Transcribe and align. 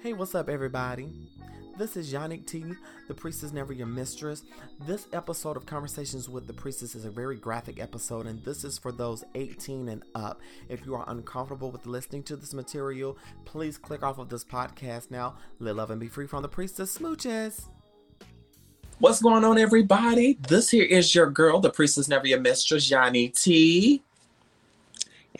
Hey, 0.00 0.12
what's 0.12 0.36
up, 0.36 0.48
everybody? 0.48 1.08
This 1.76 1.96
is 1.96 2.12
Yannick 2.12 2.46
T, 2.46 2.64
The 3.08 3.14
Priest 3.14 3.42
is 3.42 3.52
Never 3.52 3.72
Your 3.72 3.88
Mistress. 3.88 4.44
This 4.86 5.08
episode 5.12 5.56
of 5.56 5.66
Conversations 5.66 6.28
with 6.28 6.46
the 6.46 6.52
Priestess 6.52 6.94
is 6.94 7.04
a 7.04 7.10
very 7.10 7.34
graphic 7.34 7.80
episode, 7.80 8.26
and 8.26 8.40
this 8.44 8.62
is 8.62 8.78
for 8.78 8.92
those 8.92 9.24
18 9.34 9.88
and 9.88 10.04
up. 10.14 10.40
If 10.68 10.86
you 10.86 10.94
are 10.94 11.04
uncomfortable 11.08 11.72
with 11.72 11.84
listening 11.84 12.22
to 12.24 12.36
this 12.36 12.54
material, 12.54 13.18
please 13.44 13.76
click 13.76 14.04
off 14.04 14.18
of 14.18 14.28
this 14.28 14.44
podcast 14.44 15.10
now. 15.10 15.34
Live 15.58 15.74
love 15.74 15.90
and 15.90 15.98
be 15.98 16.06
free 16.06 16.28
from 16.28 16.42
the 16.42 16.48
priestess 16.48 16.96
smooches. 16.96 17.64
What's 19.00 19.20
going 19.20 19.44
on, 19.44 19.58
everybody? 19.58 20.38
This 20.46 20.70
here 20.70 20.84
is 20.84 21.12
your 21.12 21.28
girl, 21.28 21.58
The 21.58 21.70
Priestess 21.70 22.06
Never 22.06 22.28
Your 22.28 22.40
Mistress, 22.40 22.88
Yanni 22.88 23.30
T. 23.30 24.00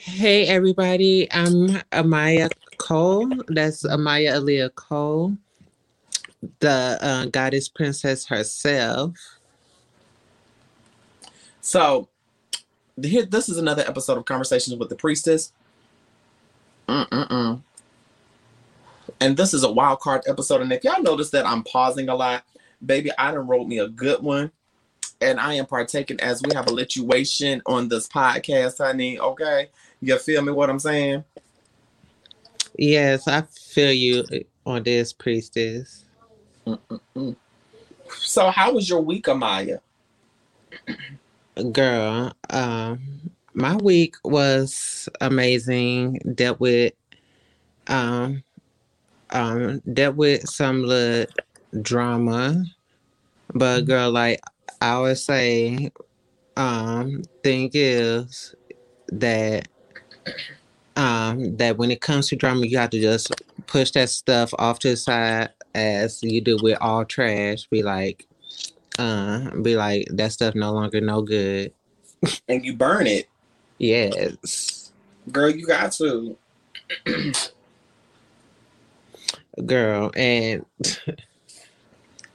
Hey 0.00 0.46
everybody, 0.46 1.28
I'm 1.32 1.68
Amaya 1.92 2.50
Cole. 2.78 3.30
That's 3.48 3.84
Amaya 3.84 4.34
Aaliyah 4.34 4.74
Cole, 4.74 5.36
the 6.60 6.98
uh, 7.00 7.26
goddess 7.26 7.68
princess 7.68 8.26
herself. 8.26 9.14
So, 11.60 12.08
here, 13.02 13.26
this 13.26 13.48
is 13.48 13.58
another 13.58 13.84
episode 13.86 14.16
of 14.16 14.24
Conversations 14.24 14.76
with 14.76 14.88
the 14.88 14.96
Priestess. 14.96 15.52
Mm-mm-mm. 16.88 17.60
And 19.20 19.36
this 19.36 19.52
is 19.52 19.64
a 19.64 19.70
wild 19.70 20.00
card 20.00 20.22
episode. 20.26 20.62
And 20.62 20.72
if 20.72 20.84
y'all 20.84 21.02
notice 21.02 21.30
that 21.30 21.46
I'm 21.46 21.62
pausing 21.64 22.08
a 22.08 22.14
lot, 22.14 22.44
baby, 22.84 23.10
I 23.18 23.32
done 23.32 23.46
wrote 23.46 23.66
me 23.66 23.78
a 23.78 23.88
good 23.88 24.22
one. 24.22 24.50
And 25.20 25.40
I 25.40 25.54
am 25.54 25.66
partaking 25.66 26.20
as 26.20 26.40
we 26.42 26.54
have 26.54 26.68
a 26.68 26.72
lituation 26.72 27.60
on 27.66 27.88
this 27.88 28.06
podcast, 28.06 28.78
honey. 28.78 29.18
Okay. 29.18 29.68
You 30.00 30.16
feel 30.18 30.42
me 30.42 30.52
what 30.52 30.70
I'm 30.70 30.78
saying? 30.78 31.24
Yes, 32.78 33.26
I 33.26 33.42
feel 33.42 33.92
you 33.92 34.24
on 34.64 34.84
this, 34.84 35.12
priestess. 35.12 36.04
Mm-mm-mm. 36.64 37.34
So, 38.08 38.50
how 38.50 38.72
was 38.72 38.88
your 38.88 39.00
week, 39.00 39.26
Amaya? 39.26 39.80
Girl, 41.72 42.32
um, 42.50 43.32
my 43.52 43.74
week 43.76 44.14
was 44.22 45.08
amazing. 45.20 46.20
Dealt 46.36 46.60
with 46.60 46.92
um 47.88 48.44
um 49.30 49.80
dealt 49.92 50.14
with 50.14 50.48
some 50.48 50.84
little 50.84 51.26
drama. 51.82 52.64
But 53.54 53.86
girl, 53.86 54.12
like 54.12 54.40
I 54.80 55.00
would 55.00 55.18
say, 55.18 55.90
um, 56.56 57.22
thing 57.42 57.70
is 57.72 58.54
that 59.08 59.66
um 60.98 61.56
that 61.56 61.78
when 61.78 61.90
it 61.90 62.00
comes 62.00 62.28
to 62.28 62.36
drama, 62.36 62.66
you 62.66 62.76
have 62.76 62.90
to 62.90 63.00
just 63.00 63.32
push 63.66 63.92
that 63.92 64.10
stuff 64.10 64.52
off 64.58 64.80
to 64.80 64.90
the 64.90 64.96
side 64.96 65.50
as 65.74 66.22
you 66.22 66.40
do 66.40 66.58
with 66.62 66.76
all 66.80 67.04
trash. 67.04 67.66
Be 67.70 67.82
like, 67.82 68.26
uh, 68.98 69.50
be 69.62 69.76
like 69.76 70.08
that 70.10 70.32
stuff 70.32 70.54
no 70.54 70.72
longer 70.72 71.00
no 71.00 71.22
good. 71.22 71.72
And 72.48 72.64
you 72.64 72.74
burn 72.74 73.06
it. 73.06 73.28
Yes, 73.78 74.92
Girl, 75.30 75.50
you 75.50 75.66
got 75.66 75.92
to. 75.92 76.36
girl, 79.66 80.10
and 80.16 80.64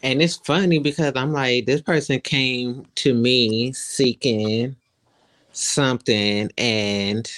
and 0.03 0.21
it's 0.21 0.37
funny 0.37 0.79
because 0.79 1.13
I'm 1.15 1.33
like, 1.33 1.65
this 1.65 1.81
person 1.81 2.21
came 2.21 2.85
to 2.95 3.13
me 3.13 3.73
seeking 3.73 4.75
something 5.51 6.49
and 6.57 7.29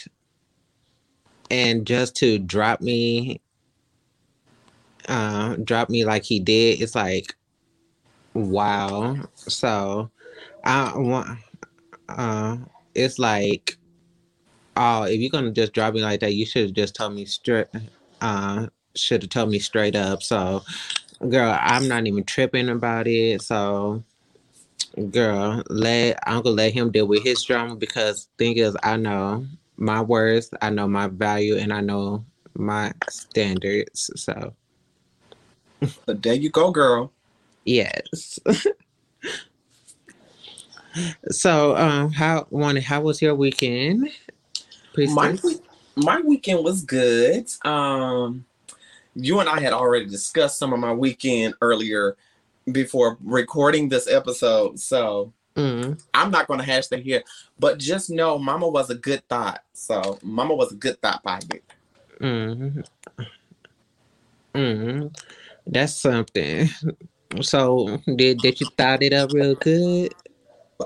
and 1.51 1.85
just 1.85 2.15
to 2.15 2.39
drop 2.39 2.81
me 2.81 3.39
uh 5.07 5.55
drop 5.57 5.89
me 5.89 6.03
like 6.05 6.23
he 6.23 6.39
did 6.39 6.81
it's 6.81 6.95
like 6.95 7.35
wow. 8.33 9.15
So 9.35 10.09
i 10.63 10.91
want 10.97 11.39
uh 12.09 12.57
it's 12.95 13.19
like 13.19 13.77
oh 14.77 15.03
if 15.03 15.19
you're 15.19 15.29
gonna 15.29 15.51
just 15.51 15.73
drop 15.73 15.93
me 15.93 16.01
like 16.01 16.19
that 16.19 16.33
you 16.33 16.45
should 16.45 16.63
have 16.63 16.73
just 16.73 16.95
told 16.95 17.13
me 17.13 17.25
straight 17.25 17.67
uh 18.21 18.67
should 18.95 19.21
have 19.21 19.29
told 19.29 19.49
me 19.49 19.59
straight 19.59 19.95
up. 19.95 20.23
So 20.23 20.63
girl 21.29 21.57
i'm 21.61 21.87
not 21.87 22.07
even 22.07 22.23
tripping 22.23 22.69
about 22.69 23.07
it. 23.07 23.41
So 23.41 24.03
girl 25.11 25.61
let 25.69 26.17
i'm 26.25 26.41
gonna 26.41 26.55
let 26.55 26.73
him 26.73 26.89
deal 26.91 27.05
with 27.05 27.23
his 27.23 27.43
drama 27.43 27.75
because 27.75 28.29
thing 28.37 28.55
is 28.57 28.77
i 28.81 28.95
know 28.95 29.45
my 29.77 30.01
worth 30.01 30.49
i 30.61 30.69
know 30.69 30.87
my 30.87 31.07
value 31.07 31.57
and 31.57 31.73
i 31.73 31.81
know 31.81 32.23
my 32.55 32.91
standards 33.09 34.09
so 34.15 34.53
But 36.05 36.23
there 36.23 36.33
you 36.33 36.49
go, 36.49 36.71
girl. 36.71 37.11
yes 37.65 38.39
so 41.29 41.75
um 41.75 42.11
how 42.11 42.45
one 42.49 42.75
how 42.77 43.01
was 43.01 43.21
your 43.21 43.35
weekend 43.35 44.09
My 44.95 45.37
my 45.97 46.21
weekend 46.21 46.63
was 46.63 46.83
good. 46.83 47.49
Um, 47.65 48.45
you 49.15 49.39
and 49.39 49.49
I 49.49 49.59
had 49.59 49.73
already 49.73 50.05
discussed 50.05 50.59
some 50.59 50.73
of 50.73 50.79
my 50.79 50.93
weekend 50.93 51.55
earlier 51.61 52.15
before 52.71 53.17
recording 53.23 53.89
this 53.89 54.07
episode, 54.07 54.79
so 54.79 55.33
mm, 55.55 56.01
I'm 56.13 56.31
not 56.31 56.47
going 56.47 56.59
to 56.59 56.65
hash 56.65 56.87
that 56.87 57.01
here. 57.01 57.23
But 57.59 57.79
just 57.79 58.09
know, 58.09 58.37
Mama 58.37 58.67
was 58.67 58.89
a 58.89 58.95
good 58.95 59.27
thought. 59.27 59.63
So 59.73 60.19
Mama 60.21 60.55
was 60.55 60.71
a 60.71 60.75
good 60.75 61.01
thought 61.01 61.23
by 61.23 61.39
you. 61.51 61.61
mm, 62.21 62.85
mm. 64.53 65.17
that's 65.67 65.93
something 65.95 66.69
so 67.41 67.99
did 68.15 68.37
did 68.37 68.61
you 68.61 68.67
thought 68.77 69.03
it 69.03 69.11
up 69.11 69.33
real 69.33 69.55
good 69.55 70.13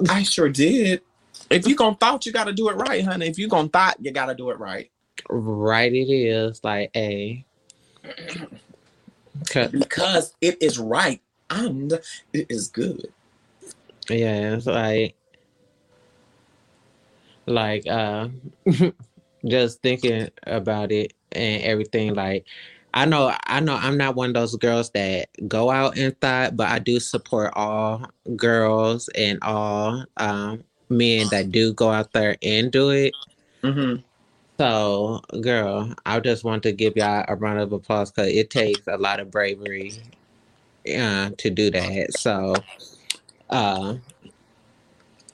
I 0.10 0.24
sure 0.24 0.50
did. 0.50 1.02
If 1.50 1.68
you 1.68 1.76
gonna 1.76 1.96
thought, 1.96 2.26
you 2.26 2.32
got 2.32 2.46
to 2.46 2.54
do 2.54 2.70
it 2.70 2.76
right, 2.76 3.04
honey. 3.04 3.28
If 3.28 3.40
you 3.40 3.48
gonna 3.48 3.70
thought, 3.70 3.98
you 4.00 4.12
got 4.12 4.28
to 4.28 4.36
do 4.36 4.52
it 4.52 4.60
right 4.60 4.90
right 5.30 5.92
it 5.92 6.10
is 6.10 6.64
like 6.64 6.92
a 6.96 7.44
because 9.72 10.34
it 10.42 10.62
is 10.62 10.80
right 10.80 11.22
and 11.50 11.94
it 12.34 12.48
is 12.50 12.68
good. 12.68 13.12
Yeah, 14.10 14.56
it's 14.56 14.66
like 14.66 15.16
like 17.46 17.88
uh 17.88 18.30
just 19.46 19.82
thinking 19.82 20.30
about 20.46 20.92
it 20.92 21.14
and 21.32 21.64
everything 21.64 22.14
like 22.14 22.46
I 22.94 23.06
know 23.06 23.34
I 23.46 23.60
know 23.60 23.76
I'm 23.76 23.98
not 23.98 24.16
one 24.16 24.30
of 24.30 24.34
those 24.34 24.56
girls 24.56 24.90
that 24.92 25.30
go 25.48 25.70
out 25.70 25.98
and 25.98 26.20
thought, 26.20 26.56
but 26.56 26.70
I 26.70 26.80
do 26.80 27.00
support 27.00 27.54
all 27.56 28.06
girls 28.36 29.10
and 29.10 29.38
all 29.44 30.06
um 30.18 30.64
men 30.90 31.28
that 31.32 31.52
do 31.52 31.74
go 31.74 31.92
out 31.92 32.12
there 32.14 32.36
and 32.42 32.72
do 32.72 32.90
it. 32.90 33.14
Mm-hmm. 33.64 34.02
So, 34.58 35.22
girl, 35.40 35.94
I 36.06 36.20
just 36.20 36.44
want 36.44 36.64
to 36.64 36.72
give 36.74 36.98
y'all 36.98 37.24
a 37.28 37.36
round 37.36 37.60
of 37.60 37.72
applause 37.72 38.12
because 38.12 38.30
it 38.32 38.50
takes 38.50 38.86
a 38.88 38.98
lot 38.98 39.22
of 39.22 39.32
bravery 39.32 39.94
uh, 40.98 41.30
to 41.38 41.50
do 41.50 41.72
that. 41.72 42.14
So, 42.14 42.56
uh, 43.50 43.96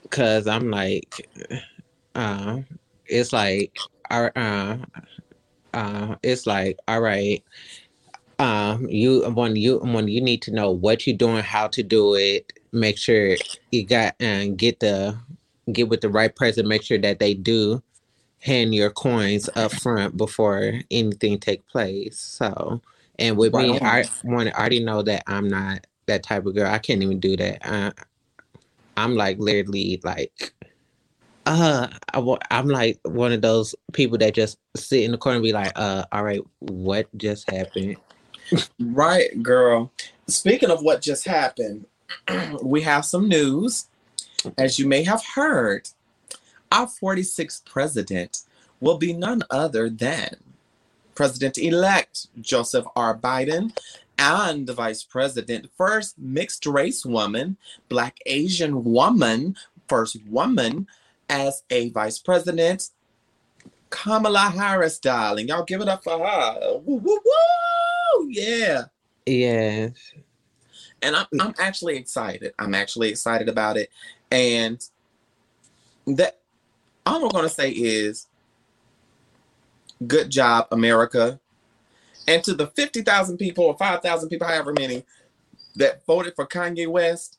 cause 0.09 0.47
I'm 0.47 0.69
like, 0.71 1.29
uh, 2.15 2.59
it's 3.07 3.33
like, 3.33 3.77
uh, 4.09 4.77
uh, 5.73 6.15
it's 6.23 6.47
like, 6.47 6.77
all 6.87 7.01
right, 7.01 7.43
um, 8.39 8.87
you 8.89 9.23
when 9.31 9.55
you 9.55 9.79
when 9.79 10.07
you 10.07 10.21
need 10.21 10.41
to 10.43 10.51
know 10.51 10.71
what 10.71 11.07
you're 11.07 11.17
doing, 11.17 11.43
how 11.43 11.67
to 11.67 11.83
do 11.83 12.15
it, 12.15 12.51
make 12.71 12.97
sure 12.97 13.37
you 13.71 13.85
got 13.85 14.15
and 14.19 14.57
get 14.57 14.79
the 14.79 15.17
get 15.71 15.89
with 15.89 16.01
the 16.01 16.09
right 16.09 16.35
person, 16.35 16.67
make 16.67 16.83
sure 16.83 16.97
that 16.97 17.19
they 17.19 17.33
do 17.33 17.81
hand 18.39 18.75
your 18.75 18.91
coins 18.91 19.49
up 19.55 19.71
front 19.71 20.17
before 20.17 20.73
anything 20.91 21.39
take 21.39 21.67
place. 21.67 22.19
So, 22.19 22.81
and 23.19 23.37
with 23.37 23.53
Right 23.53 23.55
me, 23.55 23.79
on. 23.81 23.81
I 23.81 24.05
want 24.23 24.49
I 24.49 24.51
already 24.59 24.83
know 24.83 25.01
that 25.03 25.23
I'm 25.27 25.47
not 25.47 25.87
that 26.07 26.23
type 26.23 26.45
of 26.45 26.55
girl. 26.55 26.71
I 26.71 26.79
can't 26.79 27.03
even 27.03 27.19
do 27.19 27.35
that. 27.37 27.59
I, 27.63 27.91
I'm 28.97 29.15
like 29.15 29.37
literally 29.39 29.99
like, 30.03 30.53
uh, 31.45 31.87
I, 32.13 32.37
I'm 32.51 32.67
like 32.67 32.99
one 33.03 33.31
of 33.31 33.41
those 33.41 33.75
people 33.93 34.17
that 34.19 34.33
just 34.33 34.57
sit 34.75 35.03
in 35.03 35.11
the 35.11 35.17
corner 35.17 35.37
and 35.37 35.43
be 35.43 35.53
like, 35.53 35.71
uh, 35.75 36.05
all 36.11 36.23
right, 36.23 36.41
what 36.59 37.07
just 37.17 37.49
happened? 37.49 37.97
Right, 38.79 39.41
girl. 39.41 39.91
Speaking 40.27 40.71
of 40.71 40.81
what 40.81 41.01
just 41.01 41.25
happened, 41.25 41.85
we 42.63 42.81
have 42.81 43.05
some 43.05 43.27
news. 43.27 43.87
As 44.57 44.77
you 44.77 44.87
may 44.87 45.03
have 45.03 45.23
heard, 45.35 45.89
our 46.71 46.87
46th 46.87 47.65
president 47.65 48.41
will 48.79 48.97
be 48.97 49.13
none 49.13 49.43
other 49.49 49.89
than 49.89 50.35
President 51.15 51.57
elect 51.57 52.27
Joseph 52.41 52.85
R. 52.95 53.17
Biden 53.17 53.75
and 54.17 54.67
the 54.67 54.73
Vice 54.73 55.03
President, 55.03 55.69
first 55.77 56.17
mixed 56.17 56.65
race 56.65 57.05
woman, 57.05 57.57
Black 57.89 58.17
Asian 58.25 58.83
woman, 58.83 59.55
first 59.87 60.17
woman 60.27 60.87
as 61.29 61.63
a 61.69 61.89
Vice 61.89 62.19
President, 62.19 62.89
Kamala 63.89 64.51
Harris, 64.55 64.99
darling. 64.99 65.47
Y'all 65.47 65.63
give 65.63 65.81
it 65.81 65.87
up 65.87 66.03
for 66.03 66.19
her. 66.25 66.79
Woo, 66.83 66.97
woo, 66.97 67.19
woo! 67.23 68.27
Yeah. 68.29 68.83
Yes. 69.25 69.91
And 71.01 71.15
I'm 71.15 71.27
I'm 71.39 71.53
actually 71.59 71.97
excited. 71.97 72.53
I'm 72.57 72.73
actually 72.73 73.09
excited 73.09 73.49
about 73.49 73.77
it. 73.77 73.89
And 74.31 74.83
that 76.07 76.39
all 77.05 77.23
I'm 77.23 77.29
gonna 77.29 77.49
say 77.49 77.71
is 77.71 78.27
good 80.07 80.29
job, 80.29 80.67
America. 80.71 81.39
And 82.27 82.43
to 82.43 82.53
the 82.53 82.67
50,000 82.67 83.37
people 83.37 83.65
or 83.65 83.77
5,000 83.77 84.29
people, 84.29 84.47
however 84.47 84.73
many, 84.73 85.03
that 85.75 86.05
voted 86.05 86.33
for 86.35 86.47
Kanye 86.47 86.87
West, 86.87 87.37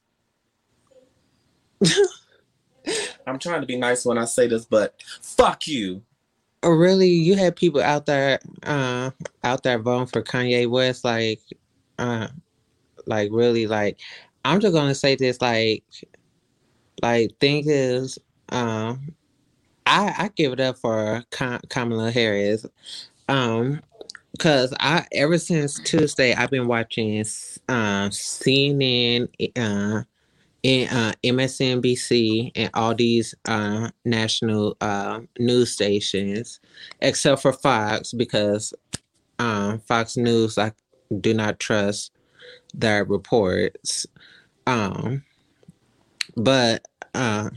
I'm 3.26 3.38
trying 3.38 3.60
to 3.60 3.66
be 3.66 3.76
nice 3.76 4.04
when 4.04 4.18
I 4.18 4.24
say 4.24 4.46
this, 4.46 4.64
but 4.64 4.94
fuck 5.20 5.66
you. 5.66 6.02
Oh, 6.62 6.70
really? 6.70 7.08
You 7.08 7.36
had 7.36 7.56
people 7.56 7.82
out 7.82 8.06
there, 8.06 8.38
uh, 8.62 9.10
out 9.44 9.62
there 9.62 9.78
voting 9.78 10.06
for 10.06 10.22
Kanye 10.22 10.68
West, 10.68 11.04
like, 11.04 11.40
uh, 11.98 12.28
like 13.06 13.30
really, 13.32 13.66
like, 13.66 13.98
I'm 14.44 14.60
just 14.60 14.74
gonna 14.74 14.94
say 14.94 15.16
this, 15.16 15.40
like, 15.40 15.84
like, 17.02 17.36
thing 17.40 17.64
is, 17.66 18.18
um, 18.50 19.14
I 19.86 20.14
I 20.18 20.30
give 20.34 20.52
it 20.52 20.60
up 20.60 20.78
for 20.78 21.24
Kamala 21.30 22.10
Harris, 22.10 22.66
um, 23.28 23.80
cause 24.36 24.72
I 24.80 25.06
ever 25.12 25.38
since 25.38 25.78
Tuesday 25.80 26.34
I've 26.34 26.50
been 26.50 26.68
watching, 26.68 27.20
uh, 27.68 28.08
CNN, 28.08 29.28
uh 29.56 30.04
in 30.66 30.88
uh, 30.88 31.12
MSNBC 31.22 32.50
and 32.56 32.70
all 32.74 32.92
these 32.92 33.36
uh, 33.44 33.88
national 34.04 34.76
uh, 34.80 35.20
news 35.38 35.70
stations, 35.70 36.58
except 37.00 37.40
for 37.42 37.52
Fox, 37.52 38.12
because 38.12 38.74
um, 39.38 39.78
Fox 39.78 40.16
News 40.16 40.58
I 40.58 40.72
do 41.20 41.34
not 41.34 41.60
trust 41.60 42.10
their 42.74 43.04
reports. 43.04 44.08
Um, 44.66 45.22
but 46.36 46.84
uh, 47.14 47.50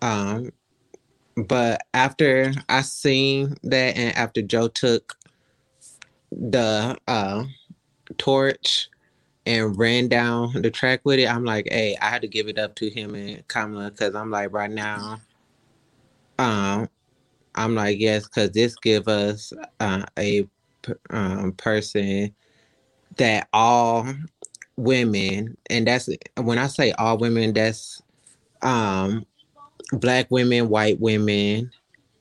um, 0.00 0.52
but 1.36 1.82
after 1.92 2.54
I 2.70 2.80
seen 2.80 3.56
that, 3.64 3.96
and 3.98 4.16
after 4.16 4.40
Joe 4.40 4.68
took 4.68 5.16
the 6.36 6.96
uh, 7.08 7.44
torch 8.18 8.88
and 9.46 9.78
ran 9.78 10.08
down 10.08 10.52
the 10.62 10.70
track 10.70 11.00
with 11.04 11.18
it, 11.18 11.28
I'm 11.28 11.44
like, 11.44 11.68
hey, 11.70 11.96
I 12.00 12.08
had 12.08 12.22
to 12.22 12.28
give 12.28 12.48
it 12.48 12.58
up 12.58 12.74
to 12.76 12.88
him 12.88 13.14
and 13.14 13.46
Kamala 13.48 13.90
because 13.90 14.14
I'm 14.14 14.30
like, 14.30 14.52
right 14.52 14.70
now, 14.70 15.20
um, 16.38 16.88
I'm 17.54 17.74
like, 17.74 17.98
yes, 18.00 18.24
because 18.24 18.50
this 18.50 18.74
give 18.76 19.06
us 19.08 19.52
uh, 19.80 20.04
a 20.18 20.48
um, 21.10 21.52
person 21.52 22.34
that 23.16 23.48
all 23.52 24.12
women, 24.76 25.56
and 25.70 25.86
that's 25.86 26.08
when 26.36 26.58
I 26.58 26.66
say 26.66 26.92
all 26.92 27.18
women, 27.18 27.52
that's 27.52 28.02
um, 28.62 29.24
black 29.92 30.30
women, 30.30 30.68
white 30.68 30.98
women, 31.00 31.70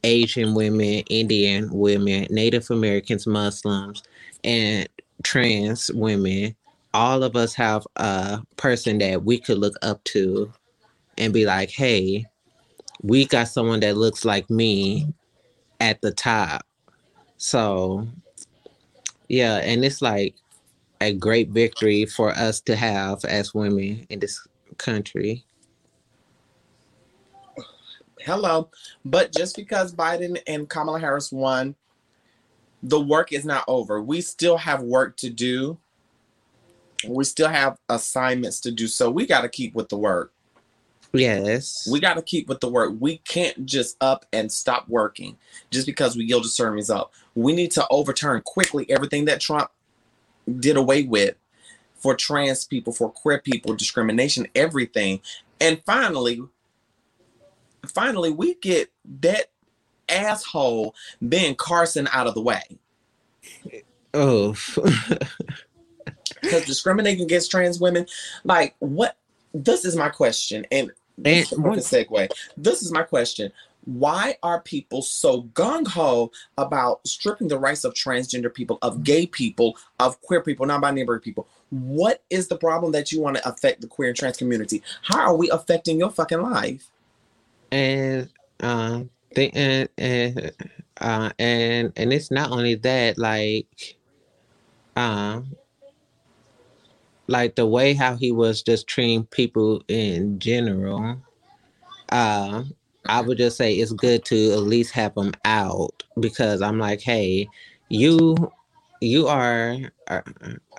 Asian 0.03 0.53
women, 0.53 1.03
Indian 1.09 1.69
women, 1.71 2.27
Native 2.29 2.69
Americans, 2.69 3.25
Muslims, 3.25 4.03
and 4.43 4.87
trans 5.23 5.91
women 5.93 6.55
all 6.93 7.23
of 7.23 7.35
us 7.35 7.53
have 7.55 7.85
a 7.95 8.41
person 8.55 8.99
that 8.99 9.23
we 9.23 9.39
could 9.39 9.57
look 9.57 9.75
up 9.81 10.03
to 10.05 10.51
and 11.17 11.33
be 11.33 11.45
like, 11.45 11.71
hey, 11.71 12.25
we 13.01 13.25
got 13.25 13.47
someone 13.47 13.79
that 13.79 13.97
looks 13.97 14.23
like 14.23 14.49
me 14.49 15.07
at 15.79 15.99
the 16.01 16.11
top. 16.11 16.65
So, 17.37 18.07
yeah, 19.27 19.57
and 19.57 19.83
it's 19.83 20.01
like 20.01 20.35
a 21.01 21.13
great 21.13 21.49
victory 21.49 22.05
for 22.05 22.31
us 22.31 22.61
to 22.61 22.75
have 22.75 23.25
as 23.25 23.53
women 23.53 24.05
in 24.09 24.19
this 24.19 24.47
country. 24.77 25.43
Hello. 28.23 28.69
But 29.05 29.33
just 29.33 29.55
because 29.55 29.93
Biden 29.93 30.41
and 30.47 30.69
Kamala 30.69 30.99
Harris 30.99 31.31
won, 31.31 31.75
the 32.81 32.99
work 32.99 33.31
is 33.31 33.45
not 33.45 33.63
over. 33.67 34.01
We 34.01 34.21
still 34.21 34.57
have 34.57 34.81
work 34.81 35.17
to 35.17 35.29
do 35.29 35.77
we 37.07 37.23
still 37.23 37.49
have 37.49 37.77
assignments 37.89 38.59
to 38.61 38.71
do. 38.71 38.87
So 38.87 39.09
we 39.09 39.25
got 39.25 39.41
to 39.41 39.49
keep 39.49 39.73
with 39.73 39.89
the 39.89 39.97
work. 39.97 40.31
Yes. 41.13 41.87
We 41.91 41.99
got 41.99 42.15
to 42.15 42.21
keep 42.21 42.47
with 42.47 42.59
the 42.59 42.69
work. 42.69 42.93
We 42.99 43.17
can't 43.17 43.65
just 43.65 43.97
up 44.01 44.25
and 44.33 44.51
stop 44.51 44.87
working 44.89 45.37
just 45.69 45.85
because 45.85 46.15
we 46.15 46.25
yield 46.25 46.45
a 46.45 46.49
certain 46.49 46.73
result. 46.73 47.11
We 47.35 47.53
need 47.53 47.71
to 47.71 47.85
overturn 47.89 48.41
quickly 48.41 48.89
everything 48.89 49.25
that 49.25 49.39
Trump 49.39 49.69
did 50.59 50.75
away 50.75 51.03
with 51.03 51.35
for 51.95 52.15
trans 52.15 52.65
people, 52.65 52.93
for 52.93 53.09
queer 53.11 53.39
people, 53.39 53.75
discrimination, 53.75 54.47
everything. 54.55 55.21
And 55.61 55.81
finally, 55.85 56.41
finally, 57.85 58.31
we 58.31 58.55
get 58.55 58.91
that 59.21 59.49
asshole 60.09 60.95
Ben 61.21 61.55
Carson 61.55 62.07
out 62.11 62.27
of 62.27 62.33
the 62.33 62.41
way. 62.41 62.61
Oh. 64.13 64.55
because 66.41 66.65
discriminating 66.65 67.23
against 67.23 67.51
trans 67.51 67.79
women, 67.79 68.05
like 68.43 68.75
what? 68.79 69.17
This 69.53 69.85
is 69.85 69.95
my 69.95 70.09
question, 70.09 70.65
and, 70.71 70.91
and 71.23 71.47
what 71.57 71.77
a 71.77 71.81
segue. 71.81 72.29
This 72.57 72.81
is 72.81 72.91
my 72.91 73.03
question. 73.03 73.51
Why 73.85 74.37
are 74.41 74.61
people 74.61 75.01
so 75.01 75.43
gung 75.53 75.85
ho 75.87 76.31
about 76.57 77.05
stripping 77.05 77.49
the 77.49 77.59
rights 77.59 77.83
of 77.83 77.93
transgender 77.93 78.53
people, 78.53 78.79
of 78.81 79.03
gay 79.03 79.27
people, 79.27 79.77
of 79.99 80.19
queer 80.21 80.41
people, 80.41 80.65
non-binary 80.65 81.19
people? 81.19 81.47
What 81.69 82.23
is 82.29 82.47
the 82.47 82.55
problem 82.55 82.93
that 82.93 83.11
you 83.11 83.19
want 83.19 83.37
to 83.37 83.47
affect 83.47 83.81
the 83.81 83.87
queer 83.87 84.09
and 84.09 84.17
trans 84.17 84.37
community? 84.37 84.81
How 85.01 85.19
are 85.19 85.35
we 85.35 85.49
affecting 85.49 85.99
your 85.99 86.11
fucking 86.11 86.41
life? 86.41 86.89
And 87.73 88.29
uh, 88.61 89.03
they, 89.35 89.49
and 89.49 89.89
and 89.97 90.51
uh, 91.01 91.31
and 91.39 91.91
and 91.95 92.13
it's 92.13 92.29
not 92.31 92.51
only 92.51 92.75
that, 92.75 93.17
like, 93.17 93.97
um, 94.95 95.55
like 97.27 97.55
the 97.55 97.65
way 97.65 97.95
how 97.95 98.15
he 98.15 98.31
was 98.31 98.61
just 98.61 98.87
treating 98.87 99.25
people 99.25 99.83
in 99.87 100.37
general, 100.37 101.17
uh, 102.11 102.63
I 103.07 103.21
would 103.21 103.39
just 103.39 103.57
say 103.57 103.73
it's 103.73 103.91
good 103.93 104.23
to 104.25 104.53
at 104.53 104.59
least 104.59 104.91
have 104.93 105.15
them 105.15 105.33
out 105.45 106.03
because 106.19 106.61
I'm 106.61 106.77
like, 106.77 107.01
hey, 107.01 107.49
you, 107.89 108.35
you 109.01 109.27
are, 109.27 109.77
uh, 110.07 110.21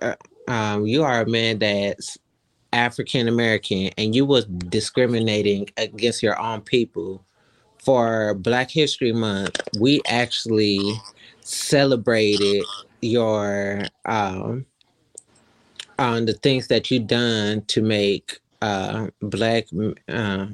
uh, 0.00 0.14
um, 0.49 0.87
you 0.87 1.02
are 1.02 1.23
a 1.23 1.26
man 1.28 1.59
that's 1.59 2.19
African 2.75 3.28
American, 3.28 3.90
and 3.99 4.14
you 4.14 4.26
was 4.26 4.47
discriminating 4.47 5.71
against 5.78 6.23
your 6.23 6.38
own 6.40 6.62
people. 6.62 7.25
For 7.78 8.35
Black 8.35 8.71
History 8.71 9.12
Month, 9.12 9.61
we 9.81 10.02
actually 10.09 11.04
celebrated 11.43 12.64
your 13.02 13.85
um 14.07 14.66
on 15.99 16.26
the 16.26 16.35
things 16.35 16.69
that 16.69 16.90
you've 16.90 17.07
done 17.09 17.64
to 17.66 17.83
make 17.83 18.40
uh, 18.62 19.09
black 19.21 19.66
uh, 20.09 20.47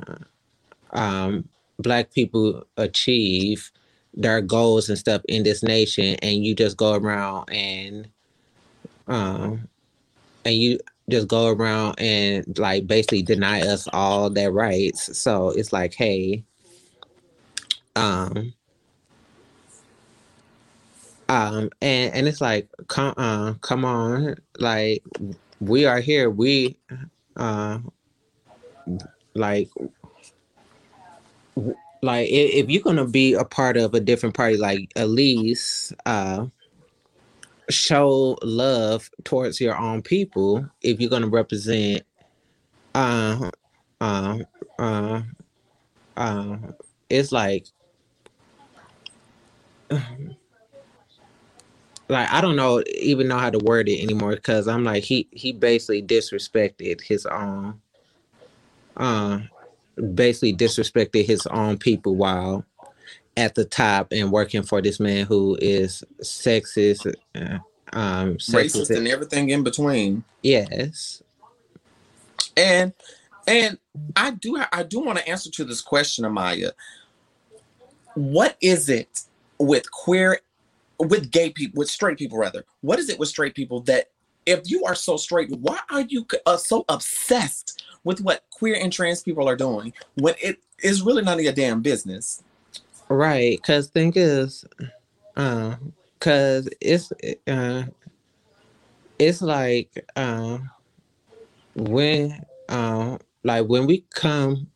um, 0.92 1.48
black 1.78 2.12
people 2.12 2.66
achieve 2.76 3.70
their 4.14 4.40
goals 4.42 4.88
and 4.88 4.98
stuff 4.98 5.22
in 5.28 5.44
this 5.44 5.62
nation, 5.62 6.16
and 6.22 6.44
you 6.44 6.54
just 6.54 6.76
go 6.76 6.94
around 6.94 7.48
and 7.50 8.08
um, 9.08 9.68
and 10.44 10.54
you 10.56 10.80
just 11.10 11.28
go 11.28 11.48
around 11.48 11.96
and 11.98 12.58
like 12.58 12.86
basically 12.86 13.22
deny 13.22 13.60
us 13.60 13.88
all 13.92 14.30
their 14.30 14.52
rights. 14.52 15.16
So 15.18 15.50
it's 15.50 15.72
like, 15.72 15.94
hey, 15.94 16.44
um, 17.96 18.54
um, 21.28 21.70
and 21.80 22.14
and 22.14 22.28
it's 22.28 22.40
like, 22.40 22.68
come, 22.88 23.14
uh, 23.16 23.54
come 23.60 23.84
on, 23.84 24.36
like 24.58 25.02
we 25.60 25.84
are 25.84 26.00
here. 26.00 26.30
We, 26.30 26.76
uh, 27.36 27.78
like, 29.34 29.68
like 32.02 32.28
if, 32.28 32.64
if 32.64 32.70
you're 32.70 32.82
gonna 32.82 33.06
be 33.06 33.34
a 33.34 33.44
part 33.44 33.76
of 33.76 33.94
a 33.94 34.00
different 34.00 34.34
party, 34.34 34.56
like 34.56 34.90
at 34.96 35.08
least, 35.08 35.92
uh, 36.06 36.46
show 37.70 38.38
love 38.42 39.10
towards 39.24 39.60
your 39.60 39.76
own 39.76 40.02
people. 40.02 40.68
If 40.82 41.00
you're 41.00 41.10
gonna 41.10 41.28
represent, 41.28 42.02
uh, 42.94 43.50
uh, 44.00 44.38
uh, 44.78 45.22
uh, 46.16 46.56
it's 47.08 47.32
like 47.32 47.66
like 52.08 52.32
I 52.32 52.40
don't 52.40 52.56
know 52.56 52.82
even 52.86 53.28
know 53.28 53.38
how 53.38 53.50
to 53.50 53.58
word 53.58 53.88
it 53.88 54.02
anymore 54.02 54.34
because 54.34 54.68
I'm 54.68 54.84
like 54.84 55.04
he 55.04 55.28
he 55.32 55.52
basically 55.52 56.02
disrespected 56.02 57.00
his 57.00 57.26
own 57.26 57.80
uh 58.96 59.40
basically 60.14 60.54
disrespected 60.54 61.24
his 61.24 61.46
own 61.46 61.78
people 61.78 62.16
while 62.16 62.64
at 63.36 63.54
the 63.54 63.64
top 63.64 64.08
and 64.12 64.32
working 64.32 64.62
for 64.62 64.80
this 64.82 65.00
man 65.00 65.26
who 65.26 65.56
is 65.60 66.04
sexist 66.20 67.12
uh, 67.34 67.58
um 67.92 68.38
sexual 68.38 68.82
racist 68.82 68.96
and 68.96 69.08
everything 69.08 69.50
in 69.50 69.62
between. 69.62 70.24
yes. 70.42 71.22
And 72.56 72.92
and 73.46 73.78
I 74.16 74.32
do 74.32 74.62
I 74.72 74.82
do 74.82 75.00
want 75.00 75.18
to 75.18 75.28
answer 75.28 75.50
to 75.50 75.64
this 75.64 75.80
question, 75.80 76.24
Amaya. 76.24 76.72
What 78.14 78.56
is 78.60 78.88
it 78.88 79.22
with 79.58 79.90
queer 79.90 80.40
with 80.98 81.30
gay 81.30 81.50
people 81.50 81.78
with 81.78 81.90
straight 81.90 82.18
people 82.18 82.38
rather? 82.38 82.64
What 82.80 82.98
is 82.98 83.08
it 83.08 83.18
with 83.18 83.28
straight 83.28 83.54
people 83.54 83.80
that 83.82 84.10
if 84.46 84.70
you 84.70 84.84
are 84.84 84.94
so 84.94 85.16
straight, 85.16 85.50
why 85.50 85.78
are 85.90 86.02
you 86.02 86.26
uh, 86.46 86.56
so 86.56 86.84
obsessed 86.88 87.84
with 88.04 88.20
what 88.20 88.44
queer 88.50 88.76
and 88.80 88.92
trans 88.92 89.22
people 89.22 89.48
are 89.48 89.56
doing 89.56 89.92
when 90.14 90.34
it 90.42 90.60
is 90.82 91.02
really 91.02 91.22
none 91.22 91.38
of 91.38 91.44
your 91.44 91.52
damn 91.52 91.82
business? 91.82 92.42
Right, 93.10 93.62
cause 93.62 93.88
thing 93.88 94.12
is, 94.16 94.66
uh, 95.36 95.76
cause 96.20 96.68
it's 96.80 97.12
uh, 97.48 97.84
it's 99.18 99.42
like 99.42 100.06
uh, 100.16 100.58
when 101.74 102.44
uh, 102.68 103.18
like 103.44 103.66
when 103.68 103.86
we 103.86 104.04
come 104.14 104.68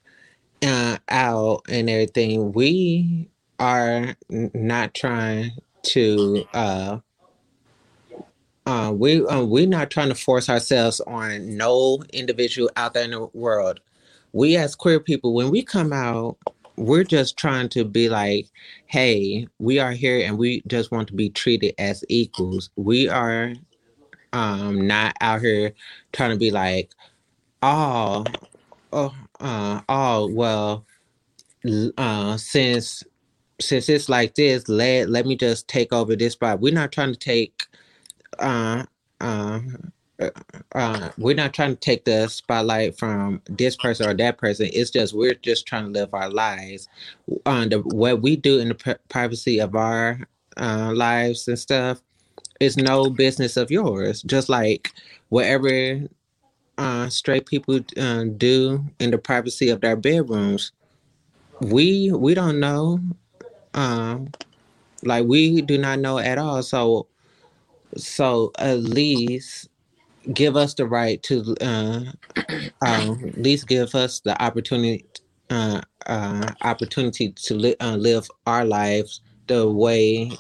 uh, 0.63 0.99
out 1.09 1.63
and 1.69 1.91
everything, 1.91 2.53
we 2.53 3.31
are 3.61 4.17
n- 4.33 4.51
not 4.55 4.95
trying 4.95 5.53
to 5.85 6.45
uh, 6.55 6.99
uh, 8.67 8.93
we 8.97 9.27
uh, 9.27 9.45
we're 9.45 9.67
not 9.69 9.91
trying 9.91 10.11
to 10.11 10.15
force 10.17 10.49
ourselves 10.51 11.01
on 11.03 11.57
no 11.57 12.03
individual 12.13 12.71
out 12.77 12.95
there 12.95 13.05
in 13.05 13.13
the 13.13 13.27
world. 13.35 13.81
We 14.33 14.57
as 14.57 14.77
queer 14.77 15.01
people, 15.01 15.35
when 15.35 15.51
we 15.51 15.63
come 15.65 15.93
out, 15.93 16.39
we're 16.77 17.05
just 17.05 17.37
trying 17.37 17.69
to 17.71 17.85
be 17.85 18.09
like, 18.09 18.47
hey, 18.87 19.47
we 19.59 19.79
are 19.79 19.93
here 19.93 20.27
and 20.27 20.39
we 20.39 20.63
just 20.67 20.91
want 20.91 21.09
to 21.09 21.15
be 21.15 21.31
treated 21.31 21.75
as 21.79 22.05
equals. 22.09 22.71
We 22.77 23.09
are 23.09 23.53
um 24.33 24.87
not 24.87 25.17
out 25.21 25.41
here 25.41 25.73
trying 26.13 26.31
to 26.31 26.37
be 26.37 26.51
like, 26.51 26.91
oh, 27.63 28.25
oh, 28.93 29.15
uh, 29.41 29.81
oh, 29.89 30.29
well, 30.29 30.85
uh, 31.99 32.37
since 32.37 33.05
since 33.61 33.89
it's 33.89 34.09
like 34.09 34.35
this, 34.35 34.69
let 34.69 35.09
let 35.09 35.27
me 35.27 35.37
just 35.37 35.69
take 35.69 35.93
over 35.93 36.17
this 36.17 36.33
spot. 36.35 36.61
We're 36.61 36.75
not 36.75 36.93
trying 36.93 37.13
to 37.13 37.19
take 37.19 37.67
uh 38.39 38.85
uh 39.21 39.61
uh, 40.21 40.31
uh, 40.75 41.11
we're 41.19 41.35
not 41.35 41.53
trying 41.53 41.71
to 41.71 41.81
take 41.81 42.05
the 42.05 42.29
spotlight 42.29 42.97
from 42.99 43.43
this 43.47 43.77
person 43.77 44.09
or 44.09 44.15
that 44.15 44.39
person. 44.39 44.69
It's 44.73 44.91
just 44.91 45.15
we're 45.15 45.35
just 45.35 45.67
trying 45.67 45.87
to 45.87 46.01
live 46.01 46.15
our 46.15 46.31
lives. 46.31 46.89
On 47.47 47.71
what 47.71 48.23
we 48.23 48.37
do 48.37 48.59
in 48.59 48.69
the 48.69 48.75
pri- 48.75 48.97
privacy 49.09 49.61
of 49.61 49.75
our 49.75 50.21
uh, 50.57 50.93
lives 50.95 51.49
and 51.49 51.59
stuff 51.59 52.01
is 52.61 52.77
no 52.77 53.11
business 53.11 53.57
of 53.57 53.71
yours. 53.71 54.23
Just 54.23 54.49
like 54.49 54.93
whatever 55.31 56.03
uh, 56.79 57.09
straight 57.09 57.47
people 57.47 57.81
uh, 57.97 58.25
do 58.37 58.85
in 59.01 59.11
the 59.11 59.19
privacy 59.19 59.69
of 59.69 59.81
their 59.81 59.97
bedrooms, 59.97 60.73
we 61.61 62.13
we 62.13 62.35
don't 62.35 62.61
know. 62.61 63.01
Um, 63.75 64.29
like 65.03 65.27
we 65.27 65.61
do 65.61 65.77
not 65.77 65.99
know 65.99 66.19
at 66.19 66.39
all. 66.39 66.63
So 66.63 67.09
so 67.97 68.53
at 68.59 68.79
least 68.81 69.69
give 70.33 70.57
us 70.57 70.75
the 70.75 70.87
right 70.87 71.23
to 71.25 71.55
uh, 71.61 72.01
um, 72.83 73.23
at 73.29 73.39
least 73.39 73.69
give 73.69 73.95
us 73.95 74.21
the 74.21 74.41
opportunity 74.43 75.07
uh, 75.51 75.81
uh, 76.07 76.51
opportunity 76.63 77.31
to 77.33 77.55
li- 77.55 77.77
uh, 77.81 77.97
live 77.97 78.29
our 78.47 78.65
lives 78.65 79.21
the 79.47 79.71
way 79.71 80.31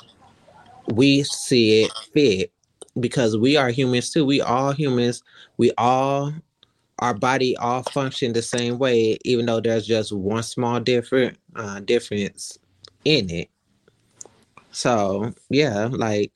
we 0.87 1.23
see 1.23 1.83
it 1.85 1.93
fit. 2.13 2.53
Because 3.01 3.37
we 3.37 3.57
are 3.57 3.71
humans 3.71 4.11
too. 4.11 4.25
We 4.25 4.41
all 4.41 4.73
humans. 4.73 5.23
We 5.57 5.73
all 5.77 6.33
our 7.01 7.15
body 7.15 7.57
all 7.57 7.83
function 7.83 8.33
the 8.33 8.43
same 8.43 8.79
way 8.79 9.19
even 9.25 9.47
though 9.47 9.61
there's 9.61 9.87
just 9.87 10.13
one 10.13 10.45
small 10.45 10.79
different 10.79 11.37
uh, 11.57 11.81
difference 11.81 12.57
in 13.05 13.29
it. 13.31 13.51
So 14.71 15.33
yeah 15.51 15.89
like 15.91 16.33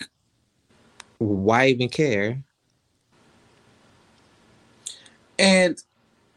why 1.18 1.68
even 1.68 1.88
care 1.88 2.42
And 5.38 5.83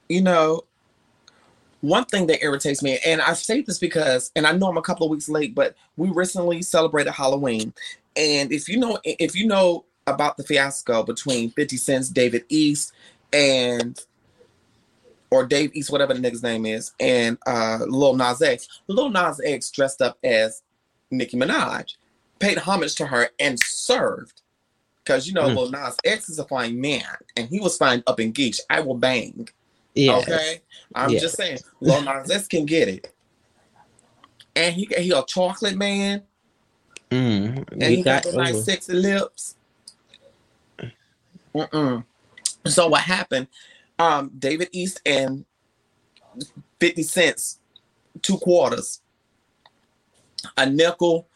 you 0.09 0.21
know, 0.21 0.63
one 1.81 2.05
thing 2.05 2.27
that 2.27 2.43
irritates 2.43 2.83
me, 2.83 2.99
and 3.05 3.21
I 3.21 3.33
say 3.33 3.61
this 3.61 3.79
because, 3.79 4.31
and 4.35 4.45
I 4.45 4.51
know 4.51 4.67
I'm 4.67 4.77
a 4.77 4.81
couple 4.81 5.05
of 5.05 5.11
weeks 5.11 5.29
late, 5.29 5.55
but 5.55 5.75
we 5.97 6.09
recently 6.09 6.61
celebrated 6.61 7.11
Halloween. 7.11 7.73
And 8.15 8.51
if 8.51 8.69
you 8.69 8.77
know, 8.77 8.99
if 9.03 9.35
you 9.35 9.47
know 9.47 9.85
about 10.07 10.37
the 10.37 10.43
fiasco 10.43 11.03
between 11.03 11.51
50 11.51 11.77
Cent's 11.77 12.09
David 12.09 12.45
East 12.49 12.93
and 13.33 13.99
or 15.31 15.45
Dave 15.45 15.71
East, 15.73 15.91
whatever 15.91 16.13
the 16.13 16.19
nigga's 16.19 16.43
name 16.43 16.65
is, 16.65 16.91
and 16.99 17.37
uh 17.47 17.79
Lil 17.87 18.15
Nas 18.15 18.41
X, 18.41 18.67
Lil 18.87 19.09
Nas 19.09 19.39
X 19.43 19.71
dressed 19.71 20.01
up 20.01 20.17
as 20.23 20.61
Nicki 21.09 21.37
Minaj, 21.37 21.95
paid 22.39 22.57
homage 22.57 22.95
to 22.95 23.07
her 23.07 23.29
and 23.39 23.59
served. 23.59 24.40
Because 25.03 25.27
you 25.27 25.33
know, 25.33 25.49
Mm. 25.49 25.55
Lil 25.55 25.71
Nas 25.71 25.97
X 26.05 26.29
is 26.29 26.39
a 26.39 26.45
fine 26.45 26.79
man, 26.79 27.03
and 27.35 27.49
he 27.49 27.59
was 27.59 27.77
fine 27.77 28.03
up 28.07 28.19
in 28.19 28.31
Geech. 28.31 28.59
I 28.69 28.81
will 28.81 28.95
bang. 28.95 29.47
yeah 29.95 30.17
Okay, 30.17 30.61
I'm 30.93 31.11
just 31.11 31.37
saying, 31.37 31.59
Lil 31.79 32.01
Nas 32.01 32.29
X 32.29 32.47
can 32.47 32.65
get 32.65 32.87
it, 32.87 33.13
and 34.55 34.75
he 34.75 34.87
he 34.97 35.11
a 35.11 35.23
chocolate 35.23 35.75
man, 35.75 36.21
mm, 37.09 37.57
and 37.71 37.81
we 37.81 37.97
he 37.97 38.03
got, 38.03 38.23
got 38.23 38.31
the 38.31 38.37
nice 38.37 38.55
ooh. 38.55 38.61
sexy 38.61 38.93
lips. 38.93 39.55
Mm-mm. 41.53 42.05
So 42.67 42.87
what 42.87 43.01
happened? 43.01 43.47
Um, 43.99 44.31
David 44.37 44.69
East 44.71 45.01
and 45.05 45.45
Fifty 46.79 47.03
Cents, 47.03 47.59
two 48.21 48.37
quarters, 48.37 49.01
a 50.57 50.69
nickel, 50.69 51.27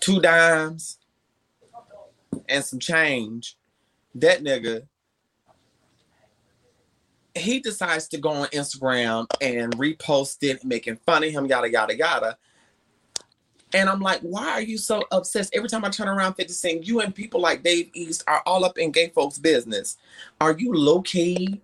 two 0.00 0.20
dimes, 0.20 0.98
and 2.48 2.64
some 2.64 2.78
change. 2.78 3.56
That 4.14 4.42
nigga 4.42 4.86
he 7.36 7.60
decides 7.60 8.08
to 8.08 8.18
go 8.18 8.30
on 8.30 8.48
Instagram 8.48 9.26
and 9.40 9.76
repost 9.76 10.38
it, 10.42 10.64
making 10.64 10.96
fun 11.06 11.24
of 11.24 11.30
him, 11.30 11.46
yada 11.46 11.70
yada 11.70 11.96
yada. 11.96 12.38
And 13.74 13.88
I'm 13.88 14.00
like, 14.00 14.20
why 14.20 14.52
are 14.52 14.62
you 14.62 14.78
so 14.78 15.02
obsessed? 15.10 15.54
Every 15.54 15.68
time 15.68 15.84
I 15.84 15.90
turn 15.90 16.08
around 16.08 16.34
50 16.34 16.52
Cent, 16.52 16.86
you 16.86 17.00
and 17.00 17.14
people 17.14 17.40
like 17.40 17.62
Dave 17.62 17.90
East 17.94 18.22
are 18.26 18.42
all 18.46 18.64
up 18.64 18.78
in 18.78 18.90
gay 18.90 19.08
folks' 19.08 19.38
business. 19.38 19.98
Are 20.40 20.56
you 20.56 20.72
low 20.72 21.02
key? 21.02 21.60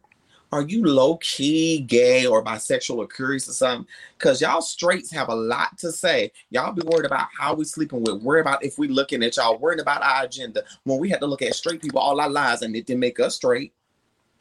Are 0.52 0.62
you 0.62 0.84
low 0.84 1.16
key 1.16 1.80
gay 1.80 2.26
or 2.26 2.44
bisexual 2.44 2.98
or 2.98 3.06
curious 3.06 3.48
or 3.48 3.52
something? 3.52 3.88
Because 4.18 4.42
y'all 4.42 4.60
straights 4.60 5.10
have 5.10 5.30
a 5.30 5.34
lot 5.34 5.78
to 5.78 5.90
say. 5.90 6.30
Y'all 6.50 6.72
be 6.72 6.86
worried 6.86 7.06
about 7.06 7.28
how 7.36 7.54
we 7.54 7.64
sleeping 7.64 8.04
with, 8.04 8.22
worried 8.22 8.42
about 8.42 8.62
if 8.62 8.78
we 8.78 8.86
looking 8.86 9.22
at 9.22 9.38
y'all, 9.38 9.58
worried 9.58 9.80
about 9.80 10.02
our 10.02 10.24
agenda. 10.24 10.62
When 10.84 10.98
we 10.98 11.08
had 11.08 11.20
to 11.20 11.26
look 11.26 11.40
at 11.40 11.54
straight 11.54 11.80
people 11.80 12.00
all 12.00 12.20
our 12.20 12.28
lives 12.28 12.60
and 12.60 12.76
it 12.76 12.84
didn't 12.84 13.00
make 13.00 13.18
us 13.18 13.36
straight. 13.36 13.72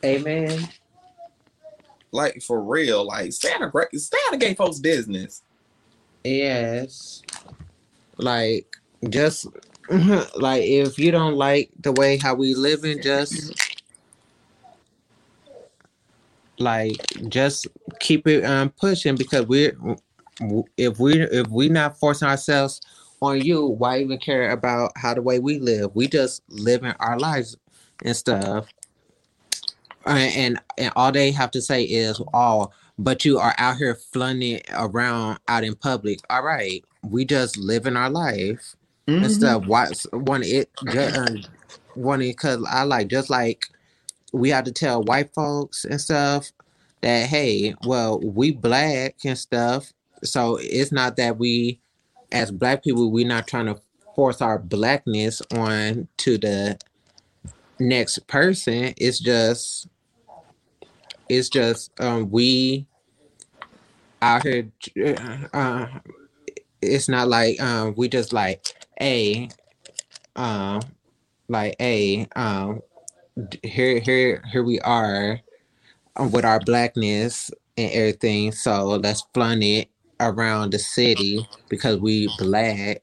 amen 0.04 0.68
Like 2.12 2.42
for 2.42 2.62
real, 2.62 3.06
like 3.06 3.32
stay 3.32 3.54
out 3.54 3.62
of 3.62 3.72
stay 4.02 4.18
out 4.28 4.34
of 4.34 4.40
gay 4.42 4.54
folks' 4.54 4.80
business. 4.80 5.44
Yes. 6.26 7.22
Like 8.18 8.68
just 9.10 9.48
like 10.36 10.64
if 10.64 11.00
you 11.00 11.12
don't 11.12 11.36
like 11.36 11.72
the 11.80 11.94
way 11.94 12.18
how 12.18 12.36
we 12.36 12.54
living, 12.54 13.02
just 13.02 13.71
like 16.62 16.96
just 17.30 17.68
keep 18.00 18.28
it 18.28 18.44
um 18.44 18.70
pushing 18.70 19.16
because 19.16 19.46
we're 19.46 19.76
if 20.78 21.00
we 21.00 21.22
if 21.22 21.48
we 21.50 21.70
not 21.70 21.98
forcing 22.00 22.28
ourselves 22.28 22.82
on 23.22 23.40
you, 23.42 23.66
why 23.66 24.00
even 24.00 24.18
care 24.18 24.50
about 24.52 24.92
how 24.96 25.14
the 25.14 25.22
way 25.22 25.40
we 25.40 25.60
live? 25.60 25.92
We 25.96 26.08
just 26.08 26.42
living 26.50 26.94
our 27.00 27.20
lives 27.20 27.58
and 28.04 28.16
stuff. 28.16 28.68
And 30.06 30.34
and, 30.36 30.62
and 30.78 30.94
all 30.96 31.12
they 31.12 31.32
have 31.32 31.52
to 31.52 31.62
say 31.62 31.84
is, 31.84 32.20
"Oh, 32.34 32.72
but 32.98 33.24
you 33.24 33.38
are 33.38 33.54
out 33.60 33.78
here 33.78 33.94
flaunting 33.96 34.62
around 34.72 35.38
out 35.48 35.64
in 35.64 35.76
public." 35.76 36.20
All 36.30 36.42
right, 36.44 36.84
we 37.04 37.26
just 37.26 37.58
living 37.58 37.96
our 37.96 38.10
life 38.10 38.76
Mm-hmm. 39.08 39.24
and 39.24 39.32
stuff. 39.32 39.64
Why 39.66 39.88
one 40.12 40.44
it 40.44 40.70
just 40.90 41.18
um, 41.18 41.44
one 41.96 42.20
because 42.20 42.64
I 42.70 42.84
like 42.84 43.08
just 43.08 43.30
like 43.30 43.66
we 44.32 44.50
have 44.50 44.64
to 44.66 44.72
tell 44.72 45.04
white 45.04 45.34
folks 45.34 45.86
and 45.86 46.00
stuff 46.00 46.52
that 47.02 47.28
hey, 47.28 47.74
well, 47.86 48.20
we 48.20 48.52
black 48.52 49.16
and 49.26 49.38
stuff, 49.38 49.92
so 50.24 50.58
it's 50.62 50.92
not 50.92 51.18
that 51.18 51.38
we 51.38 51.80
as 52.32 52.52
black 52.52 52.84
people 52.84 53.12
we're 53.12 53.28
not 53.28 53.48
trying 53.48 53.66
to 53.66 53.80
force 54.16 54.42
our 54.42 54.60
blackness 54.60 55.42
on 55.54 56.08
to 56.18 56.38
the 56.38 56.78
next 57.80 58.26
person. 58.28 58.94
It's 58.98 59.20
just 59.20 59.88
it's 61.28 61.50
just 61.50 61.92
um 62.00 62.30
we 62.30 62.86
out 64.22 64.44
here 64.44 64.70
uh, 65.54 65.88
it's 66.82 67.10
not 67.10 67.28
like 67.28 67.60
um 67.60 67.94
we 67.98 68.08
just 68.08 68.32
like 68.32 68.66
hey 69.00 69.50
um 70.36 70.82
like, 71.52 71.76
hey, 71.80 72.28
um, 72.36 72.82
here, 73.64 74.00
here, 74.00 74.44
here 74.52 74.64
we 74.64 74.80
are 74.82 75.40
with 76.20 76.46
our 76.46 76.60
blackness 76.60 77.52
and 77.78 77.92
everything. 77.92 78.52
So 78.52 78.86
let's 78.86 79.24
flaunt 79.34 79.64
it 79.64 79.90
around 80.20 80.72
the 80.72 80.80
city 80.80 81.48
because 81.70 81.98
we 82.00 82.30
black. 82.38 83.02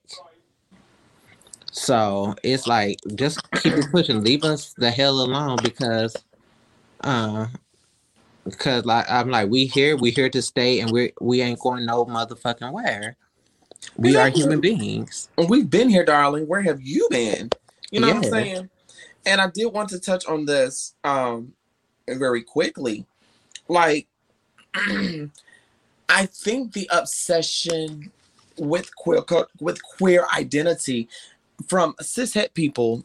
So 1.73 2.35
it's 2.43 2.67
like 2.67 2.99
just 3.15 3.41
keep 3.55 3.75
it 3.75 3.91
pushing. 3.91 4.23
Leave 4.23 4.45
us 4.45 4.75
the 4.75 4.91
hell 4.91 5.21
alone 5.21 5.57
because 5.63 6.17
uh 7.03 7.47
because 8.45 8.85
like 8.85 9.07
I'm 9.11 9.31
like 9.31 9.49
we 9.51 9.67
here, 9.67 9.97
we 9.97 10.11
here 10.11 10.31
to 10.31 10.43
stay 10.43 10.81
and 10.81 10.91
we 10.91 11.13
we 11.21 11.41
ain't 11.41 11.61
going 11.61 11.87
no 11.87 12.05
motherfucking 12.05 12.73
where. 12.73 13.17
We 13.97 14.17
are 14.17 14.29
human 14.29 14.61
beings. 14.61 15.29
We've 15.49 15.69
been 15.69 15.89
here, 15.89 16.05
darling. 16.05 16.47
Where 16.47 16.63
have 16.63 16.81
you 16.81 17.09
been? 17.11 17.51
You 17.91 18.01
know 18.01 18.09
what 18.09 18.17
I'm 18.17 18.25
saying? 18.25 18.71
And 19.27 19.41
I 19.41 19.49
did 19.51 19.67
want 19.67 19.89
to 19.91 19.99
touch 20.01 20.27
on 20.27 20.45
this 20.47 20.95
um 21.05 21.53
very 22.09 22.43
quickly. 22.43 23.05
Like 23.69 24.07
I 24.75 26.27
think 26.27 26.73
the 26.73 26.89
obsession 26.93 28.11
with 28.59 28.95
queer 28.97 29.21
with 29.61 29.83
queer 29.83 30.27
identity 30.35 31.09
from 31.69 31.95
cishet 31.95 32.55
people 32.55 33.05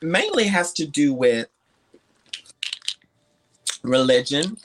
mainly 0.00 0.44
has 0.44 0.72
to 0.74 0.86
do 0.86 1.12
with 1.12 1.48
religion, 3.82 4.56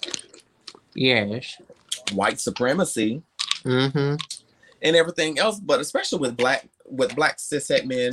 Yes. 0.93 1.59
white 2.13 2.39
supremacy, 2.39 3.21
Mm-hmm. 3.63 4.15
and 4.81 4.95
everything 4.95 5.39
else, 5.39 5.59
but 5.59 5.79
especially 5.81 6.19
with 6.19 6.37
black 6.37 6.67
with 6.85 7.15
black 7.15 7.37
cishet 7.37 7.85
men. 7.85 8.11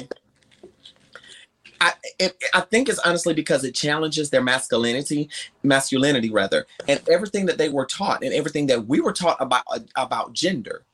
I 1.84 1.92
it, 2.18 2.42
I 2.54 2.60
think 2.62 2.88
it's 2.88 2.98
honestly 3.00 3.34
because 3.34 3.62
it 3.62 3.74
challenges 3.74 4.30
their 4.30 4.42
masculinity, 4.42 5.28
masculinity 5.62 6.30
rather, 6.30 6.66
and 6.88 7.00
everything 7.10 7.44
that 7.46 7.58
they 7.58 7.68
were 7.68 7.84
taught 7.84 8.24
and 8.24 8.32
everything 8.32 8.68
that 8.68 8.86
we 8.86 9.00
were 9.00 9.12
taught 9.12 9.36
about 9.38 9.64
about 9.96 10.32
gender 10.32 10.84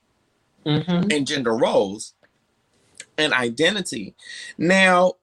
Mm-hmm. 0.67 1.11
and 1.11 1.27
gender 1.27 1.57
roles 1.57 2.13
and 3.17 3.33
identity. 3.33 4.15
Now, 4.59 5.15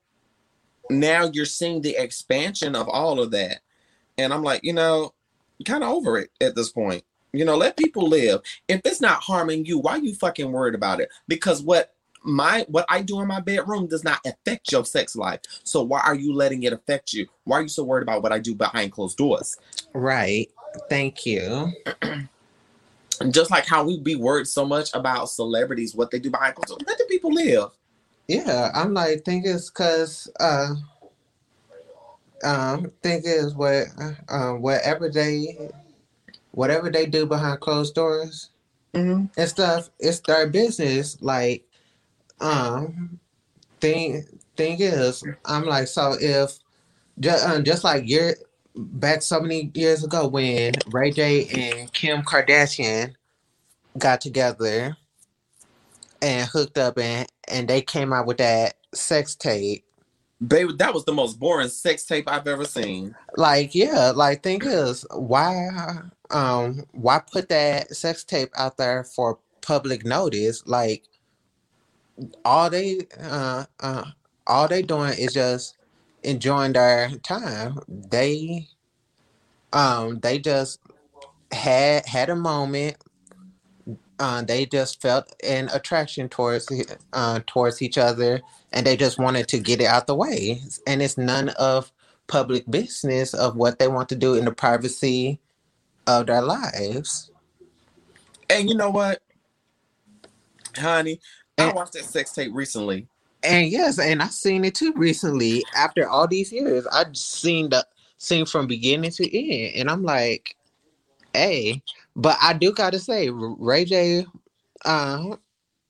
now 0.89 1.29
you're 1.31 1.45
seeing 1.45 1.81
the 1.81 1.95
expansion 1.95 2.75
of 2.75 2.89
all 2.89 3.19
of 3.19 3.31
that, 3.31 3.59
and 4.17 4.33
I'm 4.33 4.41
like, 4.43 4.63
you 4.63 4.73
know, 4.73 5.13
kind 5.65 5.83
of 5.83 5.89
over 5.89 6.17
it 6.17 6.31
at 6.41 6.55
this 6.55 6.71
point. 6.71 7.03
You 7.33 7.45
know, 7.45 7.57
let 7.57 7.77
people 7.77 8.07
live. 8.07 8.41
If 8.67 8.81
it's 8.85 9.01
not 9.01 9.21
harming 9.21 9.65
you, 9.65 9.77
why 9.77 9.97
you 9.97 10.15
fucking 10.15 10.51
worried 10.51 10.75
about 10.75 11.01
it? 11.01 11.09
Because 11.27 11.61
what 11.61 11.93
my 12.27 12.65
what 12.67 12.85
I 12.89 13.01
do 13.01 13.21
in 13.21 13.27
my 13.27 13.39
bedroom 13.39 13.87
does 13.87 14.03
not 14.03 14.19
affect 14.25 14.71
your 14.71 14.85
sex 14.85 15.15
life. 15.15 15.39
So 15.63 15.81
why 15.81 16.01
are 16.01 16.15
you 16.15 16.33
letting 16.33 16.63
it 16.63 16.73
affect 16.73 17.13
you? 17.13 17.27
Why 17.45 17.59
are 17.59 17.61
you 17.61 17.67
so 17.69 17.83
worried 17.83 18.03
about 18.03 18.21
what 18.21 18.31
I 18.31 18.39
do 18.39 18.53
behind 18.53 18.91
closed 18.91 19.17
doors? 19.17 19.57
Right. 19.93 20.49
Thank 20.89 21.25
you. 21.25 21.71
Just 23.31 23.49
like 23.49 23.65
how 23.65 23.83
we 23.83 23.99
be 23.99 24.15
worried 24.15 24.47
so 24.47 24.65
much 24.65 24.93
about 24.93 25.29
celebrities, 25.29 25.95
what 25.95 26.11
they 26.11 26.19
do 26.19 26.29
behind 26.29 26.55
closed 26.55 26.69
doors, 26.69 26.83
let 26.85 26.97
the 26.97 27.05
people 27.05 27.33
live. 27.33 27.69
Yeah, 28.27 28.71
I'm 28.75 28.93
like 28.93 29.23
think 29.23 29.45
it's 29.45 29.69
cause 29.69 30.29
uh 30.39 30.75
um 32.43 32.91
think 33.01 33.23
is 33.25 33.55
what 33.55 33.87
uh, 34.29 34.51
whatever 34.53 35.09
they 35.09 35.57
whatever 36.51 36.89
they 36.89 37.05
do 37.05 37.25
behind 37.25 37.59
closed 37.61 37.95
doors 37.95 38.49
hmm 38.93 39.25
and 39.37 39.49
stuff, 39.49 39.89
it's 39.99 40.19
their 40.21 40.47
business. 40.47 41.21
Like 41.21 41.63
um 42.39 43.19
thing 43.79 44.25
thing 44.55 44.77
is 44.79 45.23
I'm 45.45 45.65
like 45.65 45.87
so 45.87 46.15
if 46.19 46.59
just 47.19 47.47
um, 47.47 47.63
just 47.63 47.83
like 47.83 48.07
year 48.07 48.35
back 48.75 49.21
so 49.21 49.39
many 49.39 49.71
years 49.73 50.03
ago 50.03 50.27
when 50.27 50.73
Ray 50.91 51.11
J 51.11 51.47
and 51.47 51.91
Kim 51.93 52.21
Kardashian 52.21 53.15
got 53.97 54.21
together 54.21 54.95
and 56.21 56.49
hooked 56.49 56.77
up 56.77 56.97
and 56.99 57.27
and 57.47 57.67
they 57.67 57.81
came 57.81 58.13
out 58.13 58.27
with 58.27 58.37
that 58.37 58.75
sex 58.93 59.35
tape. 59.35 59.83
Baby, 60.45 60.73
that 60.77 60.93
was 60.93 61.05
the 61.05 61.13
most 61.13 61.39
boring 61.39 61.69
sex 61.69 62.05
tape 62.05 62.29
I've 62.29 62.47
ever 62.47 62.65
seen. 62.65 63.15
Like 63.35 63.73
yeah, 63.73 64.11
like 64.15 64.43
thing 64.43 64.61
is 64.63 65.05
why 65.11 65.69
um 66.29 66.83
why 66.91 67.19
put 67.31 67.49
that 67.49 67.95
sex 67.95 68.23
tape 68.23 68.51
out 68.55 68.77
there 68.77 69.03
for 69.03 69.39
public 69.61 70.05
notice? 70.05 70.65
Like 70.67 71.03
all 72.45 72.69
they 72.69 72.99
uh 73.19 73.65
uh 73.79 74.03
all 74.47 74.67
they 74.67 74.81
doing 74.81 75.13
is 75.17 75.33
just 75.33 75.77
enjoying 76.23 76.73
their 76.73 77.09
time. 77.23 77.79
They 77.87 78.67
um 79.73 80.19
they 80.19 80.39
just 80.39 80.79
had 81.51 82.05
had 82.05 82.29
a 82.29 82.35
moment. 82.35 82.97
Uh, 84.19 84.41
they 84.41 84.65
just 84.65 84.99
felt 85.01 85.31
an 85.43 85.69
attraction 85.73 86.27
towards 86.27 86.67
uh, 87.13 87.39
towards 87.45 87.81
each 87.83 87.99
other, 87.99 88.41
and 88.73 88.85
they 88.85 88.97
just 88.97 89.19
wanted 89.19 89.47
to 89.47 89.59
get 89.59 89.79
it 89.79 89.85
out 89.85 90.07
the 90.07 90.15
way. 90.15 90.59
And 90.87 91.03
it's 91.03 91.17
none 91.19 91.49
of 91.49 91.91
public 92.27 92.69
business 92.69 93.33
of 93.33 93.55
what 93.55 93.79
they 93.79 93.87
want 93.87 94.09
to 94.09 94.15
do 94.15 94.33
in 94.33 94.45
the 94.45 94.51
privacy 94.51 95.39
of 96.07 96.27
their 96.27 96.41
lives. 96.41 97.31
And 98.49 98.69
you 98.69 98.75
know 98.75 98.89
what, 98.89 99.21
honey? 100.75 101.19
I 101.57 101.71
watched 101.73 101.93
that 101.93 102.05
sex 102.05 102.31
tape 102.31 102.51
recently. 102.53 103.07
And 103.43 103.67
yes, 103.67 103.99
and 103.99 104.21
I've 104.21 104.33
seen 104.33 104.65
it 104.65 104.75
too 104.75 104.93
recently. 104.95 105.63
After 105.75 106.07
all 106.07 106.27
these 106.27 106.51
years, 106.51 106.85
I've 106.87 107.15
seen 107.15 107.69
the 107.69 107.85
seen 108.17 108.45
from 108.45 108.67
beginning 108.67 109.11
to 109.11 109.37
end, 109.37 109.75
and 109.75 109.89
I'm 109.89 110.03
like, 110.03 110.55
hey. 111.33 111.81
But 112.15 112.37
I 112.41 112.53
do 112.53 112.71
gotta 112.73 112.99
say, 112.99 113.29
Ray 113.29 113.85
J, 113.85 114.25
uh, 114.85 115.35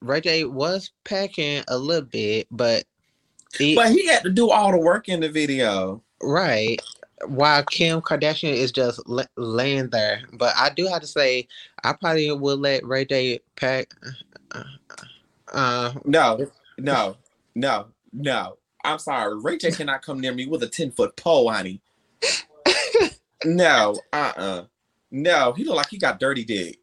Ray 0.01 0.21
J 0.21 0.43
was 0.43 0.91
packing 1.05 1.63
a 1.69 1.77
little 1.77 2.05
bit, 2.05 2.47
but 2.51 2.83
it, 3.59 3.75
But 3.75 3.91
he 3.91 4.07
had 4.07 4.23
to 4.23 4.29
do 4.29 4.49
all 4.49 4.71
the 4.71 4.77
work 4.77 5.07
in 5.09 5.21
the 5.21 5.29
video. 5.29 6.03
right. 6.21 6.81
While 7.25 7.63
Kim 7.63 7.99
Kardashian 8.01 8.53
is 8.53 8.71
just 8.71 9.07
la- 9.07 9.23
laying 9.37 9.89
there, 9.89 10.21
but 10.33 10.53
I 10.55 10.69
do 10.69 10.85
have 10.85 11.01
to 11.01 11.07
say, 11.07 11.47
I 11.83 11.93
probably 11.93 12.31
would 12.31 12.59
let 12.59 12.85
Ray 12.85 13.05
J 13.05 13.39
pack. 13.55 13.91
Uh, 14.51 14.63
uh, 15.53 15.93
No, 16.05 16.47
no, 16.77 17.17
no, 17.55 17.87
no. 18.13 18.57
I'm 18.83 18.99
sorry. 18.99 19.37
Ray 19.39 19.57
J 19.57 19.71
cannot 19.71 20.01
come 20.01 20.19
near 20.19 20.33
me 20.33 20.45
with 20.45 20.63
a 20.63 20.67
10 20.67 20.91
foot 20.91 21.15
pole, 21.15 21.49
honey. 21.51 21.81
No, 23.45 23.95
uh 24.13 24.33
uh 24.35 24.63
No, 25.11 25.53
he 25.53 25.63
look 25.63 25.75
like 25.75 25.89
he 25.89 25.97
got 25.97 26.19
dirty 26.19 26.43
dick. 26.43 26.79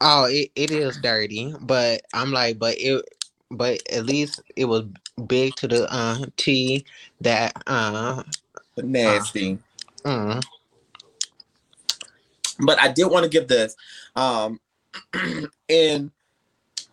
Oh, 0.00 0.24
it, 0.24 0.50
it 0.56 0.70
is 0.70 0.96
dirty, 0.98 1.54
but 1.60 2.02
I'm 2.12 2.32
like, 2.32 2.58
but 2.58 2.74
it, 2.78 3.02
but 3.50 3.80
at 3.90 4.04
least 4.04 4.42
it 4.56 4.66
was 4.66 4.84
big 5.26 5.54
to 5.56 5.68
the 5.68 5.90
uh 5.92 6.26
T 6.36 6.84
that 7.20 7.52
uh, 7.66 8.22
Nasty. 8.76 9.58
mm, 10.04 10.44
but 12.60 12.80
I 12.80 12.88
did 12.88 13.06
want 13.06 13.24
to 13.24 13.30
give 13.30 13.48
this. 13.48 13.76
Um, 14.16 14.60
and 15.68 16.10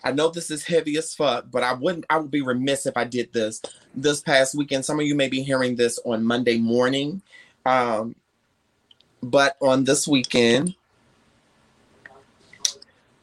I 0.03 0.11
know 0.11 0.29
this 0.29 0.51
is 0.51 0.65
heavy 0.65 0.97
as 0.97 1.13
fuck, 1.13 1.45
but 1.49 1.63
I 1.63 1.73
wouldn't. 1.73 2.05
I 2.09 2.17
would 2.17 2.31
be 2.31 2.41
remiss 2.41 2.85
if 2.85 2.97
I 2.97 3.05
did 3.05 3.31
this 3.31 3.61
this 3.95 4.21
past 4.21 4.55
weekend. 4.55 4.85
Some 4.85 4.99
of 4.99 5.05
you 5.05 5.15
may 5.15 5.29
be 5.29 5.41
hearing 5.41 5.75
this 5.75 5.99
on 6.05 6.25
Monday 6.25 6.57
morning, 6.57 7.21
um, 7.65 8.15
but 9.21 9.55
on 9.61 9.85
this 9.85 10.07
weekend, 10.07 10.75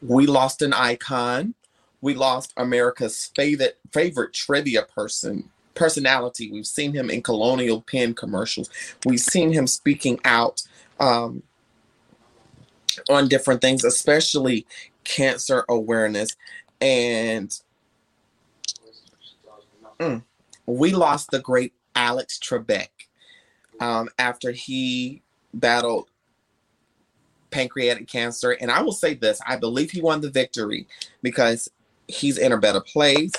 we 0.01 0.27
lost 0.27 0.63
an 0.63 0.73
icon. 0.73 1.55
We 2.01 2.15
lost 2.15 2.55
America's 2.57 3.31
favorite 3.37 3.79
favorite 3.93 4.33
trivia 4.33 4.83
person 4.83 5.51
personality. 5.75 6.51
We've 6.51 6.67
seen 6.67 6.95
him 6.95 7.11
in 7.11 7.23
Colonial 7.23 7.83
Penn 7.83 8.15
commercials. 8.15 8.71
We've 9.05 9.21
seen 9.21 9.53
him 9.53 9.67
speaking 9.67 10.19
out. 10.25 10.63
Um, 10.99 11.43
on 13.09 13.29
different 13.29 13.61
things, 13.61 13.85
especially 13.85 14.67
cancer 15.05 15.65
awareness. 15.69 16.37
And 16.81 17.55
mm, 19.99 20.23
we 20.67 20.93
lost 20.93 21.31
the 21.31 21.41
great 21.41 21.75
Alex 21.95 22.39
Trebek 22.39 22.89
um, 23.81 24.09
after 24.19 24.53
he 24.53 25.23
battled 25.53 26.09
pancreatic 27.51 28.07
cancer. 28.09 28.53
And 28.53 28.71
I 28.71 28.83
will 28.83 28.93
say 28.93 29.15
this 29.15 29.41
I 29.47 29.57
believe 29.57 29.91
he 29.91 30.01
won 30.01 30.21
the 30.21 30.31
victory 30.31 30.87
because 31.23 31.69
he's 32.09 32.39
in 32.39 32.53
a 32.53 32.59
better 32.59 32.81
place. 32.81 33.33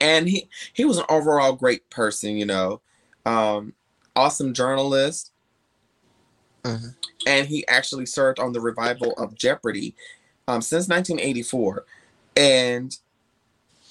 And 0.00 0.28
he, 0.28 0.48
he 0.72 0.84
was 0.84 0.98
an 0.98 1.04
overall 1.08 1.52
great 1.52 1.88
person, 1.88 2.36
you 2.36 2.44
know, 2.44 2.80
um, 3.24 3.72
awesome 4.16 4.52
journalist 4.52 5.32
mhm. 6.64 6.94
and 7.26 7.46
he 7.46 7.66
actually 7.68 8.06
served 8.06 8.38
on 8.38 8.52
the 8.52 8.60
revival 8.60 9.12
of 9.16 9.34
Jeopardy 9.34 9.94
um, 10.48 10.62
since 10.62 10.88
1984. 10.88 11.84
And 12.36 12.96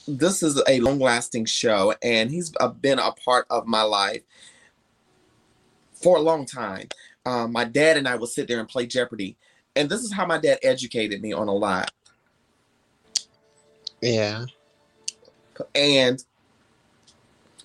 this 0.08 0.44
is 0.44 0.62
a 0.68 0.80
long 0.80 1.00
lasting 1.00 1.46
show, 1.46 1.94
and 2.02 2.32
he's 2.32 2.52
been 2.82 3.00
a 3.00 3.12
part 3.12 3.46
of 3.50 3.68
my 3.68 3.84
life 3.84 4.22
for 5.94 6.18
a 6.18 6.22
long 6.22 6.46
time. 6.46 6.88
Um, 7.26 7.52
my 7.52 7.66
dad 7.66 7.98
and 7.98 8.08
I 8.08 8.16
would 8.16 8.30
sit 8.30 8.48
there 8.48 8.60
and 8.60 8.68
play 8.68 8.88
Jeopardy, 8.88 9.38
and 9.76 9.90
this 9.90 10.02
is 10.02 10.12
how 10.12 10.26
my 10.26 10.38
dad 10.38 10.60
educated 10.64 11.22
me 11.22 11.34
on 11.34 11.48
a 11.48 11.54
lot. 11.54 11.92
Yeah. 14.02 14.46
And 15.76 16.24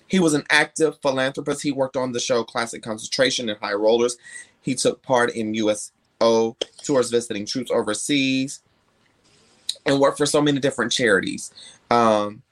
he 0.07 0.19
was 0.19 0.35
an 0.35 0.43
active 0.49 0.99
philanthropist. 1.01 1.63
He 1.63 1.71
worked 1.71 1.97
on 1.97 2.11
the 2.11 2.19
show 2.19 2.43
Classic 2.43 2.81
Concentration 2.81 3.49
and 3.49 3.59
High 3.59 3.73
Rollers. 3.73 4.17
He 4.61 4.75
took 4.75 5.01
part 5.01 5.31
in 5.33 5.55
USO 5.55 6.55
tours 6.83 7.09
visiting 7.09 7.45
troops 7.47 7.71
overseas 7.71 8.61
and 9.87 9.99
work 9.99 10.17
for 10.17 10.25
so 10.25 10.41
many 10.41 10.59
different 10.59 10.91
charities. 10.91 11.51
Um, 11.89 12.43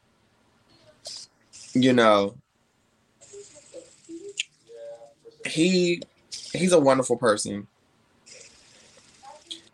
you 1.74 1.94
know, 1.94 2.36
he 5.46 6.02
he's 6.54 6.72
a 6.72 6.80
wonderful 6.80 7.18
person. 7.18 7.68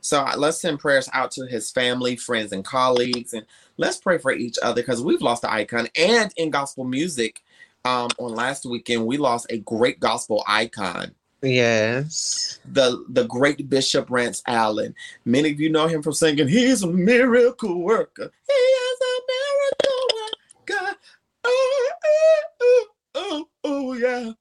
So 0.02 0.28
let's 0.36 0.60
send 0.60 0.80
prayers 0.80 1.08
out 1.14 1.32
to 1.32 1.46
his 1.46 1.72
family, 1.72 2.16
friends, 2.16 2.52
and 2.52 2.66
colleagues, 2.66 3.34
and 3.34 3.46
let's 3.78 3.98
pray 3.98 4.18
for 4.18 4.32
each 4.32 4.58
other 4.62 4.82
because 4.82 5.02
we've 5.02 5.22
lost 5.22 5.44
an 5.44 5.52
icon. 5.52 5.88
And 5.96 6.34
in 6.36 6.50
gospel 6.50 6.84
music, 6.84 7.42
um, 7.86 8.10
on 8.18 8.36
last 8.36 8.66
weekend, 8.66 9.06
we 9.06 9.18
lost 9.18 9.46
a 9.50 9.60
great 9.60 10.00
gospel 10.00 10.44
icon. 10.48 11.14
Yes. 11.42 12.60
The 12.66 13.04
the 13.10 13.26
great 13.26 13.70
Bishop 13.70 14.10
Rance 14.10 14.44
Allen. 14.48 14.94
Many 15.26 15.52
of 15.52 15.60
you 15.60 15.70
know 15.70 15.88
him 15.88 16.04
from 16.04 16.14
singing, 16.14 16.48
He's 16.48 16.84
a 16.84 16.88
miracle 16.88 17.82
worker. 17.82 18.32
He 18.48 18.54
is 18.54 19.00
a 19.02 19.20
miracle 19.32 20.08
worker. 20.16 20.98
Oh, 21.44 21.92
oh, 22.06 22.44
oh, 22.62 22.88
oh, 23.16 23.48
oh 23.64 23.94
yeah. 23.94 24.32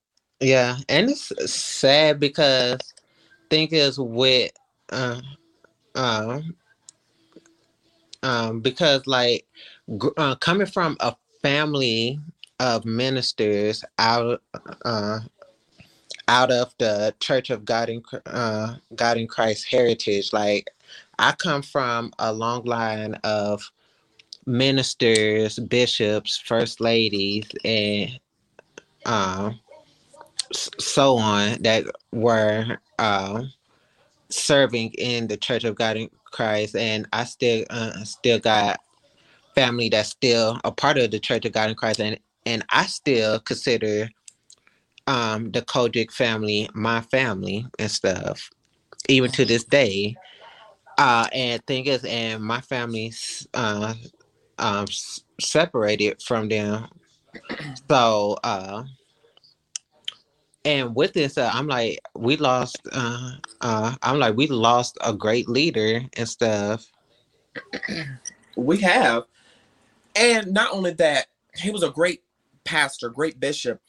Yeah, 0.41 0.77
and 0.89 1.11
it's 1.11 1.33
sad 1.53 2.21
because 2.21 2.79
think 3.51 3.73
is 3.73 3.99
with 3.99 4.53
uh, 4.91 5.21
um 5.95 6.55
um 8.23 8.61
because 8.61 9.07
like 9.07 9.47
uh, 10.17 10.37
coming 10.37 10.67
from 10.67 10.97
a 11.01 11.15
family 11.43 12.19
of 12.61 12.85
ministers 12.85 13.85
out 13.99 14.43
uh 14.85 15.21
out 16.29 16.51
of 16.51 16.75
the 16.79 17.15
Church 17.21 17.51
of 17.51 17.65
God 17.65 17.89
in 17.89 18.03
uh, 18.27 18.77
God 18.95 19.17
in 19.17 19.27
Christ 19.27 19.67
heritage. 19.71 20.33
Like 20.33 20.71
I 21.19 21.33
come 21.33 21.63
from 21.63 22.13
a 22.19 22.33
long 22.33 22.65
line 22.65 23.15
of 23.25 23.71
ministers, 24.47 25.59
bishops, 25.59 26.37
first 26.39 26.81
ladies, 26.81 27.47
and 27.65 28.19
um, 29.07 29.61
so 30.53 31.17
on 31.17 31.63
that 31.63 31.85
were 32.13 32.79
uh, 32.99 33.43
serving 34.31 34.93
in 34.99 35.27
the 35.27 35.37
Church 35.37 35.65
of 35.65 35.75
God 35.75 35.97
in 35.97 36.11
Christ, 36.25 36.77
and 36.77 37.07
I 37.13 37.25
still 37.25 37.65
uh, 37.71 38.05
still 38.05 38.39
got 38.39 38.81
family 39.55 39.89
that's 39.89 40.11
still 40.11 40.61
a 40.65 40.73
part 40.73 40.99
of 40.99 41.11
the 41.11 41.19
Church 41.21 41.45
of 41.45 41.53
God 41.53 41.71
in 41.71 41.77
Christ, 41.77 42.01
and 42.01 42.19
and 42.47 42.65
I 42.71 42.87
still 42.87 43.41
consider 43.41 44.09
um 45.11 45.51
the 45.51 45.63
COGIC 45.63 46.13
family 46.13 46.71
my 46.73 47.01
family 47.03 47.67
and 47.79 47.91
stuff, 47.91 48.49
even 49.09 49.31
to 49.33 49.45
this 49.45 49.65
day. 49.65 50.17
Uh, 50.99 51.27
and 51.33 51.67
thing 51.67 51.87
is, 51.87 52.05
and 52.05 52.45
my 52.45 52.61
family's 52.61 53.47
uh, 53.55 53.95
um, 54.59 54.87
separated 55.41 56.23
from 56.23 56.49
them, 56.49 56.87
so 57.89 58.37
uh, 58.45 58.85
and 60.65 60.95
with 60.95 61.15
this, 61.15 61.39
uh, 61.39 61.51
I'm 61.53 61.67
like, 61.67 62.01
we 62.15 62.37
lost. 62.37 62.79
Uh, 62.93 63.33
uh, 63.63 63.95
I'm 64.03 64.19
like, 64.19 64.37
we 64.37 64.47
lost 64.47 64.99
a 65.01 65.13
great 65.13 65.49
leader 65.49 66.03
and 66.17 66.29
stuff. 66.29 66.87
we 68.57 68.79
have, 68.79 69.25
and 70.15 70.53
not 70.53 70.73
only 70.73 70.93
that, 70.95 71.27
he 71.57 71.71
was 71.71 71.83
a 71.83 71.91
great 71.91 72.23
pastor, 72.65 73.09
great 73.09 73.41
bishop, 73.41 73.81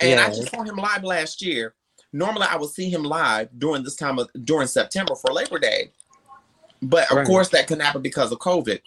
and 0.00 0.10
yes. 0.10 0.28
I 0.28 0.40
just 0.40 0.50
saw 0.50 0.62
him 0.62 0.76
live 0.76 1.04
last 1.04 1.42
year. 1.42 1.74
Normally, 2.12 2.46
I 2.48 2.56
would 2.56 2.70
see 2.70 2.88
him 2.88 3.02
live 3.02 3.48
during 3.58 3.82
this 3.82 3.96
time 3.96 4.18
of 4.18 4.30
during 4.44 4.66
September 4.66 5.14
for 5.14 5.32
Labor 5.32 5.58
Day, 5.58 5.92
but 6.80 7.10
of 7.10 7.18
right. 7.18 7.26
course 7.26 7.50
that 7.50 7.66
couldn't 7.66 7.84
happen 7.84 8.02
because 8.02 8.32
of 8.32 8.38
COVID. 8.38 8.80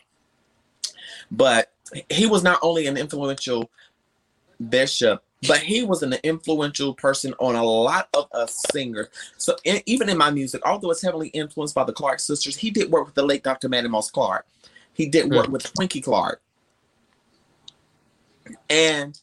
But 1.30 1.72
he 2.10 2.26
was 2.26 2.44
not 2.44 2.60
only 2.62 2.88
an 2.88 2.98
influential 2.98 3.70
bishop, 4.70 5.24
but 5.48 5.60
he 5.60 5.84
was 5.84 6.04
an 6.04 6.14
influential 6.24 6.94
person 6.94 7.34
on 7.40 7.56
a 7.56 7.64
lot 7.64 8.10
of 8.14 8.28
us 8.32 8.64
singers. 8.72 9.08
So 9.38 9.56
in, 9.64 9.82
even 9.86 10.10
in 10.10 10.18
my 10.18 10.30
music, 10.30 10.62
although 10.66 10.92
it's 10.92 11.02
heavily 11.02 11.30
influenced 11.30 11.74
by 11.74 11.84
the 11.84 11.94
Clark 11.94 12.20
sisters, 12.20 12.56
he 12.56 12.70
did 12.70 12.92
work 12.92 13.06
with 13.06 13.16
the 13.16 13.24
late 13.26 13.44
Dr. 13.44 13.68
Mattie 13.68 13.88
Moss 13.88 14.12
Clark. 14.12 14.46
He 14.94 15.08
did 15.08 15.32
work 15.32 15.48
mm. 15.48 15.52
with 15.52 15.64
Twinkie 15.74 16.04
Clark. 16.04 16.42
And 18.70 19.20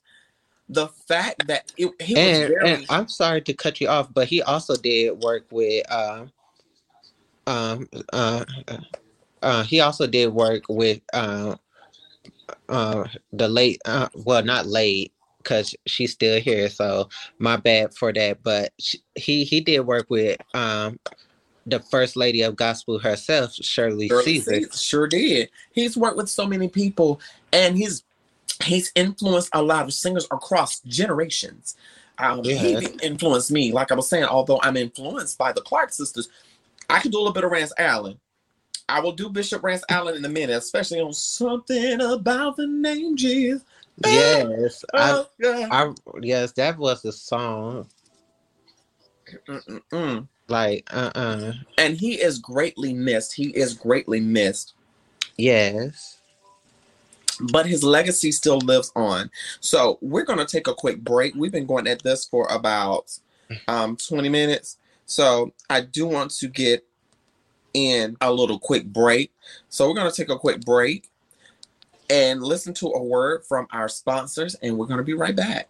the 0.69 0.89
fact 0.89 1.47
that 1.47 1.73
it, 1.77 1.91
he 2.01 2.17
and, 2.17 2.41
was 2.41 2.49
very... 2.49 2.75
and 2.75 2.87
I'm 2.91 3.09
sorry 3.09 3.41
to 3.43 3.55
cut 3.55 3.81
you 3.81 3.89
off, 3.89 4.13
but 4.13 4.29
he 4.29 4.43
also 4.43 4.77
did 4.77 5.23
work 5.23 5.47
with 5.51 5.91
uh, 5.91 6.27
um 7.47 7.89
uh, 8.13 8.45
uh 9.43 9.63
he 9.63 9.81
also 9.81 10.07
did 10.07 10.29
work 10.29 10.65
with 10.69 11.01
uh 11.13 11.57
uh 12.69 13.05
the 13.33 13.49
late 13.49 13.81
uh 13.87 14.09
well 14.15 14.45
not 14.45 14.67
late 14.67 15.13
because 15.39 15.75
she's 15.87 16.13
still 16.13 16.41
here. 16.41 16.69
So 16.69 17.09
my 17.39 17.57
bad 17.57 17.95
for 17.95 18.13
that. 18.13 18.43
But 18.43 18.73
she, 18.79 19.01
he 19.15 19.45
he 19.45 19.61
did 19.61 19.81
work 19.81 20.07
with 20.11 20.37
um 20.55 20.99
the 21.67 21.81
first 21.81 22.17
lady 22.17 22.43
of 22.43 22.57
gospel 22.57 22.99
herself, 22.99 23.55
Shirley, 23.55 24.09
Shirley 24.09 24.41
Caesar. 24.41 24.61
Sure 24.73 25.07
did. 25.07 25.51
He's 25.73 25.97
worked 25.97 26.17
with 26.17 26.29
so 26.29 26.47
many 26.47 26.69
people, 26.69 27.21
and 27.53 27.77
he's 27.77 28.05
he's 28.63 28.93
influenced 28.95 29.51
a 29.53 29.63
lot 29.63 29.85
of 29.85 29.95
singers 29.95 30.27
across 30.31 30.81
generations. 30.81 31.77
Um, 32.19 32.41
yeah. 32.43 32.57
He 32.57 32.87
influenced 33.03 33.51
me, 33.51 33.73
like 33.73 33.93
I 33.93 33.95
was 33.95 34.09
saying. 34.09 34.25
Although 34.25 34.61
I'm 34.63 34.77
influenced 34.77 35.39
by 35.39 35.53
the 35.53 35.61
Clark 35.61 35.93
sisters, 35.93 36.29
I 36.91 36.99
can 37.01 37.11
do 37.11 37.19
a 37.19 37.21
little 37.21 37.33
bit 37.33 37.45
of 37.45 37.53
Rance 37.53 37.73
Allen. 37.79 38.19
I 38.89 39.01
will 39.01 39.13
do 39.13 39.29
Bishop 39.29 39.63
Rance 39.63 39.85
Allen 39.89 40.17
in 40.17 40.25
a 40.25 40.29
minute, 40.29 40.57
especially 40.57 41.01
on 41.01 41.13
something 41.13 42.01
about 42.01 42.57
the 42.57 42.67
name 42.67 43.17
Jesus. 43.17 43.63
Yes, 44.05 44.85
I, 44.95 45.25
I, 45.45 45.93
yes, 46.23 46.53
that 46.53 46.79
was 46.79 47.03
the 47.03 47.13
song. 47.13 47.89
Mm-mm-mm. 49.49 50.29
Like, 50.49 50.89
uh, 50.91 51.11
uh-uh. 51.15 51.21
uh 51.21 51.53
And 51.77 51.97
he 51.97 52.15
is 52.15 52.39
greatly 52.39 52.95
missed. 52.95 53.35
He 53.35 53.49
is 53.51 53.75
greatly 53.75 54.21
missed. 54.21 54.75
Yes. 55.37 56.18
But 57.41 57.67
his 57.67 57.85
legacy 57.85 58.33
still 58.33 58.59
lives 58.59 58.93
on. 58.97 59.31
So 59.61 59.99
we're 60.01 60.25
gonna 60.25 60.47
take 60.47 60.67
a 60.67 60.75
quick 60.75 61.03
break. 61.03 61.35
We've 61.35 61.53
been 61.53 61.67
going 61.67 61.87
at 61.87 62.03
this 62.03 62.25
for 62.25 62.47
about 62.51 63.19
um 63.67 63.97
20 63.97 64.29
minutes. 64.29 64.77
So 65.07 65.53
I 65.71 65.81
do 65.83 66.07
want 66.07 66.33
to 66.33 66.49
get 66.49 66.85
in 67.75 68.17
a 68.21 68.33
little 68.33 68.59
quick 68.59 68.87
break. 68.87 69.33
So 69.69 69.89
we're 69.89 69.95
gonna 69.95 70.13
take 70.13 70.31
a 70.31 70.39
quick 70.39 70.63
break 70.63 71.09
and 72.11 72.43
listen 72.43 72.75
to 72.75 72.89
a 72.89 73.03
word 73.03 73.45
from 73.45 73.67
our 73.73 73.89
sponsors, 73.89 74.55
and 74.57 74.79
we're 74.79 74.87
going 74.87 74.99
to 74.99 75.05
be 75.05 75.15
right 75.15 75.37
back. 75.37 75.69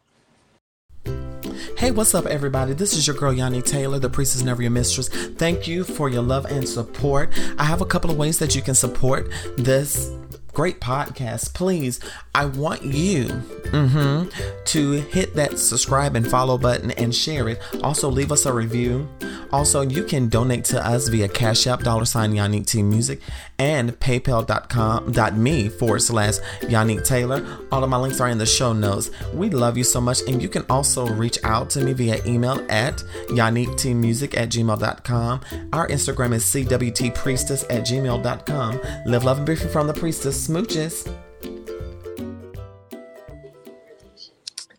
Hey, 1.77 1.91
what's 1.91 2.15
up, 2.15 2.27
everybody? 2.27 2.73
This 2.73 2.97
is 2.97 3.07
your 3.07 3.17
girl 3.17 3.33
Yanni 3.33 3.63
Taylor, 3.63 3.99
the 3.99 4.11
priest 4.11 4.35
is 4.35 4.43
never 4.43 4.63
your 4.63 4.71
mistress. 4.71 5.09
Thank 5.09 5.67
you 5.69 5.85
for 5.85 6.09
your 6.09 6.23
love 6.23 6.45
and 6.47 6.69
support. 6.69 7.33
I 7.59 7.65
have 7.65 7.81
a 7.81 7.87
couple 7.87 8.11
of 8.11 8.17
ways 8.17 8.39
that 8.39 8.55
you 8.55 8.63
can 8.63 8.75
support 8.75 9.31
this 9.57 10.11
great 10.59 10.81
podcast. 10.81 11.55
Please, 11.55 12.01
I 12.35 12.47
want 12.47 12.83
you 12.83 13.27
mm-hmm, 13.27 14.29
to 14.65 14.93
hit 15.03 15.37
that 15.37 15.57
subscribe 15.57 16.17
and 16.17 16.29
follow 16.29 16.59
button 16.59 16.91
and 16.91 17.15
share 17.15 17.49
it. 17.49 17.63
Also, 17.85 18.11
leave 18.11 18.33
us 18.33 18.45
a 18.45 18.53
review. 18.53 19.09
Also, 19.53 19.83
you 19.83 20.03
can 20.03 20.29
donate 20.29 20.65
to 20.65 20.85
us 20.85 21.07
via 21.07 21.29
Cash 21.29 21.69
App, 21.69 21.85
dollar 21.85 22.05
sign 22.05 22.33
Yannick 22.33 22.67
T 22.67 22.83
Music, 22.83 23.21
and 23.59 23.99
paypal.com 24.01 25.43
me 25.43 25.69
forward 25.69 26.03
slash 26.03 26.39
Yannick 26.63 27.07
Taylor. 27.07 27.47
All 27.71 27.85
of 27.85 27.89
my 27.89 27.97
links 27.97 28.21
are 28.21 28.29
in 28.29 28.39
the 28.39 28.47
show 28.47 28.73
notes. 28.73 29.11
We 29.33 29.51
love 29.51 29.79
you 29.79 29.85
so 29.85 30.01
much, 30.01 30.23
and 30.27 30.43
you 30.43 30.49
can 30.49 30.65
also 30.69 31.07
reach 31.07 31.39
out 31.45 31.71
to 31.71 31.81
me 31.81 31.93
via 31.93 32.21
email 32.27 32.65
at 32.69 32.97
yannicktmusic 33.29 34.37
at 34.37 34.49
gmail.com. 34.51 35.41
Our 35.73 35.87
Instagram 35.89 36.35
is 36.35 36.45
cwtpriestess 36.45 37.65
at 37.71 37.87
gmail.com. 37.87 38.81
Live, 39.07 39.25
love, 39.25 39.39
and 39.39 39.47
be 39.47 39.55
free 39.55 39.71
from 39.71 39.87
the 39.87 39.95
priestess. 39.95 40.48
Smooches. 40.49 41.13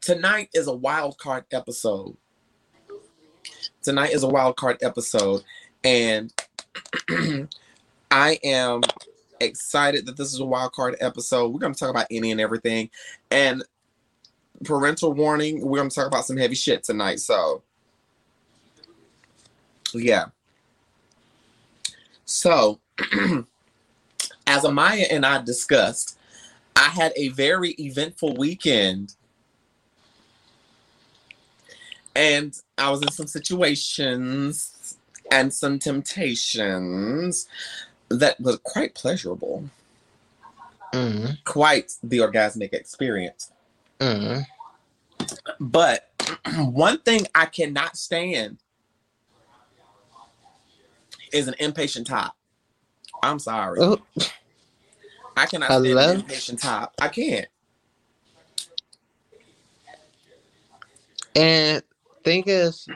Tonight 0.01 0.49
is 0.53 0.65
a 0.65 0.73
wild 0.73 1.19
card 1.19 1.45
episode 1.51 2.17
tonight 3.82 4.12
is 4.12 4.23
a 4.23 4.27
wild 4.27 4.55
card 4.55 4.77
episode, 4.82 5.43
and 5.84 6.34
I 8.12 8.39
am 8.43 8.82
excited 9.39 10.05
that 10.05 10.17
this 10.17 10.34
is 10.34 10.39
a 10.39 10.45
wild 10.45 10.73
card 10.73 10.95
episode. 10.99 11.53
We're 11.53 11.60
going 11.60 11.73
to 11.73 11.79
talk 11.79 11.89
about 11.89 12.08
any 12.12 12.32
and 12.32 12.41
everything. 12.41 12.89
And 13.32 13.63
parental 14.63 15.13
warning, 15.13 15.65
we're 15.65 15.77
going 15.77 15.89
to 15.89 15.95
talk 15.95 16.08
about 16.08 16.25
some 16.25 16.38
heavy 16.38 16.55
shit 16.55 16.84
tonight. 16.84 17.19
So, 17.19 17.63
yeah. 19.93 20.25
So, 22.25 22.79
as 24.49 24.63
Amaya 24.63 25.05
and 25.12 25.23
I 25.25 25.41
discussed, 25.43 26.17
I 26.75 26.89
had 26.89 27.13
a 27.15 27.29
very 27.29 27.71
eventful 27.79 28.35
weekend. 28.35 29.13
And 32.15 32.59
I 32.75 32.89
was 32.89 33.03
in 33.03 33.12
some 33.12 33.27
situations 33.27 34.97
and 35.31 35.53
some 35.53 35.77
temptations 35.77 37.47
that 38.09 38.39
was 38.41 38.57
quite 38.63 38.95
pleasurable. 38.95 39.69
Mm, 40.93 41.38
Quite 41.43 41.91
the 42.01 42.17
orgasmic 42.17 42.73
experience. 42.73 43.51
mm. 43.99 44.43
But 45.59 46.09
one 46.57 46.97
thing 47.01 47.27
I 47.35 47.45
cannot 47.45 47.97
stand 47.97 48.57
is 51.31 51.47
an 51.47 51.53
impatient 51.59 52.07
top. 52.07 52.35
I'm 53.21 53.38
sorry. 53.38 53.79
Oh, 53.81 53.99
I 55.39 55.45
cannot 55.45 55.71
stand 55.71 55.86
Hello? 55.86 56.13
impatient 56.13 56.62
top. 56.62 56.93
I 56.99 57.08
can't. 57.08 57.47
and 61.36 61.82
thing 62.25 62.43
is, 62.47 62.88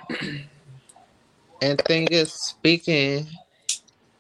and 1.62 1.80
thing 1.86 2.08
is, 2.12 2.34
speaking, 2.34 3.28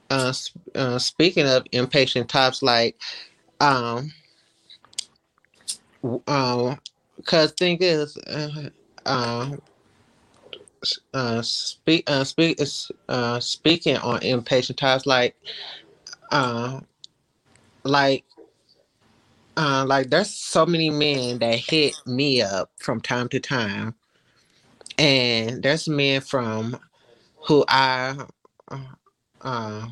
uh, 0.09 0.33
uh, 0.75 0.97
speaking 0.97 1.45
of 1.45 1.65
impatient 1.73 2.29
tops, 2.29 2.63
like, 2.63 2.95
um, 3.59 4.13
um, 6.27 6.79
cause 7.25 7.51
thing 7.51 7.77
is, 7.81 8.15
uh, 8.17 8.69
um, 9.05 9.59
uh, 11.13 11.41
speak, 11.41 12.09
uh, 12.09 12.23
speak, 12.23 12.61
is 12.61 12.89
uh, 13.09 13.41
speaking 13.41 13.97
on 13.97 14.21
impatient 14.23 14.79
tops, 14.79 15.05
like, 15.05 15.35
uh, 16.31 16.79
like. 17.83 18.23
Uh, 19.55 19.85
like 19.87 20.09
there's 20.09 20.31
so 20.31 20.65
many 20.65 20.89
men 20.89 21.37
that 21.37 21.55
hit 21.59 21.93
me 22.07 22.41
up 22.41 22.71
from 22.79 22.99
time 22.99 23.29
to 23.29 23.39
time 23.39 23.93
and 24.97 25.61
there's 25.63 25.87
men 25.87 26.21
from 26.21 26.79
who 27.45 27.65
I 27.67 28.15
uh, 28.69 28.77
uh, 29.41 29.87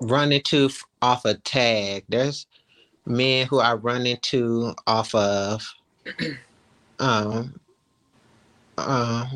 run 0.00 0.32
into 0.32 0.70
off 1.02 1.24
a 1.24 1.34
tag. 1.34 2.04
There's 2.08 2.46
men 3.06 3.46
who 3.46 3.60
I 3.60 3.74
run 3.74 4.06
into 4.06 4.74
off 4.86 5.14
of 5.14 5.62
um 6.98 7.60
uh, 8.76 9.26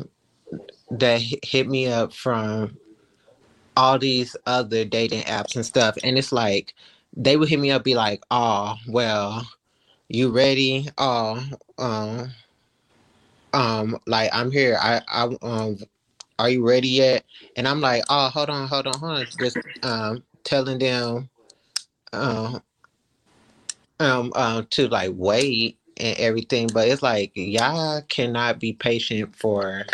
that 0.91 1.21
hit 1.43 1.67
me 1.67 1.87
up 1.87 2.13
from 2.13 2.77
all 3.75 3.97
these 3.99 4.35
other 4.45 4.85
dating 4.85 5.23
apps 5.23 5.55
and 5.55 5.65
stuff, 5.65 5.97
and 6.03 6.17
it's 6.17 6.31
like 6.31 6.73
they 7.15 7.37
would 7.37 7.49
hit 7.49 7.59
me 7.59 7.71
up, 7.71 7.83
be 7.83 7.95
like, 7.95 8.23
"Oh, 8.31 8.75
well, 8.87 9.47
you 10.09 10.29
ready? 10.31 10.89
Oh, 10.97 11.43
um." 11.79 12.31
um 13.53 13.99
like 14.07 14.31
i'm 14.33 14.51
here 14.51 14.77
i 14.81 15.01
i 15.09 15.23
um 15.43 15.77
are 16.39 16.49
you 16.49 16.67
ready 16.67 16.89
yet 16.89 17.25
and 17.57 17.67
i'm 17.67 17.81
like 17.81 18.03
oh 18.09 18.29
hold 18.29 18.49
on 18.49 18.67
hold 18.67 18.87
on 18.87 18.99
hold 18.99 19.19
on 19.19 19.27
just 19.39 19.59
um 19.83 20.23
telling 20.43 20.79
them 20.79 21.29
um 22.13 22.61
um 23.99 24.31
uh, 24.35 24.63
to 24.69 24.87
like 24.89 25.11
wait 25.15 25.77
and 25.97 26.17
everything 26.19 26.71
but 26.73 26.87
it's 26.87 27.03
like 27.03 27.31
y'all 27.35 28.01
cannot 28.09 28.59
be 28.59 28.73
patient 28.73 29.35
for 29.35 29.85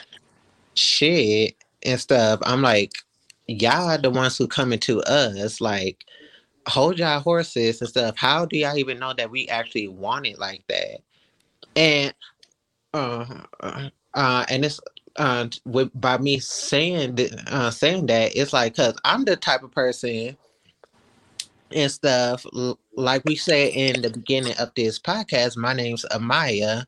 shit 0.76 1.56
and 1.84 2.00
stuff 2.00 2.40
i'm 2.44 2.62
like 2.62 2.94
y'all 3.48 3.98
the 4.00 4.10
ones 4.10 4.38
who 4.38 4.48
coming 4.48 4.80
to 4.80 5.02
us 5.04 5.62
like 5.62 6.06
hold 6.70 7.00
y'all 7.00 7.20
horses 7.20 7.82
and 7.82 7.90
stuff 7.90 8.16
how 8.18 8.46
do 8.46 8.58
y'all 8.58 8.78
even 8.78 9.00
know 9.00 9.14
that 9.14 9.32
we 9.32 9.48
actually 9.50 9.88
want 9.88 10.26
it 10.26 10.40
like 10.40 10.64
that 10.68 11.02
and 11.76 12.14
uh, 12.94 13.44
uh, 14.14 14.46
and 14.50 14.66
it's 14.66 14.80
uh, 15.18 15.48
with 15.66 15.90
by 16.00 16.18
me 16.18 16.40
saying 16.40 17.18
uh, 17.48 17.70
saying 17.70 18.08
that 18.08 18.36
it's 18.36 18.54
like 18.54 18.74
because 18.74 18.98
I'm 19.04 19.26
the 19.26 19.36
type 19.36 19.64
of 19.64 19.72
person 19.72 20.38
and 21.72 21.92
stuff 21.92 22.46
like 22.96 23.24
we 23.26 23.36
said 23.36 23.72
in 23.74 24.02
the 24.02 24.10
beginning 24.10 24.56
of 24.60 24.72
this 24.76 25.00
podcast. 25.00 25.58
My 25.58 25.74
name's 25.74 26.06
Amaya. 26.12 26.86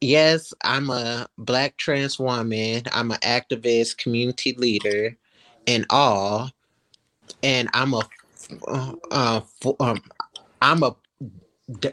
Yes, 0.00 0.52
I'm 0.64 0.90
a 0.90 1.26
black 1.38 1.76
trans 1.76 2.18
woman. 2.18 2.82
I'm 2.92 3.10
an 3.10 3.18
activist, 3.18 3.98
community 3.98 4.54
leader, 4.54 5.16
and 5.66 5.86
all. 5.90 6.50
And 7.42 7.68
I'm 7.74 7.94
a 7.94 8.02
uh, 8.68 8.92
uh, 9.10 9.40
fu- 9.60 9.76
um, 9.80 10.02
I'm 10.62 10.82
a 10.82 10.96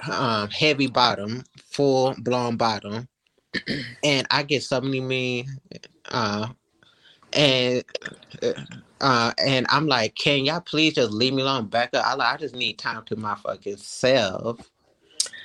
um, 0.10 0.50
heavy 0.50 0.88
bottom, 0.88 1.44
full 1.72 2.16
blown 2.20 2.58
bottom 2.58 3.08
and 4.04 4.28
I 4.32 4.44
get 4.44 4.64
so 4.64 4.82
many 4.82 5.48
uh, 6.12 6.48
and 7.34 7.84
uh, 8.42 8.54
uh, 9.02 9.32
and 9.46 9.68
I'm 9.70 9.88
like, 9.88 10.16
can 10.16 10.46
y'all 10.46 10.62
please 10.62 10.94
just 10.94 11.12
leave 11.12 11.34
me 11.34 11.42
alone, 11.42 11.68
back 11.68 11.94
up? 11.94 12.06
I 12.06 12.16
like, 12.16 12.34
I 12.34 12.38
just 12.38 12.56
need 12.56 12.80
time 12.80 13.04
to 13.06 13.16
my 13.16 13.36
fucking 13.36 13.78
self, 13.78 14.60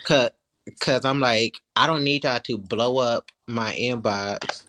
cause, 0.05 0.31
cause 0.81 1.05
I'm 1.05 1.21
like, 1.21 1.57
I 1.77 1.87
don't 1.87 2.05
need 2.05 2.25
y'all 2.25 2.41
to 2.41 2.59
blow 2.59 2.99
up 2.99 3.31
my 3.47 3.75
inbox, 3.75 4.65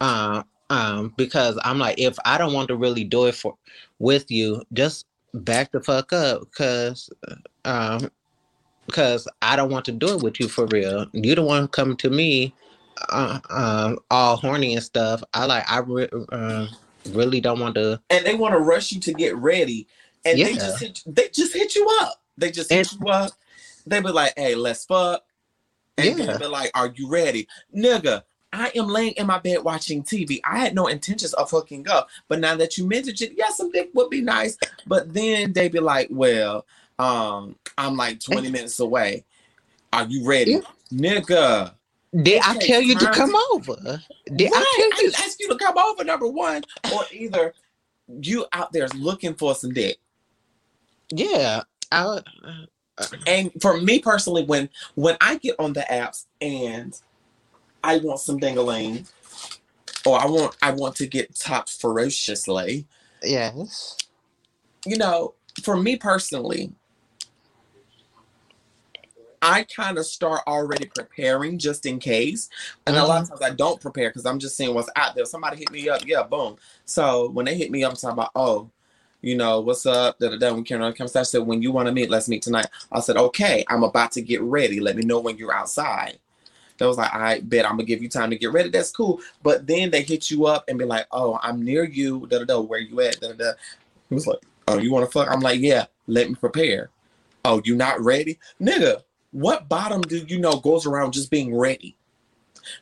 um, 0.00 0.44
um, 0.70 1.14
because 1.16 1.58
I'm 1.64 1.78
like, 1.78 1.98
if 1.98 2.16
I 2.24 2.38
don't 2.38 2.52
want 2.52 2.68
to 2.68 2.76
really 2.76 3.04
do 3.04 3.26
it 3.26 3.34
for 3.34 3.56
with 3.98 4.30
you, 4.30 4.62
just 4.72 5.06
back 5.34 5.72
the 5.72 5.80
fuck 5.80 6.12
up, 6.12 6.50
cause, 6.52 7.10
um, 7.64 8.10
because 8.86 9.28
I 9.40 9.56
don't 9.56 9.70
want 9.70 9.84
to 9.86 9.92
do 9.92 10.16
it 10.16 10.22
with 10.22 10.40
you 10.40 10.48
for 10.48 10.66
real. 10.66 11.06
You 11.12 11.34
the 11.34 11.42
one 11.42 11.68
coming 11.68 11.96
to 11.98 12.10
me, 12.10 12.54
uh, 13.10 13.40
um, 13.50 13.98
all 14.10 14.36
horny 14.36 14.74
and 14.74 14.82
stuff. 14.82 15.22
I 15.32 15.46
like. 15.46 15.64
I 15.70 15.78
re- 15.78 16.08
uh, 16.30 16.66
really 17.10 17.40
don't 17.40 17.60
want 17.60 17.74
to. 17.76 18.00
And 18.10 18.24
they 18.26 18.34
want 18.34 18.52
to 18.52 18.58
rush 18.58 18.92
you 18.92 19.00
to 19.00 19.12
get 19.12 19.36
ready. 19.36 19.86
And 20.24 20.38
they 20.38 20.54
just 20.54 20.80
hit 20.80 21.02
they 21.06 21.28
just 21.28 21.52
hit 21.54 21.74
you 21.74 21.88
up. 22.02 22.20
They 22.36 22.50
just 22.50 22.70
hit 22.70 22.90
And- 22.92 23.00
you 23.00 23.08
up. 23.08 23.32
They 23.86 24.00
be 24.00 24.10
like, 24.10 24.34
hey, 24.36 24.54
let's 24.54 24.84
fuck. 24.84 25.24
And 25.98 26.18
Yeah. 26.18 26.26
they 26.32 26.38
be 26.38 26.46
like, 26.46 26.70
are 26.74 26.92
you 26.94 27.08
ready? 27.08 27.48
Nigga, 27.76 28.22
I 28.52 28.70
am 28.74 28.88
laying 28.88 29.12
in 29.12 29.26
my 29.26 29.38
bed 29.38 29.62
watching 29.64 30.02
TV. 30.02 30.40
I 30.44 30.58
had 30.58 30.74
no 30.74 30.86
intentions 30.86 31.32
of 31.34 31.50
hooking 31.50 31.88
up. 31.88 32.08
But 32.28 32.40
now 32.40 32.54
that 32.56 32.76
you 32.76 32.86
mentioned 32.86 33.20
it, 33.22 33.32
yes, 33.36 33.56
some 33.56 33.70
dick 33.70 33.90
would 33.94 34.10
be 34.10 34.20
nice. 34.20 34.58
But 34.86 35.12
then 35.14 35.52
they 35.52 35.68
be 35.68 35.80
like, 35.80 36.08
well, 36.10 36.66
um, 36.98 37.56
I'm 37.78 37.96
like 37.96 38.20
20 38.20 38.50
minutes 38.50 38.78
away. 38.80 39.24
Are 39.92 40.04
you 40.06 40.24
ready? 40.26 40.60
Nigga. 40.92 41.72
Did 42.22 42.42
I 42.44 42.58
tell 42.58 42.82
you 42.82 42.94
to 42.98 43.10
come 43.12 43.34
over? 43.52 44.00
Did 44.36 44.50
Right. 44.52 44.52
I 44.54 44.90
tell 44.96 45.04
you? 45.04 45.12
ask 45.18 45.40
you 45.40 45.48
to 45.48 45.56
come 45.56 45.78
over, 45.78 46.04
number 46.04 46.26
one. 46.26 46.62
Or 46.94 47.04
either 47.10 47.54
you 48.20 48.44
out 48.52 48.72
there 48.72 48.86
looking 48.88 49.34
for 49.34 49.54
some 49.54 49.72
dick. 49.72 49.98
Yeah. 51.10 51.62
I, 51.90 52.20
And 53.26 53.50
for 53.60 53.80
me 53.80 53.98
personally, 53.98 54.44
when 54.44 54.68
when 54.94 55.16
I 55.20 55.36
get 55.38 55.56
on 55.58 55.72
the 55.72 55.80
apps 55.90 56.26
and 56.40 56.98
I 57.82 57.98
want 57.98 58.20
some 58.20 58.38
dingaling, 58.38 59.10
or 60.06 60.20
I 60.20 60.26
want 60.26 60.56
I 60.62 60.72
want 60.72 60.96
to 60.96 61.06
get 61.06 61.34
top 61.34 61.68
ferociously, 61.68 62.86
yes. 63.22 63.96
you 64.86 64.96
know, 64.96 65.34
for 65.62 65.76
me 65.76 65.96
personally, 65.96 66.72
I 69.42 69.64
kind 69.64 69.98
of 69.98 70.06
start 70.06 70.42
already 70.46 70.88
preparing 70.94 71.58
just 71.58 71.84
in 71.84 71.98
case. 71.98 72.48
And 72.86 72.96
a 72.96 73.04
lot 73.04 73.22
of 73.22 73.28
mm-hmm. 73.28 73.38
times 73.38 73.52
I 73.52 73.54
don't 73.54 73.80
prepare 73.80 74.08
because 74.08 74.24
I'm 74.24 74.38
just 74.38 74.56
seeing 74.56 74.72
what's 74.72 74.88
out 74.94 75.16
there. 75.16 75.24
Somebody 75.24 75.56
hit 75.58 75.72
me 75.72 75.88
up, 75.88 76.06
yeah, 76.06 76.22
boom. 76.22 76.56
So 76.84 77.30
when 77.30 77.46
they 77.46 77.56
hit 77.56 77.72
me 77.72 77.82
up, 77.82 77.90
I'm 77.90 77.96
talking 77.96 78.12
about, 78.12 78.30
oh, 78.36 78.70
you 79.20 79.36
know, 79.36 79.60
what's 79.60 79.84
up? 79.84 80.18
Da 80.20 80.30
da 80.30 80.36
da. 80.36 80.52
When 80.52 80.64
Karen 80.64 80.92
comes, 80.92 81.16
I 81.16 81.22
said, 81.22 81.42
when 81.42 81.60
you 81.60 81.72
want 81.72 81.86
to 81.86 81.92
meet, 81.92 82.10
let's 82.10 82.28
meet 82.28 82.42
tonight. 82.42 82.66
I 82.92 83.00
said, 83.00 83.16
okay, 83.16 83.64
I'm 83.68 83.82
about 83.82 84.12
to 84.12 84.22
get 84.22 84.40
ready. 84.42 84.80
Let 84.80 84.96
me 84.96 85.02
know 85.02 85.20
when 85.20 85.36
you're 85.36 85.54
outside. 85.54 86.18
They 86.82 86.88
was 86.88 86.98
like, 86.98 87.14
I 87.14 87.38
bet 87.38 87.64
I'm 87.64 87.76
gonna 87.76 87.84
give 87.84 88.02
you 88.02 88.08
time 88.08 88.30
to 88.30 88.36
get 88.36 88.52
ready. 88.52 88.68
That's 88.68 88.90
cool. 88.90 89.20
But 89.44 89.68
then 89.68 89.92
they 89.92 90.02
hit 90.02 90.32
you 90.32 90.46
up 90.46 90.64
and 90.66 90.80
be 90.80 90.84
like, 90.84 91.06
oh, 91.12 91.38
I'm 91.40 91.62
near 91.64 91.84
you. 91.84 92.26
Da 92.26 92.40
da 92.40 92.44
da. 92.44 92.60
Where 92.60 92.80
you 92.80 93.00
at? 93.02 93.20
Da 93.20 93.28
da 93.28 93.34
da. 93.34 93.52
He 94.08 94.16
was 94.16 94.26
like, 94.26 94.40
oh, 94.66 94.78
you 94.78 94.92
want 94.92 95.06
to 95.06 95.12
fuck? 95.12 95.30
I'm 95.30 95.38
like, 95.38 95.60
yeah. 95.60 95.84
Let 96.08 96.28
me 96.28 96.34
prepare. 96.34 96.90
Oh, 97.44 97.62
you 97.64 97.76
not 97.76 98.00
ready, 98.00 98.40
nigga? 98.60 99.02
What 99.30 99.68
bottom 99.68 100.02
do 100.02 100.24
you 100.26 100.40
know 100.40 100.56
goes 100.56 100.84
around 100.84 101.12
just 101.12 101.30
being 101.30 101.54
ready? 101.54 101.94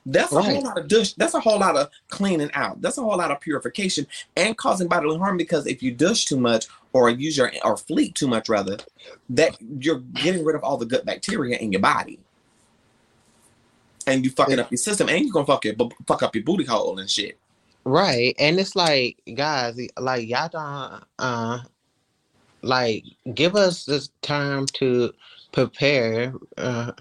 That's 0.06 0.32
a 0.32 0.40
whole 0.40 0.62
lot 0.62 0.78
of 0.78 0.88
douche. 0.88 1.12
That's 1.18 1.34
a 1.34 1.40
whole 1.40 1.58
lot 1.58 1.76
of 1.76 1.90
cleaning 2.08 2.50
out. 2.54 2.80
That's 2.80 2.96
a 2.96 3.02
whole 3.02 3.18
lot 3.18 3.30
of 3.30 3.40
purification 3.40 4.06
and 4.34 4.56
causing 4.56 4.88
bodily 4.88 5.18
harm 5.18 5.36
because 5.36 5.66
if 5.66 5.82
you 5.82 5.92
douche 5.92 6.24
too 6.24 6.40
much 6.40 6.68
or 6.94 7.10
use 7.10 7.36
your 7.36 7.52
or 7.64 7.76
fleet 7.76 8.14
too 8.14 8.28
much 8.28 8.48
rather, 8.48 8.78
that 9.28 9.58
you're 9.78 10.00
getting 10.14 10.42
rid 10.42 10.56
of 10.56 10.64
all 10.64 10.78
the 10.78 10.86
gut 10.86 11.04
bacteria 11.04 11.58
in 11.58 11.70
your 11.70 11.82
body. 11.82 12.18
And 14.06 14.24
you 14.24 14.30
fucking 14.30 14.58
up 14.58 14.70
your 14.70 14.78
system 14.78 15.08
and 15.08 15.24
you're 15.24 15.32
gonna 15.32 15.46
fuck 15.46 15.64
bu- 15.76 15.90
fuck 16.06 16.22
up 16.22 16.34
your 16.34 16.44
booty 16.44 16.64
hole 16.64 16.98
and 16.98 17.08
shit. 17.08 17.38
Right. 17.84 18.34
And 18.38 18.58
it's 18.58 18.76
like, 18.76 19.20
guys, 19.34 19.78
like 19.98 20.28
y'all 20.28 20.48
don't 20.48 21.04
uh 21.18 21.60
like 22.62 23.04
give 23.34 23.56
us 23.56 23.84
this 23.84 24.10
time 24.22 24.66
to 24.66 25.12
prepare 25.52 26.34
uh 26.58 26.92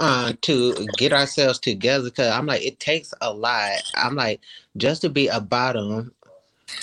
uh 0.00 0.32
to 0.42 0.86
get 0.98 1.12
ourselves 1.12 1.58
together 1.58 2.10
because 2.10 2.30
I'm 2.30 2.46
like 2.46 2.64
it 2.64 2.80
takes 2.80 3.14
a 3.20 3.32
lot. 3.32 3.82
I'm 3.94 4.14
like 4.14 4.40
just 4.76 5.02
to 5.02 5.08
be 5.08 5.28
a 5.28 5.40
bottom 5.40 6.12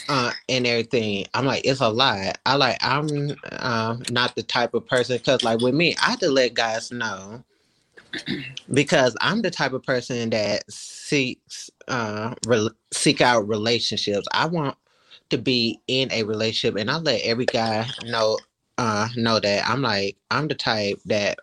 uh 0.10 0.32
and 0.50 0.66
everything. 0.66 1.26
I'm 1.34 1.46
like 1.46 1.66
it's 1.66 1.82
a 1.82 1.90
lot. 1.90 2.38
I 2.46 2.56
like 2.56 2.78
I'm 2.82 3.36
uh, 3.52 3.98
not 4.10 4.36
the 4.36 4.44
type 4.44 4.74
of 4.74 4.88
person 4.88 5.18
because 5.18 5.44
like 5.44 5.60
with 5.60 5.76
me, 5.76 5.96
I 6.02 6.12
had 6.12 6.20
to 6.22 6.32
let 6.32 6.54
guys 6.54 6.92
know 6.92 7.44
because 8.74 9.16
I'm 9.22 9.42
the 9.42 9.52
type 9.52 9.74
of 9.74 9.84
person 9.84 10.30
that 10.32 10.70
seeks 10.72 11.70
uh 11.88 12.34
rel 12.46 12.72
seek 12.94 13.22
out 13.22 13.48
relationships. 13.48 14.28
I 14.34 14.46
want 14.46 14.76
to 15.30 15.38
be 15.38 15.80
in 15.88 16.12
a 16.12 16.24
relationship, 16.24 16.80
and 16.80 16.90
I 16.92 16.98
let 16.98 17.22
every 17.22 17.46
guy 17.46 17.88
know 18.06 18.38
uh 18.78 19.10
know 19.16 19.40
that 19.40 19.68
I'm 19.68 19.82
like 19.82 20.18
I'm 20.30 20.48
the 20.48 20.56
type 20.56 21.00
that 21.06 21.40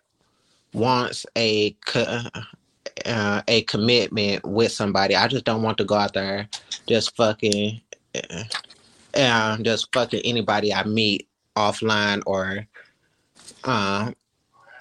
wants 0.73 1.27
a 1.37 1.71
co- 1.87 2.23
uh, 3.07 3.43
a 3.49 3.63
commitment 3.63 4.45
with 4.45 4.73
somebody. 4.73 5.15
I 5.15 5.29
just 5.29 5.45
don't 5.45 5.63
want 5.63 5.79
to 5.79 5.85
go 5.85 5.95
out 5.95 6.15
there 6.15 6.49
just 6.87 7.17
fucking 7.17 7.81
uh, 9.15 9.59
just 9.59 9.93
fucking 9.93 10.21
anybody 10.25 10.73
I 10.73 10.85
meet 10.85 11.29
offline 11.57 12.23
or 12.27 12.67
uh 13.65 14.13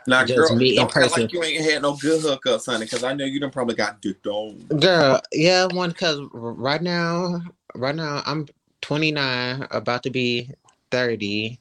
Now, 0.08 0.24
Just 0.24 0.50
girl, 0.50 0.56
meet 0.58 0.80
in 0.80 0.88
person. 0.88 1.24
like 1.24 1.34
you 1.34 1.44
ain't 1.44 1.70
had 1.70 1.82
no 1.82 1.96
good 1.98 2.22
hookups, 2.22 2.66
honey, 2.66 2.86
because 2.86 3.04
I 3.04 3.14
know 3.14 3.26
you 3.26 3.42
done 3.42 3.52
probably 3.52 3.76
got 3.76 4.02
dicked 4.02 4.26
on. 4.26 4.56
Girl, 4.80 5.22
yeah, 5.34 5.66
one 5.66 5.90
because 5.90 6.22
right 6.32 6.82
now, 6.82 7.42
right 7.76 7.94
now 7.94 8.24
I'm 8.26 8.48
29, 8.82 9.68
about 9.70 10.04
to 10.04 10.10
be 10.10 10.50
30, 10.92 11.60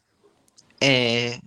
and 0.81 1.43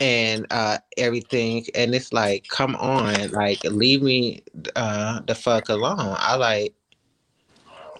and 0.00 0.46
uh 0.50 0.78
everything, 0.96 1.66
and 1.74 1.94
it's 1.94 2.10
like, 2.12 2.48
come 2.48 2.74
on, 2.76 3.30
like 3.32 3.62
leave 3.64 4.02
me 4.02 4.42
uh 4.74 5.20
the 5.26 5.34
fuck 5.34 5.68
alone. 5.68 6.16
I 6.18 6.36
like, 6.36 6.72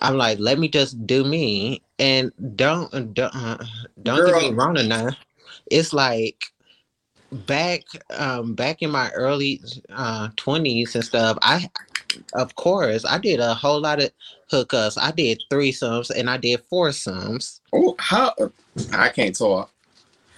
I'm 0.01 0.17
like, 0.17 0.39
let 0.39 0.59
me 0.59 0.69
just 0.69 1.07
do 1.07 1.25
me, 1.25 1.83
and 1.99 2.33
don't 2.57 3.13
don't 3.13 3.35
uh, 3.35 3.59
don't 4.03 4.25
get 4.25 4.37
me 4.39 4.49
Girl. 4.49 4.53
wrong 4.53 4.79
enough. 4.79 5.15
It's 5.71 5.93
like 5.93 6.52
back 7.33 7.83
um 8.17 8.55
back 8.55 8.83
in 8.83 8.91
my 8.91 9.11
early 9.13 9.61
uh 9.91 10.29
20s 10.37 10.95
and 10.95 11.05
stuff 11.05 11.39
i 11.43 11.69
of 12.35 12.55
course 12.57 13.05
i 13.07 13.19
did 13.19 13.41
a 13.41 13.55
whole 13.55 13.81
lot 13.81 14.03
of 14.03 14.11
hookups 14.51 14.99
i 15.01 15.11
did 15.13 15.43
threesomes 15.51 16.11
and 16.11 16.29
i 16.29 16.37
did 16.37 16.61
foursomes 16.71 17.61
Oh, 17.73 17.97
how? 17.99 18.35
I 18.93 19.09
can't 19.09 19.37
talk. 19.37 19.71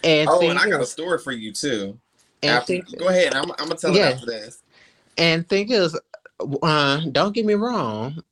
and 0.04 0.28
Oh, 0.30 0.48
and 0.48 0.59
I 0.59 0.70
got 0.70 0.80
a 0.80 0.87
story 0.87 1.18
for 1.18 1.33
you 1.33 1.52
too. 1.52 1.98
and 2.42 2.52
After, 2.52 2.74
thing, 2.74 2.85
go 2.96 3.09
ahead. 3.09 3.35
I'm, 3.35 3.50
I'm 3.52 3.57
gonna 3.68 3.76
tell 3.76 3.94
Yeah. 3.94 4.11
it 4.11 4.14
after 4.14 4.26
this. 4.26 4.62
and 5.18 5.48
thing 5.48 5.70
is 5.70 5.98
uh 6.62 7.00
don't 7.11 7.35
get 7.35 7.44
me 7.46 7.54
wrong 7.54 8.22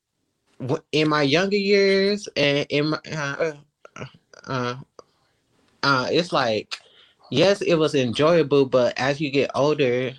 in 0.92 1.08
my 1.08 1.22
younger 1.22 1.56
years 1.56 2.28
and 2.36 2.66
in 2.70 2.90
my 2.90 2.98
uh, 3.10 3.52
uh, 4.46 4.76
uh 5.82 6.08
it's 6.10 6.32
like 6.32 6.76
yes 7.32 7.62
it 7.62 7.76
was 7.76 7.94
enjoyable 7.94 8.66
but 8.66 8.92
as 8.98 9.18
you 9.18 9.30
get 9.30 9.50
older 9.54 10.12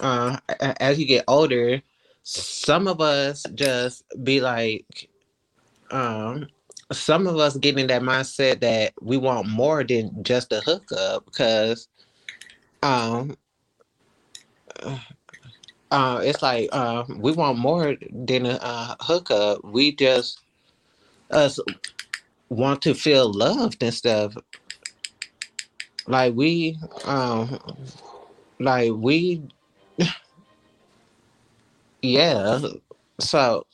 uh 0.00 0.36
as 0.80 0.98
you 0.98 1.06
get 1.06 1.24
older 1.26 1.80
some 2.24 2.86
of 2.86 3.00
us 3.00 3.44
just 3.54 4.04
be 4.22 4.38
like 4.38 5.08
um 5.90 6.46
some 6.92 7.26
of 7.26 7.38
us 7.38 7.56
get 7.56 7.78
in 7.78 7.86
that 7.86 8.02
mindset 8.02 8.60
that 8.60 8.92
we 9.00 9.16
want 9.16 9.48
more 9.48 9.82
than 9.82 10.22
just 10.22 10.52
a 10.52 10.60
hookup 10.60 11.24
because 11.24 11.88
um 12.82 13.34
uh 15.90 16.20
it's 16.22 16.42
like 16.42 16.68
uh 16.72 17.02
we 17.16 17.32
want 17.32 17.56
more 17.58 17.96
than 18.10 18.44
a 18.46 18.58
uh, 18.60 18.94
hookup. 19.00 19.64
We 19.64 19.94
just 19.94 20.40
us 21.30 21.58
want 22.50 22.82
to 22.82 22.94
feel 22.94 23.32
loved 23.32 23.82
and 23.82 23.94
stuff 23.94 24.36
like 26.06 26.34
we 26.34 26.78
um 27.04 27.58
like 28.58 28.92
we 28.94 29.42
yeah. 32.02 32.60
So 33.20 33.66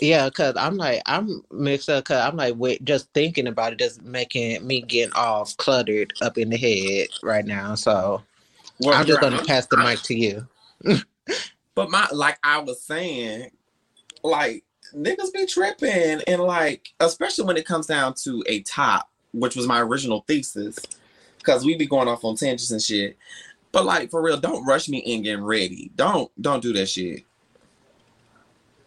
yeah 0.00 0.28
because 0.28 0.56
i'm 0.56 0.76
like 0.76 1.00
i'm 1.06 1.40
mixed 1.52 1.88
up 1.88 2.02
because 2.02 2.20
i'm 2.20 2.36
like 2.36 2.54
wait 2.56 2.84
just 2.84 3.08
thinking 3.14 3.46
about 3.46 3.72
it 3.72 3.78
just 3.78 4.02
making 4.02 4.66
me 4.66 4.80
getting 4.82 5.12
all 5.14 5.44
cluttered 5.58 6.12
up 6.20 6.36
in 6.36 6.50
the 6.50 6.56
head 6.56 7.06
right 7.22 7.44
now. 7.44 7.74
So 7.76 8.22
Well, 8.80 8.94
i'm 8.94 9.06
just 9.06 9.20
gonna 9.20 9.36
I'm- 9.36 9.46
pass 9.46 9.66
the 9.66 9.78
I- 9.78 9.90
mic 9.90 10.02
to 10.02 10.14
you. 10.14 10.46
But 11.76 11.90
my, 11.90 12.06
like 12.12 12.38
I 12.44 12.58
was 12.60 12.80
saying, 12.82 13.50
like 14.22 14.62
niggas 14.94 15.32
be 15.32 15.44
tripping, 15.44 16.20
and 16.26 16.40
like 16.42 16.94
especially 17.00 17.44
when 17.46 17.56
it 17.56 17.66
comes 17.66 17.86
down 17.86 18.14
to 18.22 18.44
a 18.46 18.60
top, 18.62 19.10
which 19.34 19.56
was 19.56 19.66
my 19.66 19.80
original 19.80 20.24
thesis, 20.26 20.78
because 21.38 21.64
we 21.64 21.76
be 21.76 21.86
going 21.86 22.08
off 22.08 22.24
on 22.24 22.36
tangents 22.36 22.70
and 22.70 22.82
shit. 22.82 23.16
But 23.72 23.84
like 23.84 24.10
for 24.10 24.22
real, 24.22 24.38
don't 24.38 24.64
rush 24.64 24.88
me 24.88 24.98
in 24.98 25.22
getting 25.22 25.44
ready. 25.44 25.90
Don't 25.96 26.30
don't 26.40 26.62
do 26.62 26.72
that 26.74 26.88
shit. 26.88 27.24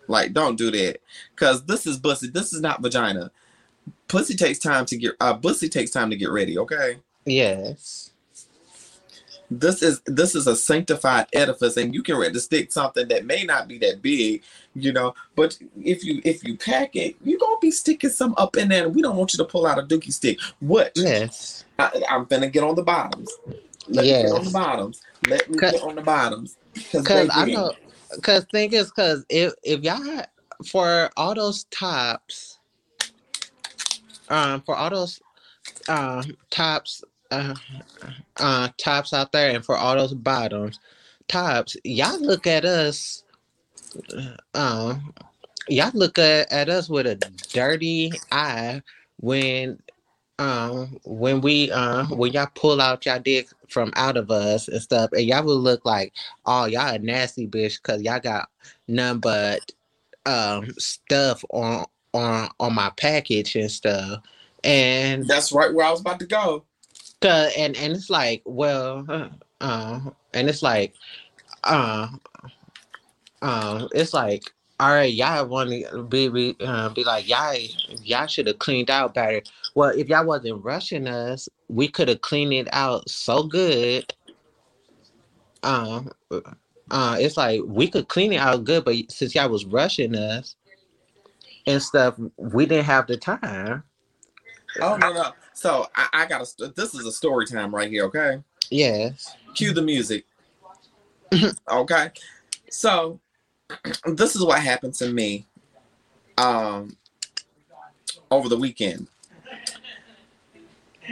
Like 0.07 0.33
don't 0.33 0.57
do 0.57 0.71
that, 0.71 1.01
cause 1.36 1.65
this 1.65 1.86
is 1.86 1.99
pussy. 1.99 2.29
This 2.29 2.53
is 2.53 2.62
not 2.62 2.81
vagina. 2.81 3.31
Pussy 4.07 4.36
takes 4.36 4.60
time 4.60 4.86
to 4.86 4.97
get. 4.97 5.13
Uh, 5.19 5.33
pussy 5.33 5.69
takes 5.69 5.91
time 5.91 6.10
to 6.10 6.15
get 6.15 6.31
ready. 6.31 6.57
Okay. 6.57 6.97
yes 7.25 8.12
this 9.49 9.81
is 9.81 10.01
this 10.05 10.36
is 10.36 10.47
a 10.47 10.55
sanctified 10.55 11.25
edifice 11.33 11.77
and 11.77 11.93
you 11.93 12.03
can 12.03 12.17
ready 12.17 12.33
to 12.33 12.39
stick 12.39 12.71
something 12.71 13.07
that 13.07 13.25
may 13.25 13.43
not 13.43 13.67
be 13.67 13.77
that 13.77 14.01
big 14.01 14.43
you 14.75 14.91
know 14.91 15.13
but 15.36 15.57
if 15.81 16.03
you 16.03 16.21
if 16.25 16.43
you 16.43 16.57
pack 16.57 16.95
it 16.95 17.15
you're 17.23 17.39
gonna 17.39 17.57
be 17.62 17.71
sticking 17.71 18.10
some 18.10 18.33
up 18.38 18.57
in 18.57 18.67
there 18.69 18.86
and 18.86 18.95
we 18.95 19.01
don't 19.01 19.15
want 19.15 19.33
you 19.33 19.38
to 19.38 19.45
pull 19.45 19.65
out 19.65 19.79
a 19.79 19.83
dookie 19.83 20.12
stick. 20.12 20.39
What? 20.60 20.91
Yes. 20.95 21.63
I, 21.79 22.03
i'm 22.10 22.25
gonna 22.25 22.49
get 22.49 22.63
on 22.63 22.75
the 22.75 22.83
bottoms. 22.83 23.31
Let 23.88 24.03
me 24.05 24.12
get 24.23 24.31
on 24.31 24.43
the 24.45 24.51
bottoms. 24.51 25.01
Let 25.29 25.49
me 25.49 25.57
get 25.60 25.81
on 25.81 25.95
the 25.95 26.01
bottoms. 26.01 26.57
Cause 26.91 27.29
I 27.31 27.45
know, 27.45 27.73
cause 28.21 28.45
thing 28.51 28.73
is, 28.73 28.91
cause 28.91 29.25
if 29.29 29.53
if 29.63 29.81
y'all 29.81 30.03
had- 30.03 30.29
for 30.65 31.12
all 31.15 31.36
those 31.36 31.65
tops, 31.65 32.57
um, 34.29 34.62
for 34.62 34.75
all 34.75 34.89
those 34.89 35.21
um 35.88 36.36
tops, 36.49 37.03
uh, 37.31 37.55
uh, 38.37 38.69
tops 38.77 39.13
out 39.13 39.31
there, 39.31 39.55
and 39.55 39.65
for 39.65 39.77
all 39.77 39.95
those 39.95 40.13
bottoms, 40.13 40.79
tops, 41.27 41.77
y'all 41.83 42.19
look 42.21 42.47
at 42.47 42.65
us, 42.65 43.23
um, 44.53 45.13
y'all 45.67 45.91
look 45.93 46.17
at, 46.19 46.51
at 46.51 46.69
us 46.69 46.89
with 46.89 47.07
a 47.07 47.15
dirty 47.53 48.11
eye 48.31 48.81
when. 49.19 49.79
Um, 50.39 50.99
when 51.03 51.41
we 51.41 51.71
uh 51.71 52.05
when 52.09 52.31
y'all 52.31 52.47
pull 52.53 52.79
out 52.79 53.07
y'all 53.07 53.17
dick 53.17 53.47
from 53.69 53.91
out 53.95 54.17
of 54.17 54.29
us 54.29 54.67
and 54.67 54.79
stuff, 54.79 55.09
and 55.13 55.23
y'all 55.23 55.43
will 55.43 55.57
look 55.57 55.83
like 55.83 56.13
oh 56.45 56.65
y'all 56.65 56.93
a 56.93 56.99
nasty 56.99 57.47
bitch 57.47 57.81
because 57.81 58.03
y'all 58.03 58.19
got 58.19 58.47
none 58.87 59.17
but 59.17 59.71
um 60.27 60.69
stuff 60.77 61.43
on 61.49 61.85
on 62.13 62.49
on 62.59 62.75
my 62.75 62.91
package 62.97 63.55
and 63.55 63.71
stuff 63.71 64.21
and 64.63 65.27
that's 65.27 65.52
right 65.52 65.73
where 65.73 65.85
i 65.85 65.91
was 65.91 66.02
about 66.02 66.19
to 66.19 66.25
go 66.25 66.63
cause, 67.21 67.51
and 67.57 67.75
and 67.77 67.93
it's 67.93 68.09
like 68.09 68.41
well 68.45 69.05
uh, 69.09 69.29
uh 69.61 69.99
and 70.33 70.49
it's 70.49 70.61
like 70.61 70.93
uh 71.63 72.07
uh 73.41 73.87
it's 73.93 74.13
like 74.13 74.43
all 74.79 74.89
right 74.89 75.13
y'all 75.13 75.45
want 75.47 75.69
to 75.69 76.03
be 76.03 76.29
be, 76.29 76.55
uh, 76.61 76.89
be 76.89 77.03
like 77.03 77.27
y'all 77.27 77.55
y'all 78.03 78.27
should 78.27 78.47
have 78.47 78.59
cleaned 78.59 78.91
out 78.91 79.13
better. 79.13 79.41
Well 79.75 79.89
if 79.89 80.07
y'all 80.07 80.25
wasn't 80.25 80.63
rushing 80.63 81.07
us 81.07 81.49
we 81.67 81.87
could 81.87 82.07
have 82.09 82.21
cleaned 82.21 82.53
it 82.53 82.67
out 82.71 83.09
so 83.09 83.43
good. 83.43 84.13
Um 85.63 86.11
uh 86.91 87.17
it's 87.19 87.37
like 87.37 87.61
we 87.65 87.87
could 87.87 88.07
clean 88.07 88.33
it 88.33 88.37
out 88.37 88.63
good 88.63 88.85
but 88.85 88.95
since 89.09 89.33
y'all 89.33 89.49
was 89.49 89.65
rushing 89.65 90.15
us 90.15 90.55
and 91.65 91.81
stuff 91.81 92.15
we 92.37 92.65
didn't 92.65 92.85
have 92.85 93.07
the 93.07 93.17
time. 93.17 93.83
Oh 94.79 94.95
no 94.97 95.11
no 95.11 95.33
so 95.58 95.87
i, 95.95 96.08
I 96.13 96.25
gotta 96.27 96.45
this 96.75 96.93
is 96.93 97.05
a 97.05 97.12
story 97.12 97.47
time 97.47 97.73
right 97.73 97.89
here 97.89 98.05
okay 98.05 98.43
yes 98.69 99.35
cue 99.55 99.73
the 99.73 99.81
music 99.81 100.25
okay 101.69 102.12
So 102.69 103.19
this 104.05 104.35
is 104.35 104.43
what 104.43 104.62
happened 104.62 104.93
to 104.95 105.12
me 105.12 105.45
um 106.37 106.95
over 108.29 108.49
the 108.49 108.58
weekend. 108.58 109.08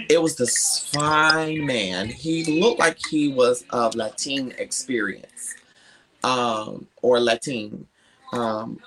It 0.09 0.21
was 0.21 0.35
this 0.35 0.89
fine 0.91 1.65
man. 1.65 2.09
He 2.09 2.59
looked 2.61 2.79
like 2.79 2.97
he 3.09 3.29
was 3.29 3.63
of 3.69 3.95
Latin 3.95 4.53
experience. 4.57 5.55
Um 6.23 6.87
or 7.01 7.19
Latin. 7.19 7.87
Um 8.33 8.79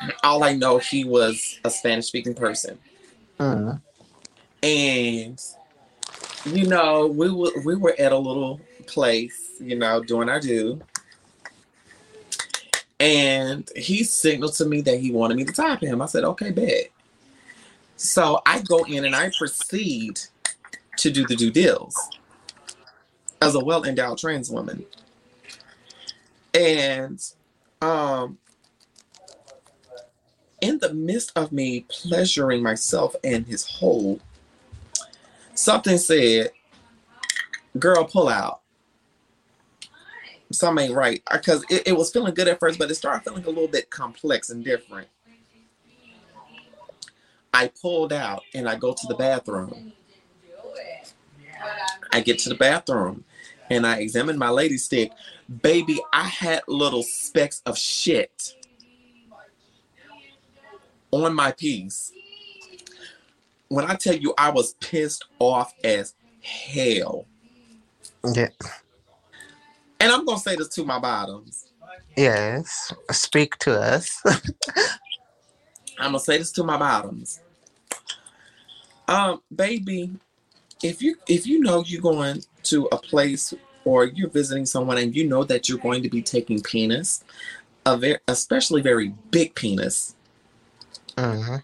all 0.24 0.44
I 0.44 0.54
know 0.54 0.78
he 0.78 1.04
was 1.04 1.60
a 1.64 1.70
Spanish 1.70 2.06
speaking 2.06 2.34
person. 2.34 2.78
Mm. 3.38 3.80
And 4.62 5.40
you 6.44 6.66
know, 6.66 7.06
we 7.06 7.30
were 7.30 7.52
we 7.64 7.76
were 7.76 7.94
at 7.98 8.12
a 8.12 8.18
little 8.18 8.60
place, 8.86 9.50
you 9.60 9.76
know, 9.76 10.02
doing 10.02 10.28
our 10.28 10.40
due. 10.40 10.80
And 13.00 13.68
he 13.76 14.02
signaled 14.02 14.54
to 14.54 14.64
me 14.64 14.80
that 14.82 14.98
he 14.98 15.12
wanted 15.12 15.36
me 15.36 15.44
to 15.44 15.52
tap 15.52 15.80
him. 15.82 16.02
I 16.02 16.06
said, 16.06 16.24
okay, 16.24 16.50
bet. 16.50 16.88
So 17.96 18.40
I 18.44 18.60
go 18.62 18.84
in 18.84 19.04
and 19.04 19.14
I 19.14 19.30
proceed 19.36 20.20
to 20.96 21.10
do 21.10 21.26
the 21.26 21.36
due 21.36 21.50
deals 21.50 21.96
as 23.40 23.54
a 23.54 23.64
well 23.64 23.84
endowed 23.84 24.18
trans 24.18 24.50
woman. 24.50 24.84
And 26.54 27.20
um 27.80 28.38
in 30.60 30.78
the 30.78 30.92
midst 30.92 31.30
of 31.36 31.52
me 31.52 31.86
pleasuring 31.88 32.62
myself 32.62 33.14
and 33.22 33.46
his 33.46 33.64
whole, 33.64 34.20
something 35.58 35.98
said, 35.98 36.50
girl, 37.78 38.04
pull 38.04 38.28
out. 38.28 38.60
Something 40.50 40.86
ain't 40.86 40.94
right. 40.94 41.22
Because 41.30 41.64
it, 41.68 41.88
it 41.88 41.96
was 41.96 42.10
feeling 42.10 42.34
good 42.34 42.48
at 42.48 42.60
first, 42.60 42.78
but 42.78 42.90
it 42.90 42.94
started 42.94 43.24
feeling 43.24 43.44
a 43.44 43.48
little 43.48 43.68
bit 43.68 43.90
complex 43.90 44.50
and 44.50 44.64
different. 44.64 45.08
I 47.52 47.70
pulled 47.80 48.12
out 48.12 48.42
and 48.54 48.68
I 48.68 48.76
go 48.76 48.94
to 48.94 49.06
the 49.08 49.14
bathroom. 49.14 49.92
I 52.12 52.20
get 52.20 52.38
to 52.40 52.48
the 52.48 52.54
bathroom 52.54 53.24
and 53.70 53.86
I 53.86 53.98
examine 53.98 54.38
my 54.38 54.50
lady 54.50 54.78
stick. 54.78 55.12
Baby, 55.62 56.00
I 56.12 56.24
had 56.24 56.62
little 56.68 57.02
specks 57.02 57.62
of 57.66 57.76
shit 57.76 58.54
on 61.10 61.34
my 61.34 61.52
piece. 61.52 62.12
When 63.68 63.84
I 63.84 63.94
tell 63.94 64.16
you 64.16 64.34
I 64.38 64.50
was 64.50 64.74
pissed 64.74 65.24
off 65.38 65.74
as 65.84 66.14
hell. 66.42 67.26
Yeah. 68.34 68.48
And 70.00 70.12
I'm 70.12 70.24
gonna 70.24 70.38
say 70.38 70.56
this 70.56 70.68
to 70.68 70.84
my 70.84 70.98
bottoms. 70.98 71.68
Yes. 72.16 72.92
Speak 73.10 73.56
to 73.58 73.78
us. 73.78 74.22
I'm 75.98 76.12
gonna 76.12 76.20
say 76.20 76.38
this 76.38 76.52
to 76.52 76.64
my 76.64 76.76
bottoms. 76.76 77.40
Um, 79.06 79.42
baby, 79.54 80.10
if 80.82 81.02
you 81.02 81.16
if 81.28 81.46
you 81.46 81.60
know 81.60 81.82
you're 81.84 82.02
going 82.02 82.42
to 82.64 82.88
a 82.92 82.98
place 82.98 83.54
or 83.84 84.06
you're 84.06 84.28
visiting 84.28 84.66
someone 84.66 84.98
and 84.98 85.14
you 85.16 85.26
know 85.26 85.44
that 85.44 85.68
you're 85.68 85.78
going 85.78 86.02
to 86.02 86.10
be 86.10 86.22
taking 86.22 86.60
penis, 86.60 87.24
a 87.86 87.96
very 87.96 88.18
especially 88.28 88.82
very 88.82 89.14
big 89.30 89.54
penis, 89.54 90.14
hmm 91.18 91.56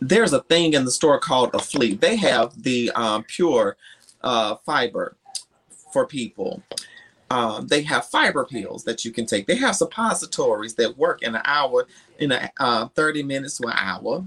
there's 0.00 0.32
a 0.32 0.40
thing 0.42 0.72
in 0.72 0.84
the 0.84 0.90
store 0.90 1.18
called 1.18 1.54
a 1.54 1.58
fleet. 1.58 2.00
They 2.00 2.16
have 2.16 2.62
the 2.62 2.90
um, 2.92 3.24
pure 3.24 3.76
uh, 4.22 4.56
fiber 4.66 5.16
for 5.92 6.06
people. 6.06 6.62
Um, 7.30 7.68
they 7.68 7.82
have 7.82 8.06
fiber 8.06 8.44
pills 8.44 8.84
that 8.84 9.04
you 9.04 9.12
can 9.12 9.26
take. 9.26 9.46
They 9.46 9.56
have 9.56 9.76
suppositories 9.76 10.74
that 10.74 10.98
work 10.98 11.22
in 11.22 11.34
an 11.36 11.42
hour, 11.44 11.86
in 12.18 12.32
a 12.32 12.50
uh, 12.58 12.88
30 12.88 13.22
minutes 13.22 13.58
to 13.58 13.68
an 13.68 13.76
hour. 13.76 14.24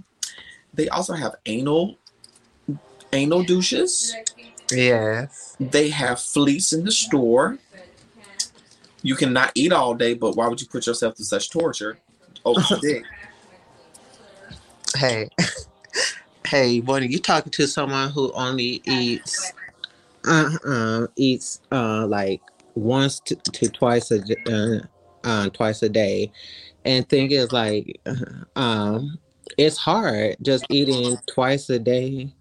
They 0.74 0.88
also 0.90 1.14
have 1.14 1.36
anal 1.46 1.98
anal 3.12 3.44
douches. 3.44 4.16
Yes. 4.72 5.56
They 5.60 5.90
have 5.90 6.20
Fleets 6.20 6.74
in 6.74 6.86
the 6.86 6.92
store. 6.92 7.60
You 9.02 9.16
cannot 9.16 9.52
eat 9.54 9.74
all 9.74 9.94
day, 9.94 10.14
but 10.14 10.36
why 10.36 10.48
would 10.48 10.62
you 10.62 10.68
put 10.68 10.88
yourself 10.88 11.18
through 11.18 11.26
such 11.26 11.50
torture 11.50 12.00
the 12.46 12.80
dick? 12.82 13.04
Hey. 14.96 15.30
Hey, 16.46 16.82
Bonnie, 16.82 17.08
you 17.08 17.20
talking 17.20 17.52
to 17.52 17.68
someone 17.68 18.12
who 18.12 18.32
only 18.34 18.82
eats 18.86 19.54
uh, 20.26 20.50
uh 20.66 21.08
eats 21.16 21.62
uh 21.72 22.06
like 22.08 22.42
once 22.76 23.20
to, 23.22 23.36
to 23.36 23.70
twice 23.70 24.12
a 24.12 24.22
uh, 24.48 24.80
uh 25.24 25.50
twice 25.50 25.84
a 25.84 25.90
day 25.90 26.32
and 26.86 27.08
thing 27.10 27.32
is 27.32 27.52
like 27.52 28.00
uh, 28.06 28.60
um 28.60 29.18
it's 29.58 29.78
hard 29.78 30.36
just 30.42 30.66
eating 30.70 31.18
twice 31.28 31.70
a 31.70 31.80
day 31.80 32.34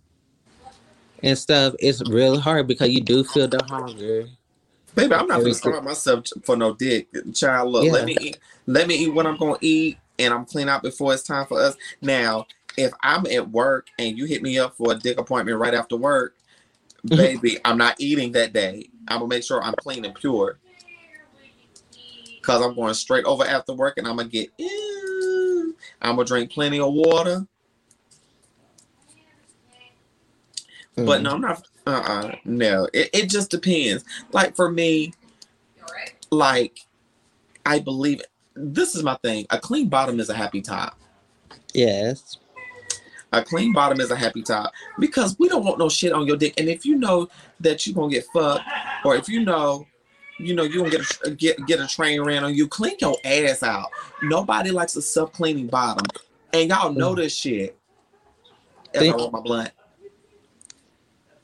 and 1.22 1.36
stuff 1.36 1.74
it's 1.78 2.02
really 2.08 2.38
hard 2.38 2.68
because 2.68 2.90
you 2.90 3.00
do 3.00 3.24
feel 3.24 3.48
the 3.48 3.62
hunger 3.64 4.28
Baby, 4.94 5.14
I'm 5.14 5.26
not 5.26 5.38
Every 5.38 5.52
gonna 5.52 5.54
starve 5.54 5.84
myself 5.84 6.24
for 6.44 6.54
no 6.54 6.74
dick. 6.74 7.08
Child, 7.32 7.72
look, 7.72 7.84
Yeah. 7.86 7.92
let 7.92 8.04
me 8.04 8.16
eat 8.20 8.38
let 8.66 8.86
me 8.86 8.94
eat 8.94 9.08
what 9.08 9.26
I'm 9.26 9.38
gonna 9.38 9.56
eat 9.62 9.96
and 10.22 10.32
I'm 10.32 10.44
clean 10.44 10.68
out 10.68 10.82
before 10.82 11.12
it's 11.14 11.22
time 11.22 11.46
for 11.46 11.60
us. 11.60 11.76
Now, 12.00 12.46
if 12.76 12.92
I'm 13.02 13.26
at 13.26 13.50
work 13.50 13.88
and 13.98 14.16
you 14.16 14.24
hit 14.24 14.42
me 14.42 14.58
up 14.58 14.76
for 14.76 14.92
a 14.92 14.96
dick 14.96 15.18
appointment 15.18 15.58
right 15.58 15.74
after 15.74 15.96
work, 15.96 16.36
baby, 17.04 17.58
I'm 17.64 17.78
not 17.78 17.96
eating 17.98 18.32
that 18.32 18.52
day. 18.52 18.88
I'm 19.08 19.18
gonna 19.18 19.28
make 19.28 19.44
sure 19.44 19.62
I'm 19.62 19.74
clean 19.74 20.04
and 20.04 20.14
pure. 20.14 20.58
Cause 22.42 22.60
I'm 22.62 22.74
going 22.74 22.94
straight 22.94 23.24
over 23.24 23.44
after 23.44 23.72
work 23.72 23.98
and 23.98 24.08
I'm 24.08 24.16
gonna 24.16 24.28
get 24.28 24.50
ew. 24.58 25.76
I'm 26.00 26.16
gonna 26.16 26.26
drink 26.26 26.50
plenty 26.50 26.80
of 26.80 26.92
water. 26.92 27.46
But 30.96 31.20
Mm. 31.20 31.22
no, 31.22 31.30
I'm 31.30 31.40
not 31.40 31.66
uh-uh. 31.86 32.36
No. 32.44 32.88
It, 32.92 33.10
it 33.12 33.30
just 33.30 33.50
depends. 33.50 34.04
Like 34.32 34.54
for 34.56 34.70
me, 34.70 35.12
like 36.30 36.80
I 37.64 37.78
believe 37.78 38.22
this 38.54 38.94
is 38.94 39.02
my 39.02 39.16
thing. 39.22 39.46
A 39.50 39.58
clean 39.58 39.88
bottom 39.88 40.20
is 40.20 40.28
a 40.28 40.34
happy 40.34 40.60
top. 40.60 40.98
yes 41.74 42.36
A 43.32 43.42
clean 43.42 43.72
bottom 43.72 44.00
is 44.00 44.10
a 44.10 44.16
happy 44.16 44.42
top 44.42 44.72
because 44.98 45.38
we 45.38 45.48
don't 45.48 45.64
want 45.64 45.78
no 45.78 45.88
shit 45.88 46.12
on 46.12 46.26
your 46.26 46.36
dick. 46.36 46.54
And 46.58 46.68
if 46.68 46.84
you 46.84 46.96
know 46.96 47.28
that 47.60 47.86
you're 47.86 47.94
gonna 47.94 48.10
get 48.12 48.26
fucked, 48.32 48.64
or 49.04 49.16
if 49.16 49.28
you 49.28 49.44
know, 49.44 49.86
you 50.38 50.54
know 50.54 50.64
you're 50.64 50.84
gonna 50.84 50.90
get 50.90 51.18
a, 51.24 51.30
get 51.30 51.66
get 51.66 51.80
a 51.80 51.86
train 51.86 52.20
ran 52.20 52.44
on 52.44 52.54
you, 52.54 52.68
clean 52.68 52.96
your 53.00 53.16
ass 53.24 53.62
out. 53.62 53.88
Nobody 54.22 54.70
likes 54.70 54.96
a 54.96 55.02
self 55.02 55.32
cleaning 55.32 55.68
bottom, 55.68 56.04
and 56.52 56.68
y'all 56.68 56.92
know 56.92 57.14
this 57.14 57.34
shit. 57.34 57.76
As 58.94 59.00
I 59.00 59.04
Think- 59.04 59.16
roll 59.16 59.30
my 59.30 59.40
blunt. 59.40 59.70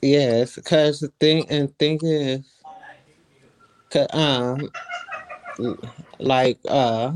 Yes, 0.01 0.55
because 0.55 0.99
the 1.01 1.11
thing 1.19 1.45
and 1.49 1.77
thing 1.77 1.99
is, 2.03 2.41
'cause, 3.89 4.07
um, 4.13 4.69
like 6.19 6.59
uh, 6.67 7.13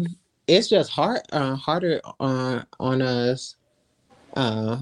it's 0.48 0.70
just 0.70 0.91
hard, 0.91 1.22
uh, 1.32 1.56
harder 1.56 2.02
on 2.20 2.66
on 2.80 3.02
us, 3.02 3.56
uh, 4.36 4.78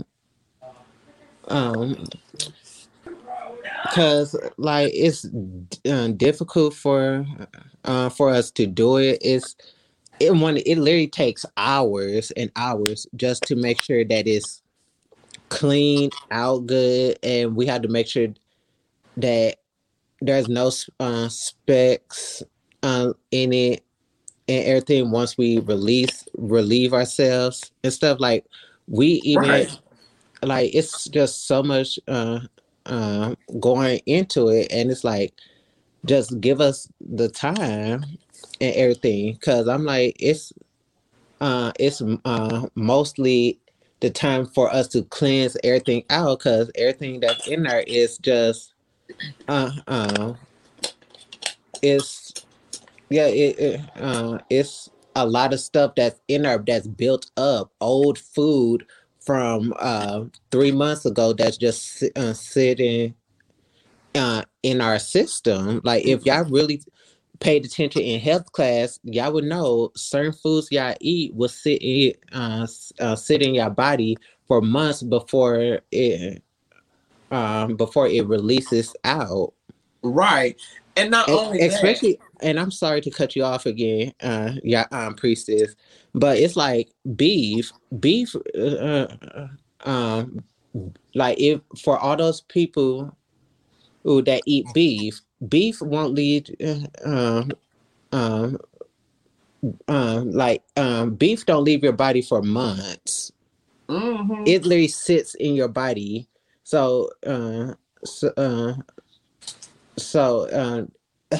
um, 1.47 2.03
because 3.83 4.35
like 4.57 4.91
it's 4.93 5.27
uh, 5.89 6.07
difficult 6.09 6.73
for 6.73 7.25
uh 7.85 8.09
for 8.09 8.29
us 8.29 8.51
to 8.51 8.65
do 8.65 8.97
it. 8.97 9.19
It's 9.21 9.55
it 10.19 10.35
one 10.35 10.57
it 10.57 10.77
literally 10.77 11.07
takes 11.07 11.45
hours 11.57 12.31
and 12.31 12.51
hours 12.55 13.07
just 13.15 13.45
to 13.47 13.55
make 13.55 13.81
sure 13.81 14.05
that 14.05 14.27
it's 14.27 14.61
cleaned 15.49 16.13
out 16.31 16.65
good 16.65 17.17
and 17.23 17.55
we 17.55 17.65
had 17.65 17.83
to 17.83 17.89
make 17.89 18.07
sure 18.07 18.27
that 19.17 19.57
there's 20.21 20.47
no 20.47 20.71
uh, 20.99 21.27
um, 22.83 23.13
in 23.31 23.53
it 23.53 23.83
and 24.47 24.65
everything 24.65 25.11
once 25.11 25.37
we 25.37 25.59
release 25.59 26.27
relieve 26.37 26.93
ourselves 26.93 27.71
and 27.83 27.93
stuff 27.93 28.19
like 28.19 28.45
we 28.87 29.07
even 29.23 29.49
Right. 29.49 29.79
like 30.43 30.73
it's 30.73 31.07
just 31.09 31.47
so 31.47 31.61
much 31.63 31.99
uh 32.07 32.39
uh 32.87 33.35
going 33.59 33.99
into 34.07 34.49
it 34.49 34.67
and 34.71 34.91
it's 34.91 35.03
like 35.03 35.33
just 36.05 36.39
give 36.41 36.59
us 36.59 36.89
the 36.99 37.29
time 37.29 38.03
and 38.59 38.75
everything 38.75 39.33
because 39.33 39.67
i'm 39.67 39.85
like 39.85 40.15
it's 40.19 40.51
uh 41.41 41.71
it's 41.79 42.01
uh 42.25 42.67
mostly 42.75 43.59
the 43.99 44.09
time 44.09 44.45
for 44.47 44.73
us 44.73 44.87
to 44.87 45.03
cleanse 45.05 45.55
everything 45.63 46.03
out 46.09 46.39
because 46.39 46.71
everything 46.75 47.19
that's 47.19 47.47
in 47.47 47.63
there 47.63 47.81
is 47.81 48.17
just 48.17 48.73
uh 49.47 49.71
uh 49.87 50.33
it's 51.83 52.20
yeah 53.11 53.27
it, 53.27 53.59
it 53.59 53.81
uh 53.97 54.39
it's 54.49 54.89
a 55.15 55.25
lot 55.25 55.53
of 55.53 55.59
stuff 55.59 55.93
that's 55.95 56.19
in 56.27 56.43
there 56.43 56.57
that's 56.65 56.87
built 56.87 57.29
up 57.37 57.71
old 57.81 58.17
food 58.17 58.85
from 59.19 59.73
uh 59.79 60.23
three 60.51 60.71
months 60.71 61.05
ago 61.05 61.33
that's 61.33 61.57
just 61.57 62.03
uh, 62.15 62.33
sitting 62.33 63.13
uh 64.15 64.43
in 64.63 64.81
our 64.81 64.97
system 64.97 65.81
like 65.83 66.05
if 66.05 66.25
y'all 66.25 66.45
really 66.45 66.81
paid 67.41 67.65
attention 67.65 68.03
in 68.03 68.19
health 68.19 68.51
class, 68.53 68.99
y'all 69.03 69.33
would 69.33 69.43
know 69.43 69.91
certain 69.95 70.31
foods 70.31 70.71
y'all 70.71 70.95
eat 71.01 71.33
will 71.33 71.49
sit 71.49 71.81
in, 71.81 72.13
uh, 72.31 72.65
uh, 72.99 73.15
sit 73.15 73.41
in 73.41 73.53
your 73.53 73.69
body 73.69 74.15
for 74.47 74.61
months 74.61 75.03
before 75.03 75.79
it 75.91 76.43
um, 77.31 77.75
before 77.75 78.07
it 78.07 78.25
releases 78.27 78.95
out. 79.03 79.53
Right. 80.03 80.59
And 80.95 81.11
not 81.11 81.29
And 81.29 81.39
only 81.39 81.59
especially, 81.61 82.19
and 82.41 82.59
I'm 82.59 82.71
sorry 82.71 83.01
to 83.01 83.11
cut 83.11 83.35
you 83.35 83.43
off 83.43 83.65
again, 83.65 84.13
uh, 84.21 84.53
yeah, 84.63 84.87
um, 84.91 85.15
priestess, 85.15 85.75
but 86.13 86.37
it's 86.37 86.55
like 86.55 86.89
beef, 87.15 87.71
beef, 87.99 88.35
uh, 88.57 88.59
uh, 88.59 89.47
um, 89.85 90.43
like 91.15 91.39
if 91.39 91.61
for 91.81 91.97
all 91.97 92.15
those 92.17 92.41
people 92.41 93.15
who 94.03 94.21
that 94.23 94.43
eat 94.45 94.67
beef, 94.73 95.21
beef 95.47 95.81
won't 95.81 96.13
lead, 96.13 96.55
uh, 96.63 96.87
um, 97.05 97.51
um, 98.11 98.57
um, 99.87 100.31
like 100.31 100.63
um, 100.77 101.15
beef 101.15 101.45
don't 101.45 101.63
leave 101.63 101.83
your 101.83 101.93
body 101.93 102.21
for 102.21 102.41
months. 102.41 103.31
that. 103.87 103.95
Mhm. 103.95 104.47
It 104.47 104.63
literally 104.65 104.87
sits 104.87 105.35
in 105.35 105.55
your 105.55 105.67
body. 105.67 106.27
So, 106.63 107.09
uh, 107.25 107.73
so, 108.05 108.29
uh, 108.37 108.73
so, 109.97 110.47
uh, 110.49 111.37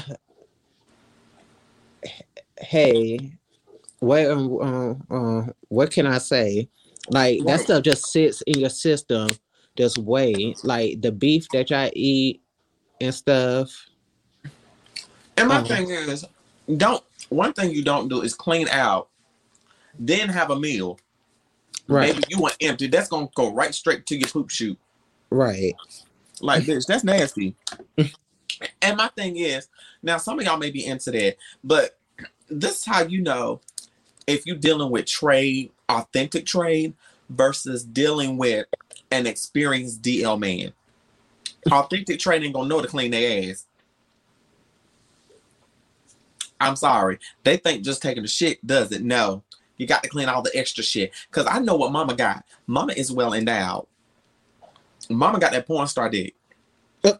hey, 2.59 3.33
what, 3.99 4.25
um, 4.25 4.57
uh, 5.11 5.15
uh, 5.15 5.45
what 5.69 5.91
can 5.91 6.07
I 6.07 6.17
say? 6.17 6.69
Like 7.09 7.43
that 7.45 7.61
stuff 7.61 7.83
just 7.83 8.11
sits 8.11 8.41
in 8.43 8.59
your 8.59 8.69
system, 8.69 9.31
just 9.75 9.97
wait. 9.97 10.63
Like 10.63 11.01
the 11.01 11.11
beef 11.11 11.49
that 11.49 11.71
I 11.71 11.91
eat 11.95 12.41
and 12.99 13.13
stuff. 13.13 13.87
And 15.37 15.47
my 15.47 15.57
Uh-huh. 15.57 15.67
thing 15.67 15.89
is, 15.89 16.25
don't 16.77 17.03
one 17.29 17.53
thing 17.53 17.71
you 17.71 17.83
don't 17.83 18.07
do 18.07 18.21
is 18.21 18.33
clean 18.33 18.67
out, 18.69 19.09
then 19.97 20.29
have 20.29 20.51
a 20.51 20.59
meal. 20.59 20.99
Right, 21.87 22.13
Maybe 22.13 22.23
you 22.29 22.39
want 22.39 22.55
empty. 22.61 22.87
That's 22.87 23.09
gonna 23.09 23.29
go 23.35 23.53
right 23.53 23.73
straight 23.73 24.05
to 24.07 24.15
your 24.15 24.29
poop 24.29 24.49
chute. 24.49 24.77
right. 25.29 25.73
Like 26.39 26.63
bitch, 26.63 26.85
that's 26.85 27.03
nasty. 27.03 27.55
and 28.81 28.97
my 28.97 29.07
thing 29.09 29.37
is, 29.37 29.67
now 30.01 30.17
some 30.17 30.39
of 30.39 30.45
y'all 30.45 30.57
may 30.57 30.71
be 30.71 30.85
into 30.85 31.11
that, 31.11 31.37
but 31.63 31.97
this 32.49 32.79
is 32.79 32.85
how 32.85 33.03
you 33.03 33.21
know 33.21 33.61
if 34.27 34.45
you're 34.45 34.55
dealing 34.55 34.91
with 34.91 35.05
trade, 35.05 35.71
authentic 35.89 36.45
trade, 36.45 36.93
versus 37.29 37.83
dealing 37.83 38.37
with 38.37 38.65
an 39.11 39.25
experienced 39.25 40.01
DL 40.01 40.39
man. 40.39 40.73
Authentic 41.71 42.19
trade 42.19 42.43
ain't 42.43 42.53
gonna 42.53 42.67
know 42.67 42.81
to 42.81 42.87
clean 42.87 43.11
their 43.11 43.49
ass. 43.49 43.65
I'm 46.59 46.75
sorry. 46.75 47.19
They 47.43 47.57
think 47.57 47.83
just 47.83 48.01
taking 48.01 48.23
the 48.23 48.29
shit 48.29 48.65
does 48.65 48.91
it. 48.91 49.01
No. 49.03 49.43
You 49.77 49.87
got 49.87 50.03
to 50.03 50.09
clean 50.09 50.29
all 50.29 50.43
the 50.43 50.55
extra 50.55 50.83
shit. 50.83 51.11
Cause 51.31 51.47
I 51.49 51.59
know 51.59 51.75
what 51.75 51.91
mama 51.91 52.13
got. 52.13 52.45
Mama 52.67 52.93
is 52.93 53.11
well 53.11 53.33
endowed. 53.33 53.87
Mama 55.09 55.39
got 55.39 55.53
that 55.53 55.65
porn 55.65 55.87
star 55.87 56.09
dick. 56.09 56.35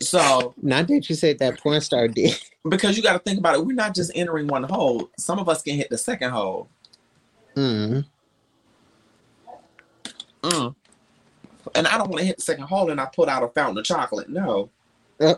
So 0.00 0.54
not 0.60 0.88
that 0.88 1.08
you 1.08 1.14
said 1.14 1.38
that 1.38 1.58
porn 1.58 1.80
star 1.80 2.08
did, 2.08 2.38
because 2.68 2.96
you 2.96 3.02
got 3.02 3.14
to 3.14 3.18
think 3.18 3.38
about 3.38 3.54
it, 3.54 3.64
we're 3.64 3.74
not 3.74 3.94
just 3.94 4.12
entering 4.14 4.46
one 4.46 4.64
hole. 4.64 5.10
Some 5.18 5.38
of 5.38 5.48
us 5.48 5.62
can 5.62 5.76
hit 5.76 5.90
the 5.90 5.98
second 5.98 6.30
hole. 6.30 6.68
mm, 7.54 8.04
Mm. 10.42 10.74
And 11.74 11.86
I 11.88 11.98
don't 11.98 12.08
want 12.08 12.20
to 12.20 12.26
hit 12.26 12.36
the 12.36 12.42
second 12.42 12.64
hole 12.64 12.90
and 12.90 13.00
I 13.00 13.06
put 13.06 13.28
out 13.28 13.42
a 13.42 13.48
fountain 13.48 13.78
of 13.78 13.84
chocolate. 13.84 14.28
No, 14.28 14.70
uh, 15.20 15.34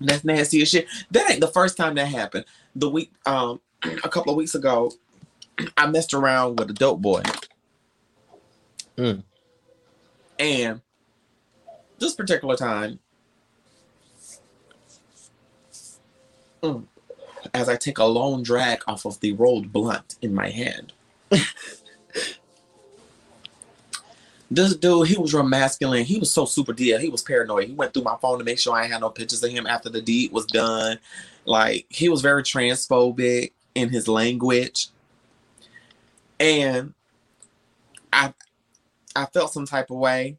that's 0.00 0.24
nasty 0.24 0.62
as 0.62 0.68
shit. 0.68 0.86
That 1.10 1.30
ain't 1.30 1.40
the 1.40 1.48
first 1.48 1.76
time 1.76 1.94
that 1.96 2.06
happened. 2.06 2.44
The 2.76 2.88
week, 2.88 3.12
um, 3.24 3.60
a 3.82 4.08
couple 4.08 4.30
of 4.30 4.36
weeks 4.36 4.54
ago, 4.54 4.92
I 5.76 5.86
messed 5.86 6.14
around 6.14 6.58
with 6.58 6.70
a 6.70 6.74
dope 6.74 7.00
boy. 7.00 7.22
Mm. 8.96 9.22
And 10.38 10.80
this 11.98 12.14
particular 12.14 12.56
time, 12.56 12.98
mm, 16.62 16.84
as 17.54 17.68
I 17.68 17.76
take 17.76 17.98
a 17.98 18.04
long 18.04 18.42
drag 18.42 18.82
off 18.86 19.04
of 19.04 19.20
the 19.20 19.32
rolled 19.32 19.72
blunt 19.72 20.16
in 20.22 20.34
my 20.34 20.50
hand, 20.50 20.92
this 24.50 24.76
dude, 24.76 25.08
he 25.08 25.18
was 25.18 25.34
real 25.34 25.42
masculine. 25.42 26.04
He 26.04 26.18
was 26.18 26.30
so 26.30 26.44
super 26.44 26.72
DL. 26.72 27.00
He 27.00 27.08
was 27.08 27.22
paranoid. 27.22 27.68
He 27.68 27.74
went 27.74 27.92
through 27.92 28.04
my 28.04 28.16
phone 28.20 28.38
to 28.38 28.44
make 28.44 28.58
sure 28.58 28.74
I 28.74 28.86
had 28.86 29.00
no 29.00 29.10
pictures 29.10 29.42
of 29.42 29.50
him 29.50 29.66
after 29.66 29.88
the 29.88 30.00
deed 30.00 30.32
was 30.32 30.46
done. 30.46 30.98
Like 31.44 31.86
he 31.88 32.08
was 32.08 32.22
very 32.22 32.42
transphobic 32.42 33.52
in 33.74 33.90
his 33.90 34.08
language. 34.08 34.88
And 36.38 36.94
I 38.12 38.34
I 39.14 39.26
felt 39.26 39.52
some 39.52 39.66
type 39.66 39.90
of 39.90 39.96
way. 39.96 40.36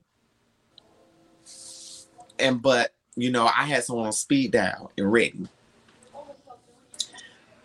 And 2.40 2.62
but 2.62 2.94
you 3.16 3.32
know, 3.32 3.46
I 3.46 3.64
had 3.64 3.84
someone 3.84 4.06
on 4.06 4.14
speed 4.14 4.52
dial 4.52 4.92
and 4.98 5.12
ready. 5.12 5.48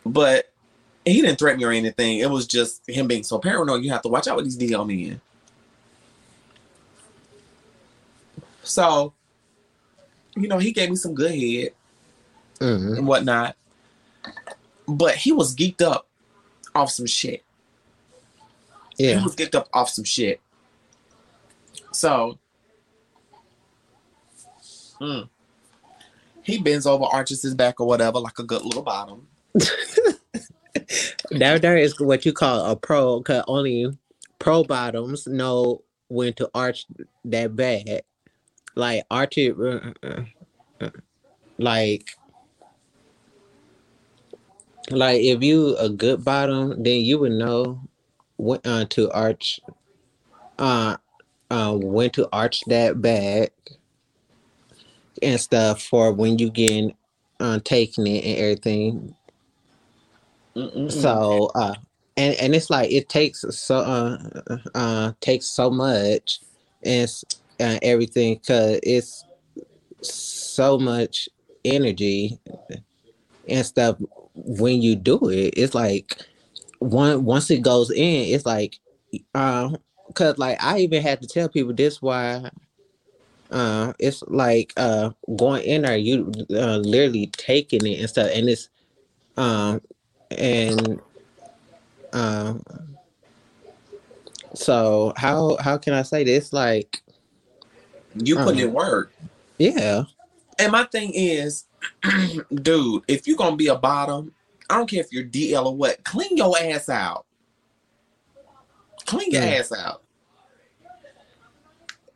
But 0.04 0.50
he 1.04 1.20
didn't 1.20 1.38
threaten 1.38 1.58
me 1.58 1.64
or 1.64 1.70
anything. 1.70 2.18
It 2.18 2.30
was 2.30 2.46
just 2.46 2.88
him 2.88 3.06
being 3.06 3.22
so 3.22 3.38
paranoid. 3.38 3.84
You 3.84 3.90
have 3.90 4.02
to 4.02 4.08
watch 4.08 4.28
out 4.28 4.36
with 4.36 4.44
these 4.44 4.58
DL 4.58 4.86
men. 4.86 5.20
So, 8.62 9.12
you 10.36 10.48
know, 10.48 10.58
he 10.58 10.72
gave 10.72 10.90
me 10.90 10.96
some 10.96 11.14
good 11.14 11.32
head 11.32 11.72
mm, 12.60 12.96
and 12.98 13.06
whatnot. 13.06 13.56
But 14.86 15.16
he 15.16 15.32
was 15.32 15.54
geeked 15.54 15.82
up 15.82 16.06
off 16.74 16.90
some 16.90 17.06
shit. 17.06 17.44
Yeah. 18.96 19.18
He 19.18 19.24
was 19.24 19.34
geeked 19.34 19.54
up 19.54 19.68
off 19.72 19.90
some 19.90 20.04
shit. 20.04 20.40
So, 21.92 22.38
mm, 25.02 25.28
he 26.42 26.58
bends 26.58 26.86
over, 26.86 27.04
arches 27.04 27.42
his 27.42 27.54
back 27.54 27.80
or 27.80 27.86
whatever, 27.86 28.18
like 28.18 28.38
a 28.38 28.44
good 28.44 28.62
little 28.62 28.82
bottom. 28.82 29.26
That 31.30 31.62
there 31.62 31.76
is 31.76 31.98
what 31.98 32.26
you 32.26 32.32
call 32.32 32.64
a 32.66 32.76
pro, 32.76 33.22
cause 33.22 33.44
only 33.48 33.86
pro 34.38 34.64
bottoms 34.64 35.26
know 35.26 35.82
when 36.08 36.34
to 36.34 36.50
arch 36.54 36.86
that 37.24 37.56
bad. 37.56 38.02
Like 38.74 39.04
arch 39.10 39.38
it, 39.38 39.56
uh, 39.58 39.92
uh, 40.06 40.24
uh, 40.80 40.90
like, 41.58 42.16
like 44.90 45.22
if 45.22 45.42
you 45.42 45.76
a 45.78 45.88
good 45.88 46.24
bottom, 46.24 46.82
then 46.82 47.00
you 47.00 47.18
would 47.18 47.32
know 47.32 47.80
when 48.36 48.60
uh, 48.64 48.84
to 48.90 49.10
arch, 49.12 49.60
uh, 50.58 50.96
uh, 51.50 51.74
when 51.74 52.10
to 52.10 52.28
arch 52.32 52.62
that 52.66 53.00
back 53.00 53.52
and 55.22 55.40
stuff 55.40 55.82
for 55.82 56.12
when 56.12 56.38
you 56.38 56.50
get 56.50 56.94
uh, 57.40 57.58
taking 57.64 58.06
it 58.06 58.24
and 58.24 58.38
everything. 58.38 59.14
Mm-mm-mm. 60.56 60.90
So 60.90 61.50
uh 61.54 61.74
and 62.16 62.34
and 62.36 62.54
it's 62.54 62.70
like 62.70 62.90
it 62.90 63.08
takes 63.08 63.44
so 63.50 63.76
uh 63.78 64.18
uh 64.74 65.12
takes 65.20 65.46
so 65.46 65.70
much 65.70 66.40
and 66.84 67.10
uh, 67.60 67.78
everything 67.82 68.38
cuz 68.38 68.80
it's 68.82 69.24
so 70.02 70.78
much 70.78 71.28
energy 71.64 72.38
and 73.48 73.64
stuff 73.64 73.96
when 74.34 74.82
you 74.82 74.94
do 74.96 75.18
it 75.30 75.54
it's 75.56 75.74
like 75.74 76.18
one 76.80 77.24
once 77.24 77.50
it 77.50 77.62
goes 77.62 77.90
in 77.90 78.34
it's 78.34 78.44
like 78.44 78.78
uh 79.34 79.70
cuz 80.14 80.36
like 80.38 80.62
I 80.62 80.80
even 80.80 81.02
had 81.02 81.22
to 81.22 81.28
tell 81.28 81.48
people 81.48 81.72
this 81.72 82.02
why 82.02 82.50
uh 83.52 83.92
it's 83.98 84.22
like 84.28 84.72
uh 84.76 85.10
going 85.36 85.62
in 85.64 85.82
there 85.82 85.96
you 85.96 86.32
uh, 86.50 86.78
literally 86.78 87.26
taking 87.36 87.86
it 87.86 88.00
and 88.00 88.08
stuff 88.08 88.30
and 88.34 88.48
it's 88.48 88.68
um 89.36 89.80
and 90.38 91.00
um 92.12 92.62
so 94.54 95.12
how 95.16 95.56
how 95.60 95.78
can 95.78 95.94
I 95.94 96.02
say 96.02 96.24
this 96.24 96.52
like 96.52 97.02
you 98.14 98.36
put 98.36 98.56
uh, 98.56 98.64
in 98.66 98.72
work. 98.72 99.12
yeah 99.58 100.04
And 100.58 100.72
my 100.72 100.84
thing 100.84 101.12
is, 101.14 101.64
dude, 102.54 103.02
if 103.08 103.26
you're 103.26 103.36
gonna 103.36 103.56
be 103.56 103.68
a 103.68 103.76
bottom, 103.76 104.34
I 104.68 104.76
don't 104.76 104.88
care 104.88 105.00
if 105.00 105.12
you're 105.12 105.24
DL 105.24 105.66
or 105.66 105.76
what, 105.76 106.04
clean 106.04 106.36
your 106.36 106.54
ass 106.60 106.88
out. 106.88 107.26
Clean 109.06 109.30
your 109.30 109.42
Yeah. 109.42 109.58
ass 109.58 109.72
out. 109.72 110.02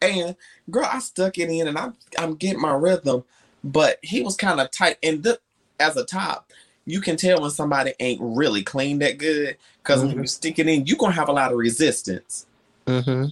And 0.02 0.36
girl, 0.70 0.88
I 0.90 0.98
stuck 1.00 1.38
it 1.38 1.50
in 1.50 1.68
and 1.68 1.78
I'm 1.78 1.94
I'm 2.18 2.34
getting 2.34 2.60
my 2.60 2.74
rhythm, 2.74 3.24
but 3.64 3.98
he 4.02 4.22
was 4.22 4.36
kind 4.36 4.60
of 4.60 4.70
tight. 4.70 4.98
And 5.02 5.22
th- 5.22 5.38
as 5.80 5.96
a 5.96 6.04
top, 6.04 6.52
you 6.86 7.00
can 7.00 7.16
tell 7.16 7.40
when 7.40 7.50
somebody 7.50 7.94
ain't 8.00 8.20
really 8.22 8.62
clean 8.62 8.98
that 9.00 9.18
good. 9.18 9.56
Because 9.82 10.02
when 10.02 10.16
Mhm. 10.16 10.22
you 10.22 10.26
stick 10.26 10.58
it 10.58 10.68
in, 10.68 10.86
you're 10.86 10.98
gonna 10.98 11.12
have 11.14 11.28
a 11.28 11.32
lot 11.32 11.52
of 11.52 11.58
resistance. 11.58 12.46
mm-hmm 12.86 13.26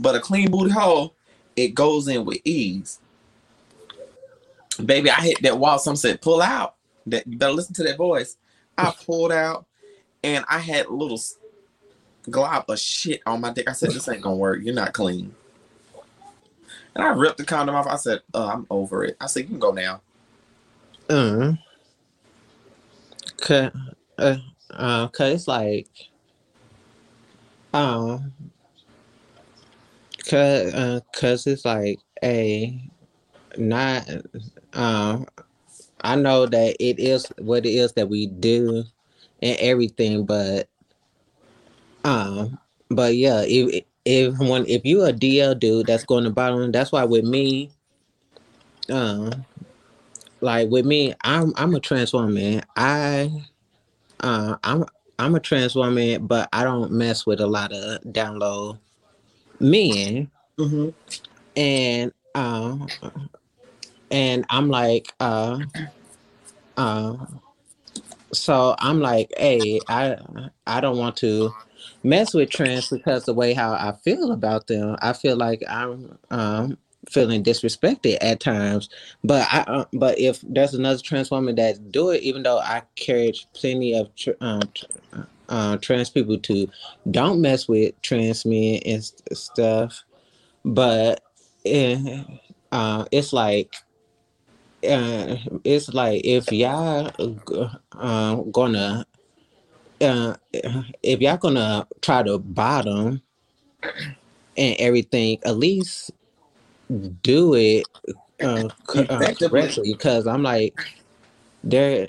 But 0.00 0.14
a 0.16 0.20
clean 0.20 0.50
booty 0.50 0.70
hole, 0.70 1.14
it 1.56 1.74
goes 1.74 2.08
in 2.08 2.24
with 2.24 2.40
ease. 2.44 3.00
Baby, 4.84 5.10
I 5.10 5.20
hit 5.20 5.42
that 5.42 5.58
wall. 5.58 5.78
Some 5.78 5.96
said, 5.96 6.22
pull 6.22 6.42
out. 6.42 6.76
That 7.06 7.26
you 7.26 7.38
better 7.38 7.52
listen 7.52 7.74
to 7.74 7.82
that 7.84 7.96
voice. 7.96 8.36
I 8.78 8.92
pulled 9.06 9.32
out 9.32 9.66
and 10.22 10.44
I 10.48 10.58
had 10.58 10.86
a 10.86 10.92
little 10.92 11.20
glob 12.30 12.68
of 12.70 12.78
shit 12.78 13.22
on 13.26 13.40
my 13.40 13.52
dick. 13.52 13.68
I 13.68 13.72
said, 13.72 13.90
This 13.92 14.08
ain't 14.08 14.22
gonna 14.22 14.36
work. 14.36 14.60
You're 14.62 14.74
not 14.74 14.92
clean. 14.92 15.34
And 16.94 17.04
I 17.04 17.08
ripped 17.10 17.38
the 17.38 17.44
condom 17.44 17.74
off. 17.74 17.86
I 17.86 17.96
said, 17.96 18.20
uh, 18.34 18.48
I'm 18.48 18.66
over 18.70 19.04
it. 19.04 19.16
I 19.20 19.26
said, 19.26 19.44
You 19.44 19.48
can 19.48 19.58
go 19.58 19.72
now. 19.72 20.00
Uh, 21.08 21.52
cause, 23.40 23.70
uh, 24.70 25.08
cause 25.08 25.32
it's 25.32 25.48
like, 25.48 25.88
um, 27.72 28.32
cause, 30.28 30.74
uh, 30.74 31.00
cause 31.14 31.46
it's 31.46 31.64
like 31.64 31.98
a 32.22 32.80
not, 33.56 34.08
um, 34.74 35.26
I 36.02 36.16
know 36.16 36.46
that 36.46 36.76
it 36.80 36.98
is 36.98 37.26
what 37.38 37.66
it 37.66 37.70
is 37.70 37.92
that 37.92 38.08
we 38.08 38.26
do 38.26 38.84
and 39.42 39.56
everything, 39.58 40.24
but, 40.24 40.68
um, 42.04 42.58
but 42.90 43.14
yeah, 43.16 43.42
if 43.46 43.84
if 44.04 44.38
when 44.38 44.66
if 44.66 44.84
you 44.84 45.04
a 45.04 45.12
DL 45.12 45.58
dude 45.58 45.86
that's 45.86 46.04
going 46.04 46.24
to 46.24 46.30
bottom, 46.30 46.72
that's 46.72 46.92
why 46.92 47.04
with 47.04 47.24
me, 47.24 47.70
um, 48.90 49.44
like 50.40 50.70
with 50.70 50.86
me, 50.86 51.14
I'm 51.22 51.52
I'm 51.56 51.74
a 51.74 51.80
trans 51.80 52.12
woman. 52.12 52.62
I 52.76 53.30
uh 54.20 54.56
I'm 54.64 54.84
I'm 55.18 55.34
a 55.34 55.40
trans 55.40 55.74
woman, 55.74 56.26
but 56.26 56.48
I 56.52 56.64
don't 56.64 56.92
mess 56.92 57.26
with 57.26 57.40
a 57.40 57.46
lot 57.46 57.72
of 57.72 58.12
down 58.12 58.38
low 58.38 58.78
men. 59.58 60.30
Mm-hmm. 60.58 60.88
And 61.56 62.12
um 62.34 62.88
and 64.10 64.46
I'm 64.48 64.68
like 64.68 65.12
uh 65.20 65.58
uh 66.76 67.16
so 68.32 68.76
I'm 68.78 69.00
like, 69.00 69.30
hey, 69.36 69.80
I 69.88 70.16
I 70.66 70.80
don't 70.80 70.96
want 70.96 71.16
to 71.18 71.52
mess 72.02 72.34
with 72.34 72.50
trans 72.50 72.88
because 72.88 73.24
the 73.24 73.34
way 73.34 73.52
how 73.52 73.72
I 73.72 73.96
feel 74.04 74.32
about 74.32 74.66
them, 74.66 74.96
I 75.00 75.12
feel 75.12 75.36
like 75.36 75.62
I'm 75.68 76.18
um 76.30 76.78
feeling 77.08 77.42
disrespected 77.42 78.18
at 78.20 78.40
times. 78.40 78.88
But 79.24 79.46
I, 79.50 79.60
uh, 79.60 79.84
but 79.92 80.18
if 80.18 80.40
there's 80.42 80.74
another 80.74 81.00
trans 81.00 81.30
woman 81.30 81.54
that 81.56 81.90
do 81.90 82.10
it, 82.10 82.22
even 82.22 82.42
though 82.42 82.58
I 82.58 82.82
carried 82.96 83.36
plenty 83.54 83.94
of 83.94 84.14
tr- 84.16 84.30
um, 84.40 84.62
uh, 85.48 85.76
trans 85.78 86.10
people 86.10 86.38
to 86.38 86.68
don't 87.10 87.40
mess 87.40 87.68
with 87.68 88.00
trans 88.02 88.44
men 88.44 88.80
and 88.84 89.02
st- 89.02 89.36
stuff, 89.36 90.04
but 90.64 91.22
eh, 91.64 92.22
uh, 92.72 93.04
it's 93.10 93.32
like. 93.32 93.74
Uh, 94.82 95.36
it's 95.62 95.92
like 95.92 96.22
if 96.24 96.50
y'all 96.50 97.10
uh, 97.92 98.34
gonna 98.50 99.04
uh, 100.00 100.34
if 101.02 101.20
y'all 101.20 101.36
gonna 101.36 101.86
try 102.00 102.22
to 102.22 102.38
bottom 102.38 103.20
and 104.56 104.76
everything, 104.78 105.38
at 105.44 105.56
least 105.56 106.10
do 107.22 107.54
it 107.54 107.86
uh, 108.42 108.68
uh, 108.96 109.34
correctly. 109.34 109.92
Because 109.92 110.26
I'm 110.26 110.42
like 110.42 110.74
there 111.62 112.08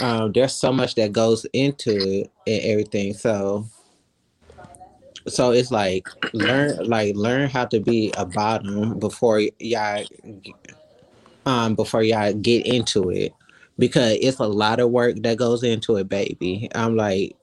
um, 0.00 0.32
there's 0.32 0.54
so 0.54 0.72
much 0.72 0.94
that 0.96 1.12
goes 1.12 1.46
into 1.52 1.90
it 1.90 2.30
and 2.46 2.62
everything. 2.62 3.14
So 3.14 3.66
so 5.28 5.52
it's 5.52 5.70
like 5.70 6.08
learn 6.32 6.84
like 6.88 7.14
learn 7.14 7.48
how 7.48 7.64
to 7.66 7.80
be 7.80 8.12
a 8.16 8.24
bottom 8.24 8.98
before 8.98 9.40
y'all 9.58 10.04
um 11.46 11.74
before 11.74 12.02
y'all 12.02 12.32
get 12.34 12.66
into 12.66 13.10
it 13.10 13.32
because 13.80 14.16
it's 14.20 14.38
a 14.38 14.46
lot 14.46 14.78
of 14.78 14.90
work 14.90 15.16
that 15.22 15.36
goes 15.36 15.64
into 15.64 15.96
it 15.96 16.08
baby 16.08 16.68
i'm 16.76 16.96
like 16.96 17.34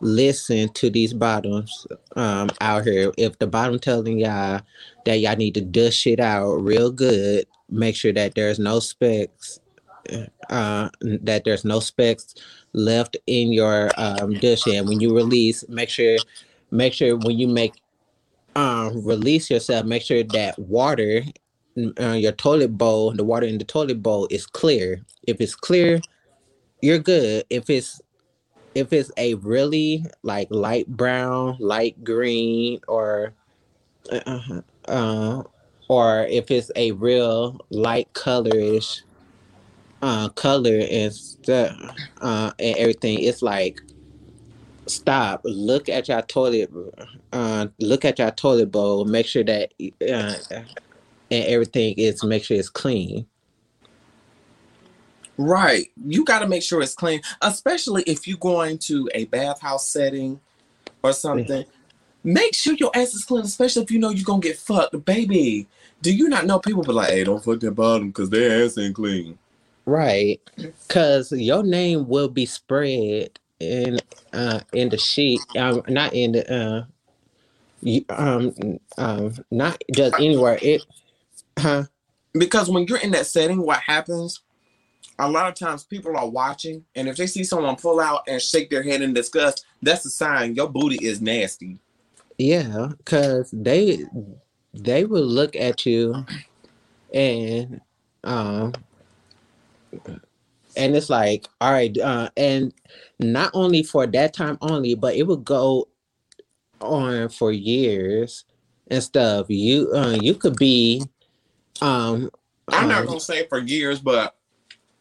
listen 0.00 0.68
to 0.70 0.90
these 0.90 1.12
bottoms 1.12 1.86
um 2.16 2.48
out 2.60 2.84
here. 2.84 3.12
If 3.16 3.38
the 3.38 3.46
bottom 3.46 3.78
telling 3.78 4.18
y'all 4.18 4.60
that 5.04 5.20
y'all 5.20 5.36
need 5.36 5.54
to 5.54 5.60
dust 5.60 6.06
it 6.06 6.20
out 6.20 6.56
real 6.56 6.90
good, 6.90 7.46
make 7.68 7.96
sure 7.96 8.12
that 8.12 8.34
there's 8.34 8.58
no 8.58 8.80
specks, 8.80 9.60
uh, 10.48 10.88
that 11.00 11.44
there's 11.44 11.64
no 11.64 11.80
specks 11.80 12.34
left 12.72 13.16
in 13.26 13.52
your 13.52 13.90
um 13.96 14.34
dish. 14.34 14.66
And 14.66 14.88
when 14.88 15.00
you 15.00 15.14
release, 15.14 15.64
make 15.68 15.90
sure 15.90 16.18
make 16.70 16.94
sure 16.94 17.16
when 17.16 17.38
you 17.38 17.46
make 17.46 17.74
um 18.56 19.04
release 19.04 19.50
yourself, 19.50 19.84
make 19.84 20.02
sure 20.02 20.22
that 20.22 20.58
water 20.58 21.22
uh, 22.00 22.12
your 22.12 22.32
toilet 22.32 22.76
bowl, 22.76 23.12
the 23.12 23.24
water 23.24 23.46
in 23.46 23.58
the 23.58 23.64
toilet 23.64 24.02
bowl 24.02 24.26
is 24.30 24.46
clear. 24.46 25.02
If 25.26 25.40
it's 25.40 25.54
clear, 25.54 26.00
you're 26.82 26.98
good. 26.98 27.44
If 27.50 27.70
it's 27.70 28.00
if 28.74 28.92
it's 28.92 29.10
a 29.16 29.34
really 29.34 30.06
like 30.22 30.48
light 30.50 30.86
brown, 30.88 31.56
light 31.58 32.02
green, 32.04 32.80
or 32.88 33.34
uh, 34.10 34.60
uh, 34.86 35.42
or 35.88 36.26
if 36.26 36.50
it's 36.50 36.70
a 36.76 36.92
real 36.92 37.58
light 37.70 38.12
colorish 38.14 39.02
uh, 40.02 40.28
color 40.30 40.80
and 40.90 41.12
stuff 41.12 41.76
uh, 42.20 42.52
and 42.58 42.76
everything, 42.76 43.18
it's 43.20 43.42
like 43.42 43.80
stop. 44.86 45.40
Look 45.44 45.88
at 45.88 46.08
your 46.08 46.22
toilet. 46.22 46.70
Uh, 47.32 47.68
look 47.78 48.04
at 48.04 48.18
your 48.18 48.30
toilet 48.30 48.70
bowl. 48.70 49.04
Make 49.04 49.26
sure 49.26 49.44
that 49.44 49.72
uh, 50.08 50.62
and 51.30 51.44
everything 51.46 51.94
is 51.96 52.22
make 52.24 52.44
sure 52.44 52.56
it's 52.56 52.68
clean. 52.68 53.26
Right. 55.36 55.86
You 56.04 56.24
got 56.24 56.40
to 56.40 56.48
make 56.48 56.62
sure 56.62 56.82
it's 56.82 56.94
clean, 56.94 57.22
especially 57.40 58.02
if 58.02 58.28
you're 58.28 58.36
going 58.36 58.78
to 58.78 59.08
a 59.14 59.24
bathhouse 59.26 59.88
setting 59.88 60.38
or 61.02 61.12
something. 61.12 61.64
Make 62.22 62.54
sure 62.54 62.74
your 62.74 62.90
ass 62.94 63.14
is 63.14 63.24
clean, 63.24 63.44
especially 63.44 63.82
if 63.82 63.90
you 63.90 63.98
know 63.98 64.10
you're 64.10 64.24
going 64.24 64.42
to 64.42 64.48
get 64.48 64.58
fucked. 64.58 65.04
Baby, 65.06 65.66
do 66.02 66.14
you 66.14 66.28
not 66.28 66.44
know 66.44 66.58
people 66.58 66.82
be 66.82 66.92
like, 66.92 67.08
hey, 67.08 67.24
don't 67.24 67.42
fuck 67.42 67.60
their 67.60 67.70
bottom 67.70 68.08
because 68.08 68.28
their 68.28 68.64
ass 68.64 68.76
ain't 68.76 68.94
clean? 68.94 69.38
Right. 69.86 70.40
Because 70.56 71.32
your 71.32 71.62
name 71.62 72.06
will 72.06 72.28
be 72.28 72.44
spread 72.44 73.38
in 73.60 73.98
uh 74.32 74.60
in 74.72 74.88
the 74.88 74.96
sheet 74.96 75.38
um 75.58 75.82
not 75.86 76.14
in 76.14 76.32
the 76.32 76.50
uh 76.50 76.84
you, 77.82 78.02
um 78.08 78.54
um 78.96 79.34
not 79.50 79.78
just 79.92 80.14
anywhere 80.14 80.58
it 80.62 80.82
huh 81.58 81.84
Because 82.32 82.70
when 82.70 82.86
you're 82.86 82.98
in 82.98 83.10
that 83.12 83.26
setting, 83.26 83.62
what 83.62 83.80
happens? 83.80 84.42
A 85.18 85.28
lot 85.28 85.48
of 85.48 85.54
times 85.54 85.84
people 85.84 86.16
are 86.16 86.28
watching, 86.28 86.84
and 86.94 87.08
if 87.08 87.16
they 87.16 87.26
see 87.26 87.44
someone 87.44 87.76
pull 87.76 88.00
out 88.00 88.22
and 88.26 88.40
shake 88.40 88.70
their 88.70 88.82
head 88.82 89.02
in 89.02 89.12
disgust, 89.12 89.66
that's 89.82 90.06
a 90.06 90.10
sign 90.10 90.54
your 90.54 90.68
booty 90.68 91.04
is 91.04 91.20
nasty. 91.20 91.78
Yeah, 92.38 92.88
because 92.96 93.50
they 93.52 94.06
they 94.72 95.04
will 95.04 95.24
look 95.24 95.56
at 95.56 95.84
you 95.84 96.24
and 97.12 97.80
um 98.24 98.72
and 100.76 100.94
it's 100.94 101.10
like 101.10 101.48
all 101.60 101.72
right 101.72 101.96
uh 101.98 102.30
and 102.36 102.72
not 103.18 103.50
only 103.54 103.82
for 103.82 104.06
that 104.06 104.32
time 104.32 104.56
only 104.60 104.94
but 104.94 105.16
it 105.16 105.24
would 105.24 105.44
go 105.44 105.88
on 106.80 107.28
for 107.28 107.50
years 107.50 108.44
and 108.90 109.02
stuff 109.02 109.46
you 109.48 109.90
uh 109.92 110.16
you 110.20 110.34
could 110.34 110.56
be 110.56 111.02
um 111.82 112.30
I'm 112.72 112.88
not 112.88 113.00
um, 113.00 113.06
gonna 113.06 113.20
say 113.20 113.46
for 113.46 113.58
years, 113.58 114.00
but 114.00 114.36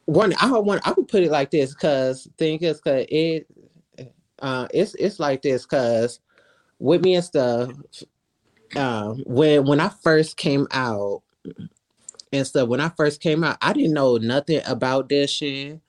one 0.06 0.34
I 0.42 0.52
would 0.52 0.62
want 0.62 0.88
I 0.88 0.92
would 0.92 1.08
put 1.08 1.24
it 1.24 1.32
like 1.32 1.52
this 1.52 1.74
because 1.74 2.28
thing 2.38 2.60
is 2.60 2.82
cause 2.82 3.06
it 3.10 3.48
uh 4.42 4.68
it's 4.74 4.96
it's 4.96 5.20
like 5.20 5.42
this 5.42 5.64
because 5.64 6.20
with 6.80 7.04
me 7.04 7.16
and 7.16 7.24
stuff 7.24 7.72
um 8.76 9.24
when 9.26 9.66
when 9.66 9.80
I 9.80 9.90
first 9.90 10.38
came 10.38 10.68
out 10.72 11.22
and 12.32 12.48
stuff 12.48 12.70
when 12.70 12.80
I 12.80 12.90
first 12.90 13.22
came 13.22 13.44
out 13.44 13.58
I 13.62 13.74
didn't 13.74 13.94
know 13.94 14.18
nothing 14.18 14.62
about 14.66 15.10
this 15.10 15.30
shit. 15.30 15.80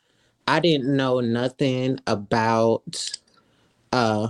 I 0.47 0.61
didn't 0.61 0.95
know 0.95 1.21
nothing 1.21 1.99
about 2.07 3.19
uh 3.93 4.29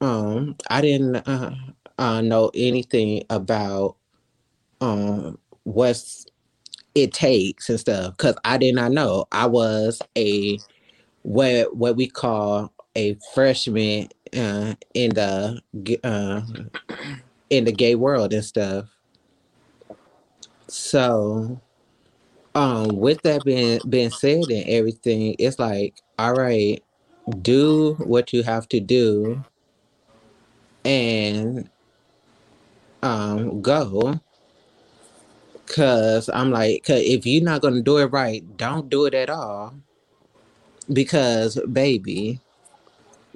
um 0.00 0.56
I 0.70 0.80
didn't 0.80 1.16
uh, 1.16 1.54
uh 1.98 2.20
know 2.22 2.50
anything 2.54 3.24
about 3.28 3.96
um 4.80 5.38
what's 5.64 6.26
it 6.94 7.12
takes 7.12 7.68
and 7.68 7.78
stuff 7.78 8.16
because 8.16 8.36
I 8.44 8.58
did 8.58 8.74
not 8.74 8.92
know 8.92 9.26
I 9.30 9.46
was 9.46 10.00
a 10.16 10.58
what 11.22 11.74
what 11.76 11.96
we 11.96 12.08
call 12.08 12.72
a 12.96 13.16
freshman 13.34 14.08
uh, 14.36 14.74
in 14.94 15.14
the 15.14 15.60
uh, 16.04 16.42
in 17.50 17.64
the 17.64 17.72
gay 17.72 17.94
world 17.94 18.32
and 18.32 18.44
stuff. 18.44 18.86
So, 20.68 21.60
um, 22.54 22.88
with 22.96 23.22
that 23.22 23.44
being 23.44 23.80
being 23.88 24.10
said 24.10 24.50
and 24.50 24.68
everything, 24.68 25.36
it's 25.38 25.58
like, 25.58 26.00
all 26.18 26.34
right, 26.34 26.82
do 27.42 27.94
what 27.94 28.32
you 28.32 28.42
have 28.42 28.68
to 28.70 28.80
do 28.80 29.44
and 30.84 31.68
um 33.02 33.60
go 33.60 34.18
Cause 35.70 36.28
I'm 36.34 36.50
like, 36.50 36.82
cause 36.82 37.00
if 37.00 37.24
you're 37.24 37.44
not 37.44 37.62
gonna 37.62 37.80
do 37.80 37.98
it 37.98 38.06
right, 38.06 38.42
don't 38.56 38.90
do 38.90 39.04
it 39.04 39.14
at 39.14 39.30
all. 39.30 39.72
Because 40.92 41.60
baby, 41.72 42.40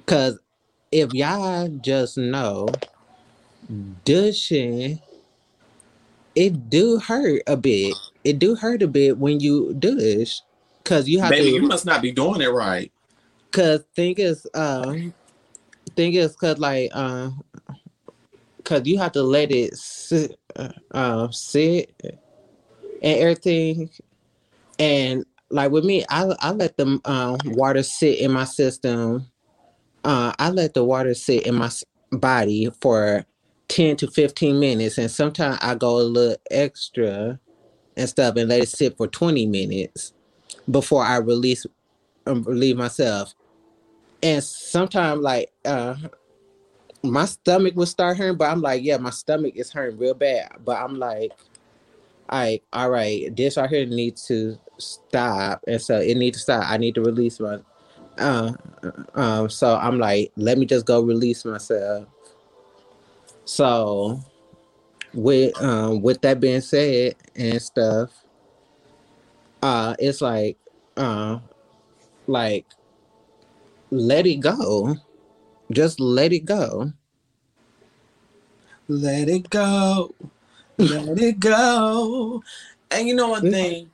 cause 0.05 0.37
if 0.91 1.13
y'all 1.13 1.69
just 1.69 2.17
know, 2.17 2.67
douching, 4.03 4.99
it 6.35 6.69
do 6.69 6.99
hurt 6.99 7.41
a 7.47 7.55
bit. 7.55 7.93
It 8.25 8.37
do 8.37 8.55
hurt 8.55 8.81
a 8.81 8.87
bit 8.87 9.17
when 9.17 9.39
you 9.39 9.73
douche, 9.79 10.41
cause 10.83 11.07
you 11.07 11.21
have 11.21 11.29
Baby, 11.31 11.51
to. 11.51 11.55
you 11.55 11.61
must 11.61 11.85
not 11.85 12.01
be 12.01 12.11
doing 12.11 12.41
it 12.41 12.51
right. 12.51 12.91
Cause 13.53 13.85
thing 13.95 14.15
is, 14.17 14.45
um, 14.53 15.13
thing 15.95 16.13
is, 16.15 16.35
cause 16.35 16.59
like, 16.59 16.89
uh, 16.93 17.29
cause 18.65 18.81
you 18.83 18.97
have 18.97 19.13
to 19.13 19.23
let 19.23 19.53
it 19.53 19.77
sit, 19.77 20.37
uh, 20.57 20.69
uh, 20.91 21.31
sit 21.31 21.93
and 23.01 23.19
everything. 23.19 23.89
And 24.79 25.25
like 25.49 25.71
with 25.71 25.85
me, 25.85 26.05
I 26.09 26.33
I 26.39 26.51
let 26.51 26.77
the 26.77 26.99
um, 27.05 27.37
water 27.45 27.83
sit 27.83 28.19
in 28.19 28.31
my 28.31 28.45
system. 28.45 29.27
Uh, 30.03 30.33
I 30.37 30.49
let 30.49 30.73
the 30.73 30.83
water 30.83 31.13
sit 31.13 31.47
in 31.47 31.55
my 31.55 31.71
body 32.11 32.69
for 32.81 33.25
ten 33.67 33.95
to 33.97 34.07
fifteen 34.07 34.59
minutes, 34.59 34.97
and 34.97 35.09
sometimes 35.09 35.59
I 35.61 35.75
go 35.75 35.99
a 35.99 36.03
little 36.03 36.37
extra 36.51 37.39
and 37.97 38.09
stuff 38.09 38.35
and 38.35 38.49
let 38.49 38.63
it 38.63 38.69
sit 38.69 38.97
for 38.97 39.07
twenty 39.07 39.45
minutes 39.45 40.13
before 40.69 41.03
I 41.03 41.17
release 41.17 41.65
um, 42.25 42.43
relieve 42.43 42.77
myself. 42.77 43.33
And 44.23 44.43
sometimes 44.43 45.21
like 45.21 45.51
uh 45.63 45.95
my 47.03 47.25
stomach 47.25 47.75
will 47.75 47.85
start 47.85 48.17
hurting, 48.17 48.37
but 48.37 48.49
I'm 48.49 48.61
like, 48.61 48.83
yeah, 48.83 48.97
my 48.97 49.11
stomach 49.11 49.53
is 49.55 49.71
hurting 49.71 49.99
real 49.99 50.13
bad. 50.13 50.51
But 50.63 50.81
I'm 50.81 50.95
like, 50.95 51.31
I 52.29 52.61
all 52.73 52.89
right, 52.89 53.35
this 53.35 53.57
right 53.57 53.69
here 53.69 53.85
needs 53.85 54.25
to 54.27 54.57
stop, 54.77 55.63
and 55.67 55.81
so 55.81 55.99
it 55.99 56.15
needs 56.17 56.37
to 56.37 56.43
stop. 56.43 56.69
I 56.69 56.77
need 56.77 56.95
to 56.95 57.01
release 57.01 57.39
my. 57.39 57.59
Uh, 58.17 58.53
um. 59.13 59.49
So 59.49 59.75
I'm 59.75 59.99
like, 59.99 60.31
let 60.35 60.57
me 60.57 60.65
just 60.65 60.85
go 60.85 61.01
release 61.01 61.45
myself. 61.45 62.07
So, 63.45 64.19
with 65.13 65.61
um, 65.61 66.01
with 66.01 66.21
that 66.21 66.39
being 66.39 66.61
said 66.61 67.15
and 67.35 67.61
stuff, 67.61 68.11
uh, 69.61 69.95
it's 69.99 70.21
like, 70.21 70.57
uh, 70.97 71.39
like 72.27 72.65
let 73.91 74.25
it 74.25 74.37
go. 74.37 74.95
Just 75.71 75.99
let 75.99 76.33
it 76.33 76.45
go. 76.45 76.91
Let 78.87 79.29
it 79.29 79.49
go. 79.49 80.13
Let 80.77 81.19
it 81.19 81.39
go. 81.39 82.43
And 82.91 83.07
you 83.07 83.15
know 83.15 83.29
one 83.29 83.49
thing 83.51 83.91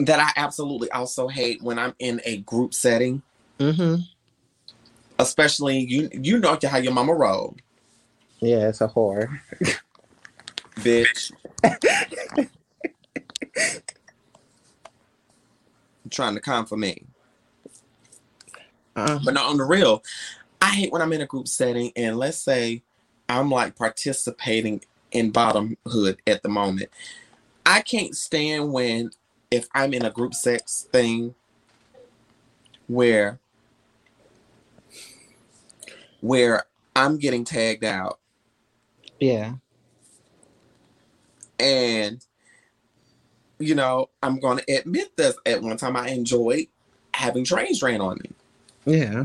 that 0.00 0.20
I 0.20 0.30
absolutely 0.40 0.90
also 0.90 1.28
hate 1.28 1.62
when 1.62 1.78
I'm 1.78 1.94
in 1.98 2.20
a 2.24 2.38
group 2.38 2.74
setting, 2.74 3.22
Mm-hmm. 3.58 4.02
especially 5.18 5.78
you 5.78 6.08
you 6.12 6.38
know 6.40 6.58
how 6.64 6.78
your 6.78 6.92
mama 6.92 7.14
roll, 7.14 7.56
Yeah, 8.40 8.68
it's 8.68 8.80
a 8.80 8.88
horror. 8.88 9.40
bitch. 10.78 11.32
trying 16.10 16.34
to 16.34 16.40
come 16.40 16.66
for 16.66 16.76
me. 16.76 17.04
Uh, 18.96 19.18
But 19.24 19.34
not 19.34 19.46
on 19.46 19.56
the 19.58 19.64
real. 19.64 20.02
I 20.60 20.70
hate 20.70 20.92
when 20.92 21.02
I'm 21.02 21.12
in 21.12 21.20
a 21.20 21.26
group 21.26 21.48
setting 21.48 21.92
and 21.96 22.16
let's 22.18 22.38
say 22.38 22.82
I'm 23.28 23.50
like 23.50 23.76
participating 23.76 24.82
in 25.14 25.32
bottomhood 25.32 26.18
at 26.26 26.42
the 26.42 26.48
moment. 26.48 26.90
I 27.64 27.80
can't 27.80 28.14
stand 28.14 28.72
when 28.72 29.10
if 29.50 29.66
I'm 29.74 29.94
in 29.94 30.04
a 30.04 30.10
group 30.10 30.34
sex 30.34 30.86
thing 30.92 31.34
where 32.88 33.38
where 36.20 36.64
I'm 36.94 37.18
getting 37.18 37.44
tagged 37.44 37.84
out 37.84 38.18
yeah. 39.20 39.54
and 41.58 42.24
you 43.58 43.74
know, 43.74 44.10
I'm 44.22 44.40
gonna 44.40 44.62
admit 44.68 45.16
this 45.16 45.36
at 45.46 45.62
one 45.62 45.76
time 45.76 45.96
I 45.96 46.08
enjoyed 46.08 46.66
having 47.14 47.44
trains 47.44 47.82
ran 47.82 48.00
on 48.00 48.18
me. 48.22 48.30
Yeah. 48.84 49.24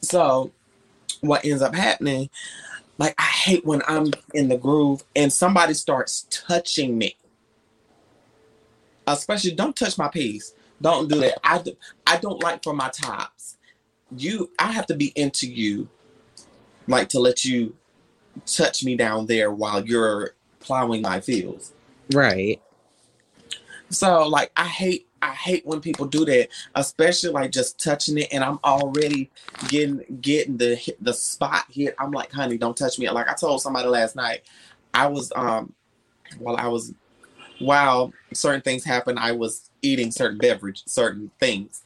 So 0.00 0.50
what 1.20 1.44
ends 1.44 1.62
up 1.62 1.74
happening, 1.74 2.30
like 2.98 3.14
I 3.18 3.24
hate 3.24 3.64
when 3.64 3.82
I'm 3.86 4.12
in 4.32 4.48
the 4.48 4.56
groove 4.56 5.02
and 5.16 5.32
somebody 5.32 5.74
starts 5.74 6.26
touching 6.30 6.96
me. 6.96 7.16
Especially 9.06 9.52
don't 9.52 9.76
touch 9.76 9.98
my 9.98 10.08
piece. 10.08 10.54
Don't 10.80 11.08
do 11.08 11.20
that. 11.20 11.38
I, 11.44 11.58
do, 11.58 11.76
I 12.06 12.16
don't 12.18 12.42
like 12.42 12.62
for 12.62 12.74
my 12.74 12.88
tops. 12.90 13.56
You 14.16 14.50
I 14.58 14.70
have 14.72 14.86
to 14.86 14.94
be 14.94 15.12
into 15.16 15.50
you 15.50 15.88
like 16.86 17.08
to 17.10 17.18
let 17.18 17.44
you 17.44 17.74
touch 18.46 18.84
me 18.84 18.96
down 18.96 19.26
there 19.26 19.50
while 19.50 19.84
you're 19.84 20.34
plowing 20.60 21.02
my 21.02 21.20
fields. 21.20 21.72
Right. 22.12 22.60
So 23.90 24.28
like 24.28 24.52
I 24.56 24.66
hate 24.66 25.08
I 25.24 25.32
hate 25.32 25.64
when 25.66 25.80
people 25.80 26.04
do 26.04 26.26
that, 26.26 26.48
especially 26.74 27.30
like 27.30 27.50
just 27.50 27.82
touching 27.82 28.18
it, 28.18 28.28
and 28.30 28.44
I'm 28.44 28.58
already 28.62 29.30
getting 29.68 30.04
getting 30.20 30.58
the 30.58 30.78
the 31.00 31.14
spot 31.14 31.64
hit. 31.70 31.94
I'm 31.98 32.10
like, 32.10 32.30
honey, 32.30 32.58
don't 32.58 32.76
touch 32.76 32.98
me. 32.98 33.08
Like 33.08 33.28
I 33.28 33.34
told 33.34 33.62
somebody 33.62 33.88
last 33.88 34.16
night, 34.16 34.42
I 34.92 35.06
was 35.06 35.32
um 35.34 35.72
while 36.38 36.56
I 36.58 36.68
was 36.68 36.92
while 37.58 38.12
certain 38.34 38.60
things 38.60 38.84
happened, 38.84 39.18
I 39.18 39.32
was 39.32 39.70
eating 39.80 40.10
certain 40.10 40.36
beverage, 40.36 40.82
certain 40.84 41.30
things, 41.40 41.84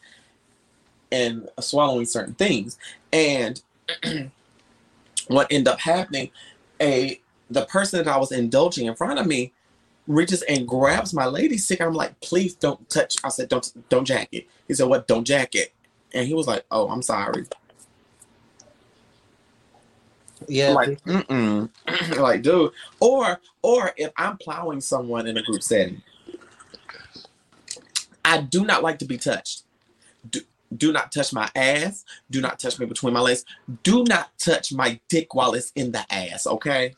and 1.12 1.48
swallowing 1.60 2.06
certain 2.06 2.34
things, 2.34 2.76
and 3.12 3.62
what 5.28 5.46
ended 5.50 5.68
up 5.68 5.78
happening, 5.78 6.30
a 6.82 7.20
the 7.50 7.66
person 7.66 8.04
that 8.04 8.12
I 8.12 8.18
was 8.18 8.32
indulging 8.32 8.86
in 8.86 8.96
front 8.96 9.20
of 9.20 9.26
me 9.26 9.52
reaches 10.08 10.42
and 10.42 10.66
grabs 10.66 11.14
my 11.14 11.26
lady 11.26 11.58
stick. 11.58 11.80
I'm 11.80 11.92
like, 11.92 12.18
please 12.20 12.54
don't 12.54 12.88
touch. 12.90 13.16
I 13.22 13.28
said, 13.28 13.48
don't 13.48 13.70
don't 13.88 14.04
jack 14.04 14.28
it. 14.32 14.48
He 14.66 14.74
said, 14.74 14.88
what? 14.88 15.06
Don't 15.06 15.24
jack 15.24 15.54
it. 15.54 15.72
And 16.12 16.26
he 16.26 16.34
was 16.34 16.48
like, 16.48 16.64
oh, 16.70 16.88
I'm 16.88 17.02
sorry. 17.02 17.44
Yeah. 20.48 20.70
I'm 20.70 20.74
like, 20.74 21.04
mm-mm. 21.04 21.70
like, 22.18 22.42
dude. 22.42 22.72
Or 22.98 23.40
or 23.62 23.92
if 23.96 24.10
I'm 24.16 24.38
plowing 24.38 24.80
someone 24.80 25.26
in 25.26 25.36
a 25.36 25.42
group 25.42 25.62
setting, 25.62 26.02
I 28.24 28.40
do 28.40 28.64
not 28.64 28.82
like 28.82 28.98
to 29.00 29.04
be 29.04 29.18
touched. 29.18 29.62
Do, 30.28 30.40
do 30.76 30.92
not 30.92 31.12
touch 31.12 31.32
my 31.32 31.50
ass. 31.54 32.04
Do 32.30 32.40
not 32.40 32.58
touch 32.58 32.78
me 32.78 32.86
between 32.86 33.12
my 33.12 33.20
legs. 33.20 33.44
Do 33.82 34.04
not 34.04 34.36
touch 34.38 34.72
my 34.72 34.98
dick 35.08 35.34
while 35.34 35.54
it's 35.54 35.72
in 35.74 35.92
the 35.92 36.04
ass, 36.12 36.46
okay? 36.46 36.94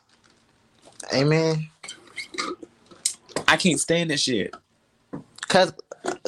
Amen. 1.14 1.68
I 3.50 3.56
can't 3.56 3.80
stand 3.80 4.10
this 4.10 4.22
shit. 4.22 4.54
Cause, 5.48 5.72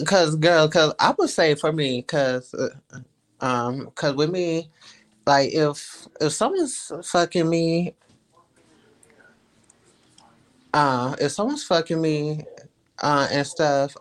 cause, 0.05 0.35
girl, 0.35 0.69
cause 0.69 0.93
I 0.99 1.15
would 1.17 1.31
say 1.31 1.55
for 1.55 1.73
me, 1.73 2.03
cause, 2.03 2.53
uh, 2.53 2.71
um, 3.41 3.91
cause 3.95 4.17
with 4.17 4.31
me, 4.31 4.69
like 5.25 5.53
if 5.53 6.09
if 6.21 6.33
someone's 6.33 6.91
fucking 7.05 7.49
me, 7.49 7.95
uh, 10.75 11.15
if 11.21 11.31
someone's 11.31 11.63
fucking 11.63 12.01
me, 12.03 12.45
uh, 13.01 13.29
and 13.31 13.47
stuff, 13.47 13.97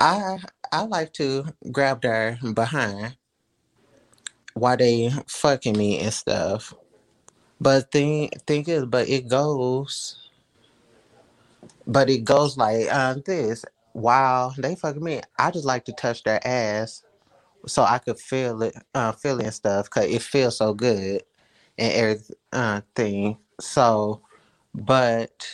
I 0.00 0.38
I 0.70 0.82
like 0.82 1.14
to 1.14 1.46
grab 1.72 2.02
their 2.02 2.38
behind 2.52 3.16
while 4.52 4.76
they 4.76 5.10
fucking 5.26 5.78
me 5.78 6.00
and 6.00 6.12
stuff. 6.12 6.74
But 7.58 7.90
thing 7.90 8.30
thing 8.46 8.64
is, 8.66 8.84
but 8.84 9.08
it 9.08 9.28
goes, 9.28 10.29
but 11.86 12.10
it 12.10 12.24
goes 12.24 12.56
like 12.56 12.92
um 12.92 13.22
this. 13.26 13.64
While 13.92 14.54
they 14.56 14.76
fucking 14.76 15.02
me, 15.02 15.20
I 15.38 15.50
just 15.50 15.64
like 15.64 15.84
to 15.86 15.92
touch 15.92 16.22
their 16.22 16.46
ass 16.46 17.02
so 17.66 17.82
I 17.82 17.98
could 17.98 18.18
feel 18.18 18.62
it, 18.62 18.74
uh, 18.94 19.12
feel 19.12 19.40
it 19.40 19.44
and 19.44 19.54
stuff, 19.54 19.90
cause 19.90 20.04
it 20.04 20.22
feels 20.22 20.56
so 20.58 20.74
good 20.74 21.22
and 21.78 21.92
everything. 21.92 23.34
Uh. 23.34 23.60
So, 23.60 24.22
but 24.74 25.48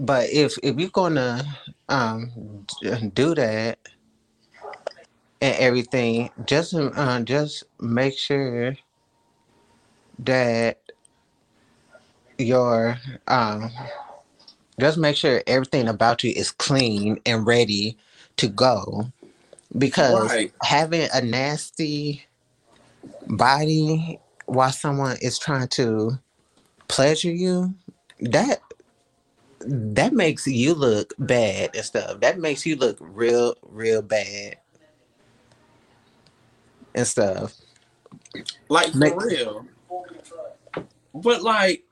but 0.00 0.28
if 0.30 0.58
if 0.62 0.76
you're 0.78 0.90
gonna 0.90 1.44
um 1.88 2.66
do 3.14 3.34
that 3.34 3.78
and 5.40 5.56
everything, 5.56 6.30
just 6.44 6.74
uh, 6.74 7.20
just 7.20 7.64
make 7.80 8.18
sure 8.18 8.76
that 10.18 10.80
your 12.38 12.98
um 13.28 13.70
just 14.80 14.98
make 14.98 15.16
sure 15.16 15.42
everything 15.46 15.88
about 15.88 16.24
you 16.24 16.32
is 16.34 16.50
clean 16.50 17.20
and 17.26 17.46
ready 17.46 17.96
to 18.38 18.48
go 18.48 19.12
because 19.78 20.30
Right. 20.30 20.52
having 20.62 21.08
a 21.12 21.20
nasty 21.22 22.24
body 23.26 24.18
while 24.46 24.72
someone 24.72 25.16
is 25.20 25.38
trying 25.38 25.68
to 25.68 26.18
pleasure 26.88 27.30
you 27.30 27.74
that 28.20 28.60
that 29.64 30.12
makes 30.12 30.46
you 30.46 30.74
look 30.74 31.14
bad 31.18 31.70
and 31.74 31.84
stuff. 31.84 32.20
That 32.20 32.38
makes 32.40 32.66
you 32.66 32.74
look 32.76 32.96
real, 33.00 33.54
real 33.62 34.02
bad 34.02 34.56
and 36.94 37.06
stuff. 37.06 37.54
Like 38.68 38.90
for 38.92 38.98
Make- 38.98 39.20
real. 39.20 39.66
But 41.14 41.42
like, 41.42 41.84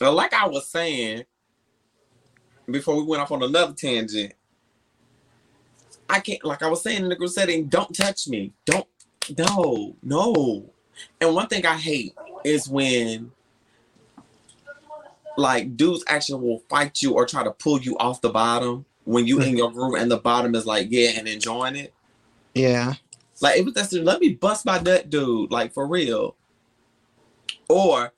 like 0.00 0.32
I 0.32 0.46
was 0.48 0.68
saying 0.68 1.24
before 2.70 2.96
we 2.96 3.02
went 3.02 3.22
off 3.22 3.32
on 3.32 3.42
another 3.42 3.72
tangent, 3.72 4.34
I 6.08 6.20
can't. 6.20 6.44
Like 6.44 6.62
I 6.62 6.68
was 6.68 6.82
saying 6.82 7.02
in 7.02 7.08
the 7.08 7.16
group 7.16 7.30
setting, 7.30 7.66
don't 7.66 7.94
touch 7.94 8.28
me. 8.28 8.52
Don't. 8.64 8.86
No. 9.36 9.96
No. 10.02 10.70
And 11.20 11.34
one 11.34 11.48
thing 11.48 11.64
I 11.64 11.76
hate 11.76 12.14
is 12.44 12.68
when 12.68 13.32
like 15.36 15.76
dudes 15.76 16.04
actually 16.08 16.46
will 16.46 16.62
fight 16.68 17.00
you 17.00 17.14
or 17.14 17.24
try 17.26 17.42
to 17.42 17.50
pull 17.50 17.80
you 17.80 17.96
off 17.98 18.20
the 18.20 18.28
bottom 18.28 18.84
when 19.04 19.26
you 19.26 19.40
in 19.40 19.56
your 19.56 19.72
group 19.72 19.98
and 19.98 20.10
the 20.10 20.18
bottom 20.18 20.54
is 20.54 20.66
like 20.66 20.88
yeah 20.90 21.12
and 21.16 21.26
enjoying 21.28 21.76
it. 21.76 21.94
Yeah. 22.54 22.94
Like 23.40 23.58
if 23.58 23.74
that's 23.74 23.92
let 23.92 24.20
me 24.20 24.34
bust 24.34 24.66
my 24.66 24.78
nut, 24.78 25.10
dude. 25.10 25.50
Like 25.50 25.72
for 25.72 25.86
real. 25.86 26.36
Or 27.68 28.12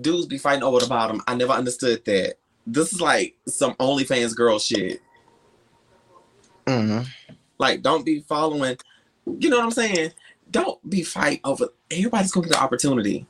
dudes 0.00 0.26
be 0.26 0.38
fighting 0.38 0.62
over 0.62 0.80
the 0.80 0.86
bottom. 0.86 1.22
I 1.26 1.34
never 1.34 1.52
understood 1.52 2.04
that. 2.04 2.36
This 2.66 2.92
is 2.92 3.00
like 3.00 3.36
some 3.46 3.74
OnlyFans 3.74 4.36
girl 4.36 4.58
shit. 4.58 5.02
Mm. 6.66 7.06
Like 7.58 7.82
don't 7.82 8.04
be 8.04 8.20
following. 8.20 8.76
You 9.38 9.50
know 9.50 9.58
what 9.58 9.64
I'm 9.64 9.70
saying? 9.70 10.12
Don't 10.50 10.78
be 10.88 11.02
fight 11.02 11.40
over. 11.44 11.68
Everybody's 11.90 12.32
gonna 12.32 12.48
get 12.48 12.54
the 12.54 12.62
opportunity. 12.62 13.26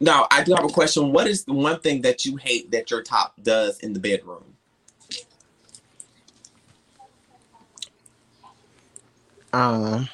Now 0.00 0.26
I 0.30 0.42
do 0.42 0.54
have 0.54 0.64
a 0.64 0.68
question. 0.68 1.12
What 1.12 1.26
is 1.26 1.44
the 1.44 1.52
one 1.52 1.80
thing 1.80 2.02
that 2.02 2.24
you 2.24 2.36
hate 2.36 2.70
that 2.70 2.90
your 2.90 3.02
top 3.02 3.34
does 3.42 3.80
in 3.80 3.92
the 3.92 4.00
bedroom? 4.00 4.44
Um. 9.52 10.08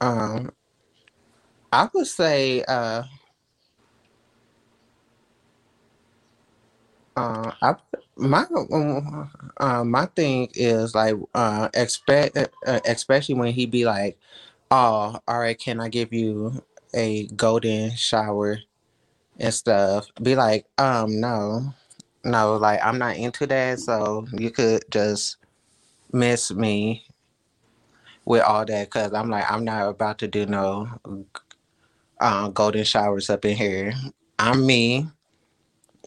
Um, 0.00 0.52
I 1.72 1.88
would 1.94 2.06
say, 2.06 2.62
uh, 2.64 3.04
uh, 7.16 7.52
I 7.62 7.74
my 8.16 8.44
um, 8.72 9.30
uh, 9.58 9.84
my 9.84 10.06
thing 10.06 10.48
is 10.54 10.94
like 10.94 11.14
uh 11.34 11.68
expect 11.74 12.36
uh, 12.36 12.80
especially 12.86 13.34
when 13.34 13.52
he 13.52 13.66
be 13.66 13.84
like, 13.84 14.18
oh, 14.70 15.18
all 15.28 15.40
right, 15.40 15.58
can 15.58 15.80
I 15.80 15.88
give 15.88 16.12
you 16.12 16.62
a 16.94 17.26
golden 17.28 17.94
shower 17.96 18.58
and 19.38 19.54
stuff? 19.54 20.08
Be 20.22 20.36
like, 20.36 20.66
um, 20.78 21.20
no, 21.20 21.74
no, 22.24 22.56
like 22.56 22.80
I'm 22.84 22.98
not 22.98 23.16
into 23.16 23.46
that, 23.48 23.80
so 23.80 24.26
you 24.32 24.50
could 24.50 24.84
just 24.90 25.38
miss 26.12 26.52
me 26.52 27.04
with 28.24 28.42
all 28.42 28.64
that 28.64 28.86
because 28.86 29.12
I'm 29.12 29.30
like 29.30 29.50
I'm 29.50 29.64
not 29.64 29.88
about 29.88 30.18
to 30.18 30.28
do 30.28 30.46
no 30.46 30.88
uh, 32.20 32.48
golden 32.48 32.84
showers 32.84 33.30
up 33.30 33.44
in 33.44 33.56
here. 33.56 33.92
I'm 34.38 34.64
me. 34.66 35.08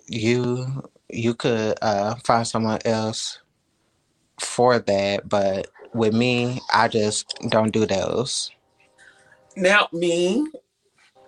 You 0.08 0.84
you 1.10 1.34
could 1.34 1.78
uh, 1.82 2.16
find 2.26 2.48
someone 2.48 2.80
else 2.86 3.40
for 4.40 4.80
that, 4.80 5.30
but 5.30 5.68
with 5.94 6.14
me, 6.14 6.60
I 6.74 6.88
just 6.88 7.28
don't 7.50 7.72
do 7.72 7.86
those. 7.86 8.50
Now, 9.56 9.88
me, 9.94 10.48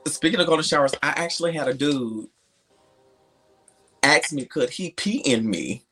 speaking 0.08 0.40
of 0.40 0.48
golden 0.48 0.64
showers, 0.64 0.94
I 1.04 1.10
actually 1.10 1.54
had 1.54 1.68
a 1.68 1.74
dude 1.74 2.28
ask 4.06 4.32
me, 4.32 4.46
could 4.46 4.70
he 4.70 4.92
pee 4.92 5.18
in 5.18 5.50
me? 5.50 5.85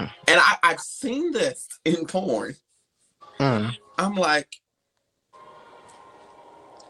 And 0.00 0.10
I, 0.28 0.56
I've 0.62 0.80
seen 0.80 1.32
this 1.32 1.68
in 1.84 2.06
porn. 2.06 2.56
Mm. 3.38 3.76
I'm 3.98 4.14
like, 4.14 4.48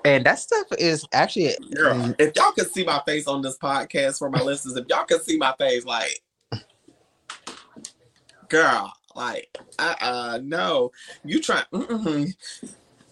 And 0.04 0.24
that 0.26 0.38
stuff 0.38 0.66
is 0.78 1.06
actually 1.12 1.54
girl, 1.74 2.14
if 2.18 2.36
y'all 2.36 2.52
could 2.52 2.70
see 2.70 2.84
my 2.84 3.00
face 3.06 3.26
on 3.26 3.40
this 3.40 3.56
podcast 3.56 4.18
for 4.18 4.28
my 4.28 4.40
listeners, 4.42 4.76
if 4.76 4.84
y'all 4.88 5.04
could 5.04 5.22
see 5.22 5.38
my 5.38 5.54
face, 5.58 5.84
like, 5.84 6.22
girl, 8.48 8.92
like, 9.16 9.56
uh, 9.78 9.94
uh 10.00 10.38
no, 10.42 10.90
you 11.24 11.40
try. 11.40 11.62
Mm-mm. 11.72 12.34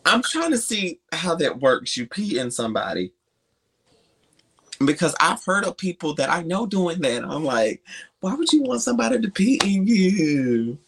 I'm 0.05 0.22
trying 0.22 0.51
to 0.51 0.59
see 0.59 1.01
how 1.12 1.34
that 1.36 1.61
works. 1.61 1.97
You 1.97 2.07
pee 2.07 2.38
in 2.38 2.51
somebody 2.51 3.12
because 4.84 5.14
I've 5.20 5.43
heard 5.45 5.64
of 5.64 5.76
people 5.76 6.14
that 6.16 6.28
I 6.28 6.43
know 6.43 6.66
doing 6.66 7.01
that. 7.01 7.24
I'm 7.24 7.45
like, 7.45 7.82
why 8.23 8.35
would 8.35 8.53
you 8.53 8.62
want 8.62 8.81
somebody 8.81 9.20
to 9.20 9.31
pee 9.31 9.61
in 9.64 9.87
you? 9.87 10.79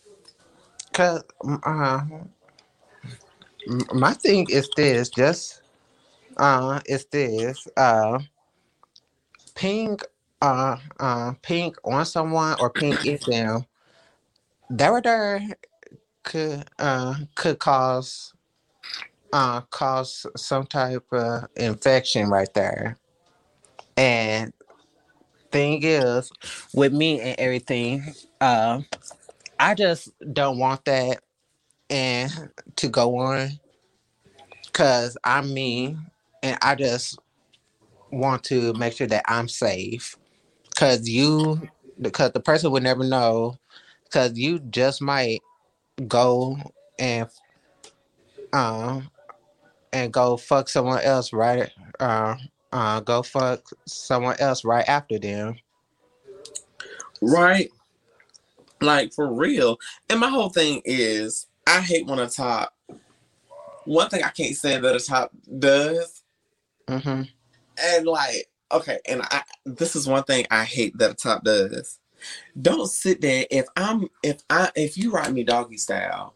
Cause 0.93 1.25
uh, 1.65 2.01
my 3.93 4.15
thing 4.15 4.47
is 4.49 4.71
this, 4.77 5.11
just 5.11 5.61
uh, 6.37 6.81
is 6.87 7.05
this 7.07 7.67
uh, 7.77 8.21
ping 9.55 9.99
uh 10.43 10.77
uh 11.01 11.33
pink 11.43 11.77
on 11.85 12.07
someone 12.07 12.57
or 12.61 12.71
pink 12.71 13.05
in 13.05 13.19
them. 13.27 13.67
That 14.71 14.89
right 14.89 15.03
there 15.03 15.43
could 16.23 16.65
uh 16.79 17.15
could 17.35 17.59
cause 17.59 18.33
uh 19.33 19.63
cause 19.63 20.27
some 20.37 20.67
type 20.67 21.05
of 21.13 21.49
infection 21.57 22.29
right 22.29 22.53
there. 22.55 22.97
And 23.97 24.53
thing 25.55 25.81
is, 25.85 26.33
with 26.75 26.93
me 26.93 27.21
and 27.21 27.39
everything, 27.39 28.13
uh, 28.41 28.81
I 29.61 29.75
just 29.75 30.11
don't 30.35 30.59
want 30.59 30.85
that 30.87 31.21
and 31.89 32.33
to 32.77 32.89
go 32.89 33.19
on 33.19 33.51
because 34.67 35.17
I'm 35.25 35.55
me 35.55 35.97
and 36.43 36.59
I 36.61 36.75
just 36.75 37.19
want 38.11 38.45
to 38.45 38.73
make 38.75 38.95
sure 38.95 39.07
that 39.07 39.25
I'm 39.27 39.49
safe 39.49 40.17
because 40.71 41.09
you 41.09 41.69
because 42.01 42.33
the 42.33 42.41
person 42.41 42.73
would 42.73 42.83
never 42.83 43.05
know 43.05 43.59
because 44.05 44.37
you 44.39 44.59
just 44.59 45.01
might 45.01 45.41
go 46.09 46.57
and 46.99 47.29
um 48.53 49.11
and 49.93 50.13
go 50.13 50.37
fuck 50.37 50.69
someone 50.69 51.01
else 51.03 51.33
right? 51.33 51.71
Uh 52.01 52.37
uh 52.75 53.01
go 53.01 53.23
fuck 53.23 53.63
someone 53.87 54.37
else 54.39 54.65
right 54.65 54.87
after 54.87 55.19
them 55.19 55.57
Right? 57.21 57.71
Like 58.81 59.13
for 59.13 59.33
real. 59.33 59.79
And 60.11 60.21
my 60.21 60.29
whole 60.29 60.51
thing 60.51 60.83
is 60.85 61.47
I 61.67 61.81
hate 61.81 62.07
when 62.07 62.19
a 62.19 62.29
top 62.29 62.75
one 63.85 64.09
thing 64.09 64.23
I 64.23 64.31
can't 64.31 64.57
say 64.57 64.79
that 64.79 64.97
a 64.97 65.01
top 65.01 65.31
does. 65.59 66.23
mm-hmm. 66.89 67.23
And 67.77 68.07
like, 68.07 68.51
okay, 68.73 68.99
and 69.07 69.23
I 69.23 69.43
this 69.65 69.97
is 69.97 70.07
one 70.07 70.25
thing 70.25 70.47
I 70.51 70.65
hate 70.65 70.97
that 70.99 71.11
a 71.13 71.15
top 71.15 71.45
does. 71.45 71.99
Don't 72.61 72.89
sit 72.89 73.21
there 73.21 73.47
if 73.51 73.67
I'm 73.77 74.09
if 74.23 74.43
I 74.49 74.71
if 74.75 74.97
you 74.97 75.11
write 75.11 75.33
me 75.33 75.45
doggy 75.45 75.77
style. 75.77 76.35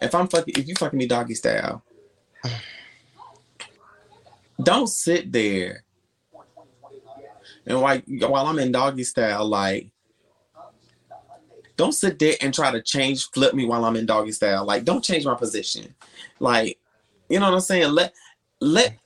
If 0.00 0.14
I'm 0.14 0.28
fucking 0.28 0.54
if 0.56 0.68
you 0.68 0.74
fucking 0.76 0.98
me 0.98 1.06
doggy 1.06 1.34
style. 1.34 1.82
Don't 4.62 4.88
sit 4.88 5.32
there 5.32 5.84
and 7.68 7.82
while 7.82 8.00
while 8.30 8.46
I'm 8.46 8.58
in 8.58 8.72
doggy 8.72 9.04
style, 9.04 9.46
like 9.46 9.90
don't 11.76 11.92
sit 11.92 12.18
there 12.18 12.34
and 12.40 12.52
try 12.52 12.72
to 12.72 12.82
change 12.82 13.30
flip 13.30 13.54
me 13.54 13.66
while 13.66 13.84
I'm 13.84 13.94
in 13.94 14.06
doggy 14.06 14.32
style. 14.32 14.64
Like 14.64 14.84
don't 14.84 15.04
change 15.04 15.26
my 15.26 15.34
position. 15.34 15.94
Like, 16.40 16.78
you 17.28 17.38
know 17.38 17.46
what 17.46 17.54
I'm 17.54 17.60
saying? 17.60 17.92
Let 17.92 18.14
let 18.60 18.96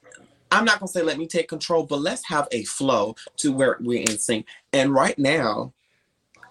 I'm 0.52 0.64
not 0.64 0.78
gonna 0.78 0.88
say 0.88 1.02
let 1.02 1.18
me 1.18 1.26
take 1.26 1.48
control, 1.48 1.84
but 1.84 2.00
let's 2.00 2.24
have 2.28 2.46
a 2.52 2.62
flow 2.64 3.16
to 3.38 3.52
where 3.52 3.76
we're 3.80 4.02
in 4.02 4.16
sync. 4.16 4.46
And 4.72 4.94
right 4.94 5.18
now, 5.18 5.72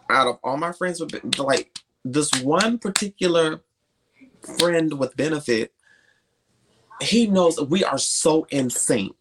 out 0.09 0.27
of 0.27 0.37
all 0.43 0.57
my 0.57 0.73
friends 0.73 0.99
with 0.99 1.39
like 1.39 1.79
this 2.03 2.29
one 2.43 2.77
particular 2.77 3.61
friend 4.59 4.99
with 4.99 5.15
benefit, 5.15 5.71
he 7.01 7.27
knows 7.27 7.59
we 7.59 7.83
are 7.83 7.97
so 7.97 8.45
in 8.49 8.69
sync. 8.69 9.15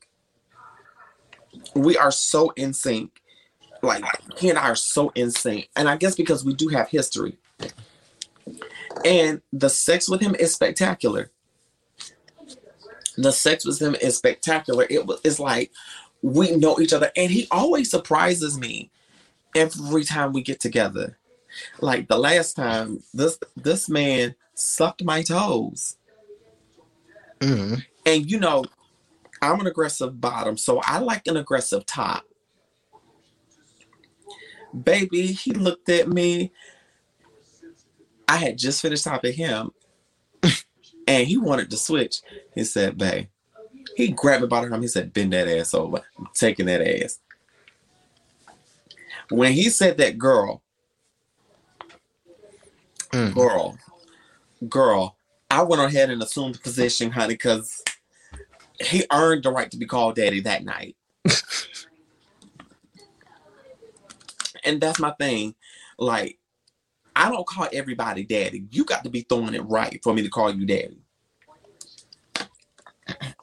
We 1.75 1.97
are 1.97 2.11
so 2.11 2.51
in 2.57 2.73
sync. 2.73 3.21
Like 3.83 4.05
he 4.39 4.51
and 4.51 4.59
I 4.59 4.69
are 4.69 4.77
so 4.77 5.11
in 5.15 5.31
sync. 5.31 5.69
And 5.77 5.89
I 5.89 5.97
guess 5.97 6.15
because 6.15 6.45
we 6.45 6.55
do 6.55 6.69
have 6.69 6.89
history. 6.89 7.39
And 9.05 9.41
the 9.53 9.71
sex 9.71 10.09
with 10.09 10.21
him 10.21 10.35
is 10.35 10.55
spectacular. 10.55 11.31
The 13.17 13.33
sex 13.33 13.65
with 13.65 13.81
him 13.81 13.95
is 14.01 14.17
spectacular. 14.17 14.87
It 14.91 15.07
was 15.07 15.21
it's 15.25 15.41
like 15.41 15.73
we 16.23 16.55
know 16.57 16.79
each 16.81 16.93
other. 16.93 17.11
And 17.17 17.31
he 17.31 17.47
always 17.51 17.91
surprises 17.91 18.59
me 18.59 18.91
every 19.55 20.05
time 20.05 20.33
we 20.33 20.43
get 20.43 20.61
together. 20.61 21.19
Like 21.81 22.09
the 22.09 22.19
last 22.19 22.55
time, 22.55 23.03
this 23.15 23.39
this 23.57 23.89
man 23.89 24.35
sucked 24.55 25.03
my 25.03 25.23
toes. 25.23 25.97
Mm. 27.41 27.85
And 28.07 28.31
you 28.31 28.39
know, 28.39 28.65
I'm 29.43 29.61
an 29.61 29.67
aggressive 29.67 30.21
bottom, 30.21 30.57
so 30.57 30.81
I 30.85 30.99
like 30.99 31.27
an 31.27 31.37
aggressive 31.37 31.87
top. 31.87 32.25
Baby, 34.85 35.29
he 35.29 35.53
looked 35.53 35.89
at 35.89 36.09
me. 36.09 36.53
I 38.29 38.37
had 38.37 38.59
just 38.59 38.83
finished 38.83 39.05
topping 39.05 39.33
him, 39.33 39.71
and 41.09 41.27
he 41.27 41.37
wanted 41.37 41.71
to 41.71 41.77
switch. 41.77 42.21
He 42.55 42.65
said, 42.65 42.97
"Babe," 42.97 43.27
he 43.97 44.09
grabbed 44.09 44.43
me 44.43 44.49
by 44.49 44.65
the 44.65 44.71
arm. 44.71 44.83
He 44.83 44.89
said, 44.89 45.13
"Bend 45.13 45.33
that 45.33 45.49
ass 45.49 45.75
over. 45.75 46.03
I'm 46.19 46.29
taking 46.35 46.67
that 46.67 46.81
ass." 46.83 47.19
When 49.31 49.53
he 49.53 49.71
said 49.71 49.99
that, 49.99 50.19
girl, 50.19 50.63
Mm. 53.13 53.35
girl, 53.35 53.79
girl, 54.69 55.17
I 55.51 55.63
went 55.63 55.83
ahead 55.83 56.11
and 56.11 56.23
assumed 56.23 56.55
the 56.55 56.61
position, 56.61 57.11
honey, 57.11 57.35
because 57.35 57.83
he 58.81 59.05
earned 59.13 59.43
the 59.43 59.51
right 59.51 59.71
to 59.71 59.77
be 59.77 59.87
called 59.87 60.15
daddy 60.17 60.41
that 60.41 60.65
night. 60.65 60.97
and 64.65 64.81
that's 64.81 65.01
my 65.01 65.11
thing. 65.13 65.55
Like, 65.99 66.39
I 67.17 67.31
don't 67.31 67.47
call 67.47 67.69
everybody 67.73 68.23
daddy. 68.25 68.65
You 68.71 68.85
got 68.85 69.05
to 69.05 69.11
be 69.11 69.23
throwing 69.23 69.55
it 69.55 69.63
right 69.63 69.99
for 70.03 70.15
me 70.15 70.23
to 70.23 70.31
call 70.31 70.55
you 70.55 70.65
daddy. 70.65 71.01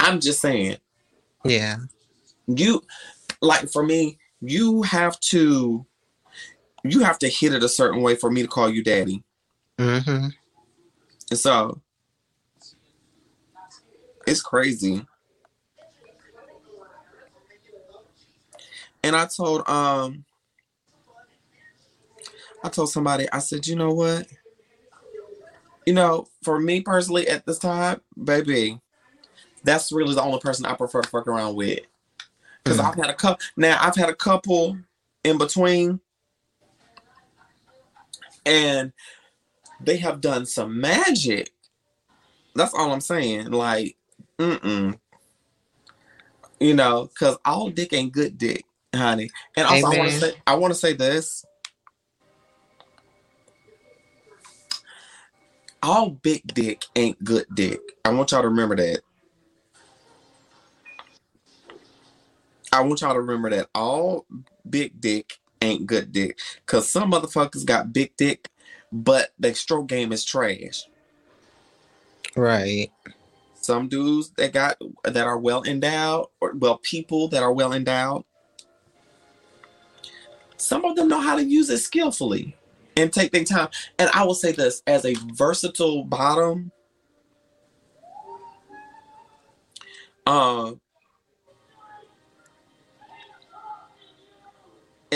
I'm 0.00 0.20
just 0.20 0.40
saying, 0.40 0.76
Yeah. 1.44 1.78
you 2.46 2.82
like 3.42 3.68
for 3.70 3.82
me, 3.82 4.18
you 4.40 4.82
have 4.82 5.18
to 5.20 5.84
you 6.84 7.00
have 7.00 7.18
to 7.18 7.28
hit 7.28 7.52
it 7.52 7.64
a 7.64 7.68
certain 7.68 8.00
way 8.02 8.14
for 8.14 8.30
me 8.30 8.42
to 8.42 8.48
call 8.48 8.70
you 8.70 8.84
daddy. 8.84 9.24
Mm-hmm. 9.78 10.28
And 11.30 11.38
so 11.38 11.80
it's 14.26 14.42
crazy. 14.42 15.06
And 19.02 19.14
I 19.16 19.26
told 19.26 19.68
um 19.68 20.24
I 22.64 22.68
told 22.68 22.90
somebody, 22.90 23.30
I 23.30 23.38
said, 23.38 23.66
you 23.66 23.76
know 23.76 23.92
what? 23.92 24.26
You 25.86 25.94
know, 25.94 26.26
for 26.42 26.58
me 26.58 26.80
personally 26.80 27.28
at 27.28 27.46
this 27.46 27.58
time, 27.58 28.00
baby, 28.22 28.80
that's 29.62 29.92
really 29.92 30.14
the 30.14 30.22
only 30.22 30.40
person 30.40 30.66
I 30.66 30.74
prefer 30.74 31.02
to 31.02 31.08
fuck 31.08 31.26
around 31.28 31.54
with. 31.54 31.80
Because 32.64 32.78
Mm. 32.80 32.84
I've 32.84 32.96
had 32.96 33.10
a 33.10 33.14
couple 33.14 33.44
now 33.56 33.78
I've 33.80 33.94
had 33.94 34.08
a 34.08 34.14
couple 34.14 34.76
in 35.24 35.38
between 35.38 36.00
and 38.44 38.92
they 39.80 39.96
have 39.98 40.20
done 40.20 40.46
some 40.46 40.80
magic. 40.80 41.50
That's 42.54 42.74
all 42.74 42.92
I'm 42.92 43.00
saying. 43.00 43.50
Like, 43.50 43.96
mm-mm. 44.38 44.98
You 46.60 46.74
know, 46.74 47.04
because 47.06 47.36
all 47.44 47.70
dick 47.70 47.92
ain't 47.92 48.12
good 48.12 48.36
dick, 48.36 48.64
honey. 48.94 49.30
And 49.56 49.66
also, 49.66 49.86
I 49.86 49.98
want 49.98 50.10
to 50.10 50.18
say, 50.18 50.32
I 50.46 50.54
want 50.56 50.72
to 50.72 50.78
say 50.78 50.92
this. 50.92 51.44
All 55.80 56.10
big 56.10 56.42
dick 56.52 56.84
ain't 56.96 57.22
good 57.22 57.46
dick. 57.54 57.78
I 58.04 58.10
want 58.10 58.32
y'all 58.32 58.42
to 58.42 58.48
remember 58.48 58.74
that. 58.76 59.00
I 62.72 62.80
want 62.80 63.00
y'all 63.00 63.14
to 63.14 63.20
remember 63.20 63.50
that 63.50 63.68
all 63.74 64.26
big 64.68 65.00
dick 65.00 65.38
ain't 65.62 65.86
good 65.86 66.12
dick. 66.12 66.38
Cause 66.66 66.88
some 66.90 67.12
motherfuckers 67.12 67.64
got 67.64 67.92
big 67.92 68.16
dick, 68.16 68.48
but 68.92 69.30
their 69.38 69.54
stroke 69.54 69.88
game 69.88 70.12
is 70.12 70.24
trash. 70.24 70.84
Right. 72.36 72.90
Some 73.54 73.88
dudes 73.88 74.30
that 74.36 74.52
got 74.52 74.78
that 75.04 75.26
are 75.26 75.38
well 75.38 75.64
endowed, 75.64 76.26
or 76.40 76.54
well, 76.54 76.78
people 76.78 77.28
that 77.28 77.42
are 77.42 77.52
well 77.52 77.72
endowed. 77.72 78.24
Some 80.56 80.84
of 80.84 80.96
them 80.96 81.08
know 81.08 81.20
how 81.20 81.36
to 81.36 81.44
use 81.44 81.70
it 81.70 81.78
skillfully 81.78 82.56
and 82.96 83.12
take 83.12 83.32
their 83.32 83.44
time. 83.44 83.68
And 83.98 84.10
I 84.10 84.24
will 84.24 84.34
say 84.34 84.52
this 84.52 84.82
as 84.86 85.04
a 85.04 85.14
versatile 85.34 86.04
bottom. 86.04 86.72
Um, 90.26 90.80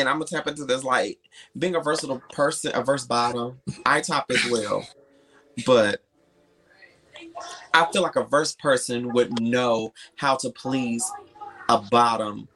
and 0.02 0.08
I'm 0.08 0.16
gonna 0.16 0.26
tap 0.26 0.48
into 0.48 0.64
this 0.64 0.82
like 0.82 1.18
being 1.56 1.76
a 1.76 1.80
versatile 1.80 2.20
person, 2.32 2.72
a 2.74 2.82
verse 2.82 3.06
bottom. 3.06 3.60
I 3.86 4.00
top 4.00 4.26
as 4.30 4.44
well, 4.50 4.86
but 5.64 6.02
I 7.72 7.86
feel 7.92 8.02
like 8.02 8.16
a 8.16 8.24
verse 8.24 8.52
person 8.52 9.12
would 9.12 9.40
know 9.40 9.94
how 10.16 10.34
to 10.36 10.50
please 10.50 11.08
a 11.68 11.78
bottom. 11.78 12.48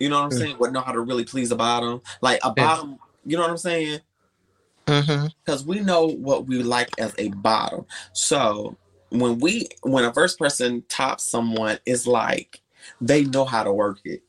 You 0.00 0.08
know 0.08 0.16
what 0.16 0.24
I'm 0.24 0.30
Mm. 0.30 0.38
saying? 0.38 0.56
Would 0.58 0.72
know 0.72 0.80
how 0.80 0.92
to 0.92 1.00
really 1.00 1.24
please 1.24 1.52
a 1.52 1.56
bottom. 1.56 2.02
Like 2.20 2.40
a 2.42 2.52
bottom, 2.52 2.98
you 3.24 3.36
know 3.36 3.42
what 3.42 3.50
I'm 3.50 3.56
saying? 3.58 4.00
Mm-hmm. 4.86 5.26
Because 5.44 5.64
we 5.64 5.78
know 5.78 6.06
what 6.06 6.48
we 6.48 6.64
like 6.64 6.90
as 6.98 7.14
a 7.16 7.28
bottom. 7.28 7.86
So 8.12 8.76
when 9.10 9.38
we 9.38 9.68
when 9.82 10.04
a 10.04 10.10
verse 10.10 10.34
person 10.34 10.82
tops 10.88 11.30
someone, 11.30 11.78
it's 11.86 12.08
like 12.08 12.60
they 13.00 13.22
know 13.22 13.44
how 13.44 13.62
to 13.62 13.72
work 13.72 14.00
it. 14.04 14.22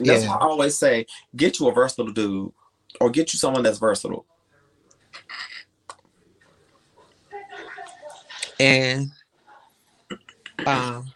That's 0.00 0.24
Yeah. 0.24 0.28
why 0.28 0.36
I 0.36 0.44
always 0.46 0.76
say, 0.76 1.06
get 1.36 1.60
you 1.60 1.68
a 1.68 1.72
versatile 1.72 2.12
dude 2.12 2.52
or 3.00 3.10
get 3.10 3.32
you 3.32 3.38
someone 3.38 3.62
that's 3.62 3.78
versatile. 3.78 4.26
And 8.60 9.10
um 10.66 11.12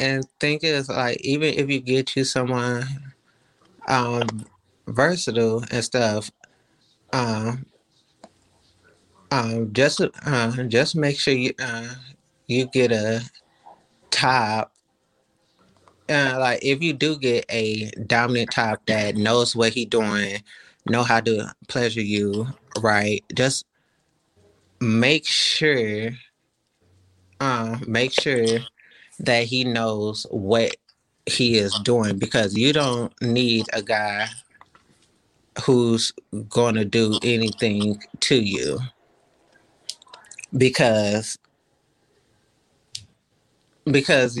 and 0.00 0.24
thing 0.40 0.58
is 0.62 0.88
like 0.88 1.20
even 1.22 1.54
if 1.54 1.70
you 1.70 1.80
get 1.80 2.16
you 2.16 2.24
someone 2.24 2.84
um 3.88 4.44
versatile 4.88 5.64
and 5.70 5.84
stuff, 5.84 6.30
um 7.12 7.66
um 9.30 9.72
just 9.72 10.00
uh 10.26 10.62
just 10.64 10.96
make 10.96 11.18
sure 11.18 11.34
you 11.34 11.52
uh 11.60 11.94
you 12.46 12.66
get 12.66 12.92
a 12.92 13.22
top 14.10 14.73
uh, 16.08 16.36
like 16.38 16.60
if 16.62 16.82
you 16.82 16.92
do 16.92 17.16
get 17.18 17.44
a 17.50 17.90
dominant 18.06 18.50
top 18.50 18.84
that 18.86 19.16
knows 19.16 19.56
what 19.56 19.72
he 19.72 19.84
doing, 19.84 20.42
know 20.86 21.02
how 21.02 21.20
to 21.20 21.52
pleasure 21.68 22.02
you, 22.02 22.46
right? 22.80 23.24
Just 23.34 23.64
make 24.80 25.26
sure 25.26 26.10
uh, 27.40 27.78
make 27.86 28.12
sure 28.12 28.60
that 29.18 29.44
he 29.44 29.64
knows 29.64 30.26
what 30.30 30.76
he 31.26 31.56
is 31.56 31.78
doing 31.80 32.18
because 32.18 32.56
you 32.56 32.72
don't 32.72 33.12
need 33.22 33.66
a 33.72 33.82
guy 33.82 34.26
who's 35.64 36.12
going 36.48 36.74
to 36.74 36.84
do 36.84 37.18
anything 37.22 38.00
to 38.20 38.36
you 38.36 38.78
because 40.56 41.38
because 43.90 44.38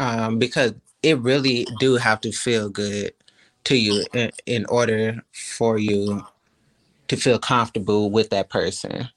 um 0.00 0.38
because 0.38 0.72
it 1.02 1.18
really 1.20 1.66
do 1.78 1.94
have 1.94 2.20
to 2.22 2.32
feel 2.32 2.68
good 2.68 3.12
to 3.64 3.76
you 3.76 4.04
in, 4.14 4.30
in 4.46 4.66
order 4.66 5.22
for 5.32 5.78
you 5.78 6.24
to 7.08 7.16
feel 7.16 7.38
comfortable 7.38 8.10
with 8.10 8.30
that 8.30 8.48
person. 8.48 9.08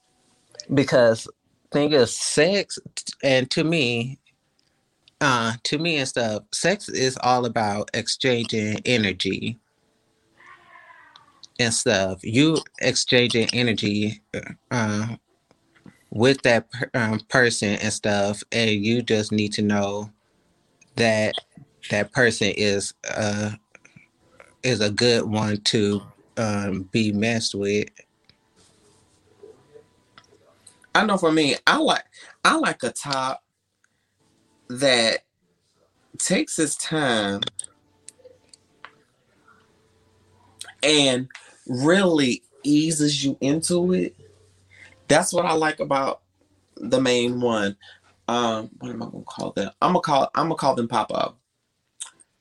Because 0.74 1.28
thing 1.72 1.92
is 1.94 2.16
sex 2.16 2.78
and 3.24 3.50
to 3.50 3.64
me 3.64 4.20
uh 5.22 5.54
to 5.64 5.80
me 5.80 5.98
and 5.98 6.08
stuff 6.08 6.44
sex 6.54 6.88
is 6.88 7.18
all 7.24 7.46
about 7.46 7.90
exchanging 7.96 8.80
energy 8.86 9.58
and 11.60 11.74
stuff. 11.74 12.20
You 12.24 12.58
exchanging 12.80 13.50
energy 13.54 14.22
uh 14.70 15.16
with 16.12 16.42
that 16.44 16.70
per- 16.70 16.92
um, 16.94 17.20
person 17.22 17.70
and 17.70 17.92
stuff 17.92 18.44
and 18.52 18.70
you 18.70 19.02
just 19.02 19.32
need 19.32 19.54
to 19.54 19.62
know 19.64 20.12
that 20.96 21.36
that 21.90 22.12
person 22.12 22.52
is 22.56 22.94
uh 23.10 23.52
is 24.64 24.82
a 24.82 24.90
good 24.90 25.26
one 25.26 25.58
to 25.58 26.02
um 26.38 26.84
be 26.92 27.12
messed 27.12 27.56
with 27.56 27.90
I 30.96 31.06
know 31.06 31.18
for 31.18 31.32
me, 31.32 31.56
I 31.66 31.78
like 31.78 32.04
I 32.46 32.56
like 32.58 32.84
a 32.84 32.92
top 32.92 33.44
that 34.70 35.20
takes 36.20 36.56
his 36.56 36.76
time 36.76 37.42
and 40.84 41.28
really 41.68 42.44
eases 42.64 43.24
you 43.24 43.38
into 43.42 43.94
it. 43.94 44.16
That's 45.08 45.34
what 45.34 45.46
I 45.46 45.54
like 45.54 45.80
about 45.80 46.22
the 46.78 47.02
main 47.02 47.42
one. 47.42 47.76
Um, 48.28 48.70
what 48.80 48.92
am 48.92 49.04
I 49.04 49.08
gonna 49.08 49.24
call 49.26 49.52
them? 49.52 49.72
I'm 49.82 49.94
gonna 49.94 50.02
call 50.02 50.30
I'm 50.36 50.46
gonna 50.46 50.56
call 50.56 50.76
them 50.76 50.88
Papo. 50.88 51.36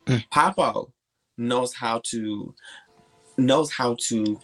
Mm. 0.07 0.25
Papo 0.31 0.93
knows 1.37 1.75
how 1.75 2.01
to 2.07 2.55
knows 3.37 3.73
how 3.73 3.97
to 4.09 4.41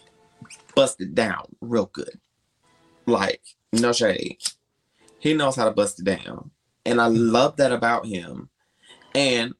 bust 0.75 1.01
it 1.01 1.15
down 1.15 1.43
real 1.61 1.89
good. 1.93 2.19
Like, 3.05 3.41
no 3.73 3.91
shade. 3.91 4.37
He 5.19 5.33
knows 5.33 5.55
how 5.55 5.65
to 5.65 5.71
bust 5.71 5.99
it 5.99 6.05
down. 6.05 6.51
And 6.85 7.01
I 7.01 7.07
love 7.07 7.57
that 7.57 7.71
about 7.71 8.05
him. 8.05 8.49
And 9.13 9.53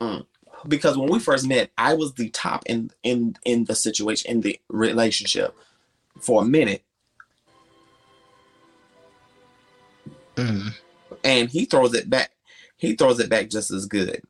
mm, 0.00 0.26
because 0.68 0.96
when 0.96 1.10
we 1.10 1.18
first 1.18 1.46
met, 1.46 1.70
I 1.78 1.94
was 1.94 2.14
the 2.14 2.30
top 2.30 2.64
in 2.66 2.90
in 3.02 3.36
in 3.44 3.64
the 3.64 3.74
situation 3.74 4.30
in 4.30 4.40
the 4.40 4.60
relationship 4.68 5.56
for 6.20 6.42
a 6.42 6.44
minute. 6.44 6.84
Mm. 10.36 10.74
And 11.24 11.50
he 11.50 11.64
throws 11.64 11.94
it 11.94 12.08
back. 12.08 12.30
He 12.76 12.94
throws 12.94 13.20
it 13.20 13.30
back 13.30 13.48
just 13.48 13.70
as 13.70 13.86
good. 13.86 14.22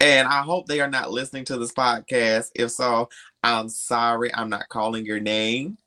And 0.00 0.26
I 0.26 0.42
hope 0.42 0.66
they 0.66 0.80
are 0.80 0.90
not 0.90 1.12
listening 1.12 1.44
to 1.46 1.56
this 1.56 1.72
podcast. 1.72 2.50
If 2.54 2.72
so, 2.72 3.08
I'm 3.44 3.68
sorry. 3.68 4.34
I'm 4.34 4.50
not 4.50 4.68
calling 4.68 5.06
your 5.06 5.20
name. 5.20 5.78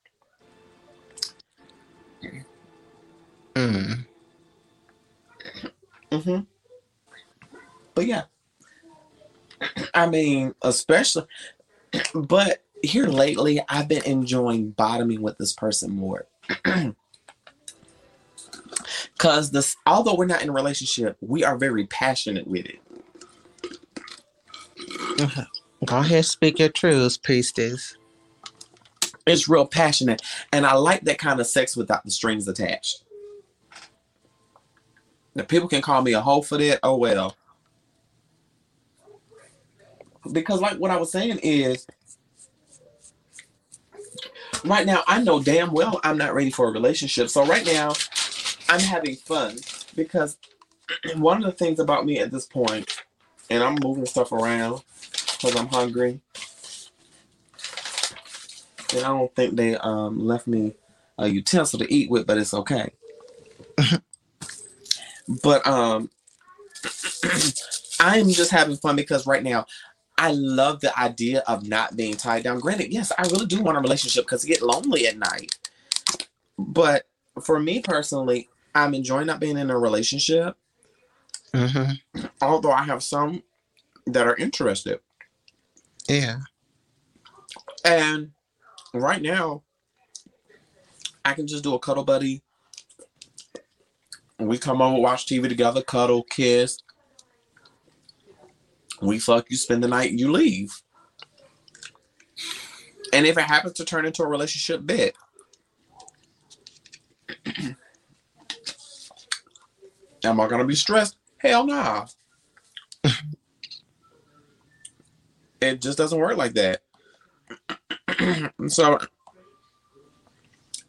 Mm. 3.55 4.05
hmm 6.11 6.39
But 7.93 8.05
yeah, 8.05 8.23
I 9.93 10.07
mean, 10.07 10.53
especially, 10.61 11.25
but 12.13 12.63
here 12.83 13.07
lately, 13.07 13.61
I've 13.69 13.87
been 13.87 14.03
enjoying 14.03 14.71
bottoming 14.71 15.21
with 15.21 15.37
this 15.37 15.53
person 15.53 15.91
more. 15.91 16.27
Cause 19.17 19.51
this, 19.51 19.75
although 19.85 20.15
we're 20.15 20.25
not 20.25 20.41
in 20.43 20.49
a 20.49 20.53
relationship, 20.53 21.17
we 21.21 21.43
are 21.43 21.57
very 21.57 21.85
passionate 21.87 22.47
with 22.47 22.65
it. 22.65 22.79
Go 25.85 25.97
ahead, 25.97 26.25
speak 26.25 26.59
your 26.59 26.69
truths, 26.69 27.17
priestess. 27.17 27.97
It's 29.25 29.47
real 29.47 29.65
passionate, 29.65 30.21
and 30.51 30.65
I 30.65 30.73
like 30.73 31.01
that 31.01 31.17
kind 31.17 31.39
of 31.39 31.47
sex 31.47 31.75
without 31.75 32.03
the 32.03 32.11
strings 32.11 32.47
attached. 32.47 33.03
Now, 35.33 35.43
people 35.43 35.67
can 35.67 35.81
call 35.81 36.01
me 36.01 36.13
a 36.13 36.21
hoe 36.21 36.41
for 36.41 36.57
that. 36.57 36.79
Oh 36.81 36.95
well. 36.95 37.35
Because, 40.31 40.61
like 40.61 40.77
what 40.77 40.91
I 40.91 40.97
was 40.97 41.11
saying 41.11 41.39
is, 41.43 41.85
right 44.67 44.85
now 44.85 45.03
I 45.07 45.21
know 45.21 45.41
damn 45.41 45.71
well 45.71 45.99
I'm 46.03 46.17
not 46.17 46.33
ready 46.33 46.51
for 46.51 46.67
a 46.67 46.71
relationship. 46.71 47.29
So 47.29 47.45
right 47.45 47.65
now, 47.65 47.93
I'm 48.69 48.79
having 48.79 49.15
fun 49.15 49.57
because 49.95 50.37
one 51.15 51.43
of 51.43 51.45
the 51.45 51.51
things 51.51 51.79
about 51.79 52.05
me 52.05 52.19
at 52.19 52.31
this 52.31 52.45
point, 52.45 53.03
and 53.49 53.63
I'm 53.63 53.77
moving 53.83 54.05
stuff 54.05 54.31
around 54.31 54.83
because 55.01 55.55
I'm 55.55 55.67
hungry. 55.67 56.19
And 58.93 59.03
I 59.03 59.07
don't 59.07 59.35
think 59.35 59.55
they 59.55 59.75
um 59.77 60.25
left 60.25 60.47
me 60.47 60.73
a 61.17 61.27
utensil 61.27 61.79
to 61.79 61.93
eat 61.93 62.09
with, 62.09 62.27
but 62.27 62.37
it's 62.37 62.53
okay. 62.53 62.91
but 65.43 65.65
um 65.67 66.09
I'm 67.99 68.29
just 68.29 68.51
having 68.51 68.77
fun 68.77 68.95
because 68.95 69.25
right 69.25 69.43
now 69.43 69.65
I 70.17 70.31
love 70.31 70.79
the 70.81 70.97
idea 70.97 71.43
of 71.47 71.67
not 71.67 71.97
being 71.97 72.15
tied 72.15 72.43
down. 72.43 72.59
Granted, 72.59 72.93
yes, 72.93 73.11
I 73.17 73.23
really 73.23 73.45
do 73.45 73.61
want 73.61 73.77
a 73.77 73.81
relationship 73.81 74.25
because 74.25 74.45
I 74.45 74.47
get 74.47 74.61
lonely 74.61 75.07
at 75.07 75.17
night. 75.17 75.57
But 76.57 77.07
for 77.43 77.59
me 77.59 77.81
personally, 77.81 78.49
I'm 78.73 78.93
enjoying 78.93 79.27
not 79.27 79.39
being 79.39 79.57
in 79.57 79.69
a 79.69 79.77
relationship, 79.77 80.55
Mm-hmm. 81.53 82.25
although 82.41 82.71
I 82.71 82.83
have 82.83 83.01
some 83.01 83.41
that 84.07 84.27
are 84.27 84.35
interested. 84.35 84.99
Yeah. 86.07 86.39
And 87.85 88.31
right 88.93 89.21
now, 89.21 89.63
I 91.23 91.33
can 91.33 91.47
just 91.47 91.63
do 91.63 91.73
a 91.73 91.79
cuddle 91.79 92.03
buddy. 92.03 92.41
We 94.37 94.57
come 94.57 94.81
over, 94.81 94.99
watch 94.99 95.25
TV 95.27 95.47
together, 95.47 95.81
cuddle, 95.81 96.23
kiss. 96.23 96.79
We 99.01 99.19
fuck, 99.19 99.49
you 99.49 99.57
spend 99.57 99.83
the 99.83 99.87
night, 99.87 100.09
and 100.09 100.19
you 100.19 100.31
leave. 100.31 100.81
And 103.13 103.25
if 103.25 103.37
it 103.37 103.43
happens 103.43 103.73
to 103.73 103.85
turn 103.85 104.05
into 104.05 104.23
a 104.23 104.27
relationship 104.27 104.85
bit, 104.85 105.15
am 110.23 110.39
I 110.41 110.47
gonna 110.47 110.65
be 110.65 110.75
stressed? 110.75 111.17
Hell 111.37 111.65
nah. 111.65 112.07
it 115.61 115.81
just 115.81 115.97
doesn't 115.97 116.19
work 116.19 116.37
like 116.37 116.53
that. 116.53 116.81
so 118.67 118.99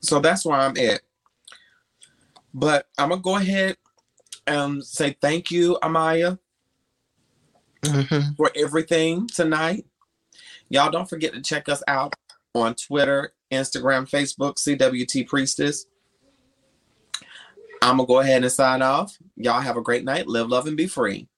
so 0.01 0.21
that's 0.21 0.45
why 0.45 0.67
I'm 0.67 0.77
at. 0.79 1.01
But 2.55 2.87
I'm 2.99 3.11
gonna 3.11 3.21
go 3.21 3.37
ahead 3.37 3.77
and 4.47 4.85
say 4.85 5.17
thank 5.21 5.51
you, 5.51 5.79
Amaya, 5.83 6.39
Mm-hmm. 7.89 8.33
for 8.37 8.51
everything 8.57 9.27
tonight. 9.29 9.87
Y'all 10.69 10.91
don't 10.91 11.09
forget 11.09 11.33
to 11.33 11.41
check 11.41 11.69
us 11.69 11.83
out 11.87 12.15
on 12.55 12.75
Twitter, 12.75 13.33
Instagram, 13.53 14.09
Facebook, 14.09 14.57
CWT 14.57 15.29
Priestess. 15.29 15.87
I'm 17.83 17.99
gonna 17.99 18.07
go 18.07 18.21
ahead 18.21 18.43
and 18.43 18.51
sign 18.51 18.83
off. 18.83 19.17
Y'all 19.37 19.61
have 19.61 19.77
a 19.77 19.83
great 19.83 20.05
night. 20.05 20.27
Live, 20.27 20.49
love, 20.49 20.67
and 20.67 20.77
be 20.77 20.87
free. 20.87 21.29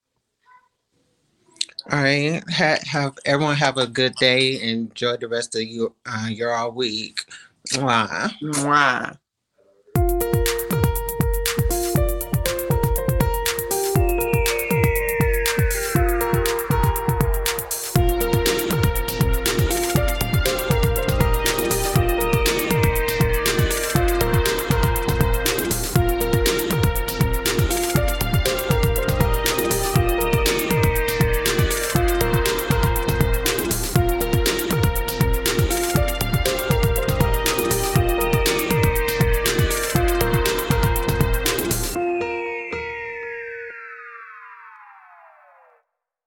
All 1.90 2.02
right. 2.02 2.42
Ha- 2.50 2.78
have 2.84 3.18
everyone 3.24 3.56
have 3.56 3.76
a 3.76 3.86
good 3.86 4.14
day. 4.16 4.60
Enjoy 4.60 5.16
the 5.16 5.28
rest 5.28 5.54
of 5.56 5.62
your 5.62 5.92
uh, 6.06 6.28
your 6.30 6.54
all 6.54 6.72
week. 6.72 7.24
Mwah. 7.72 8.30
Mwah. 8.42 9.18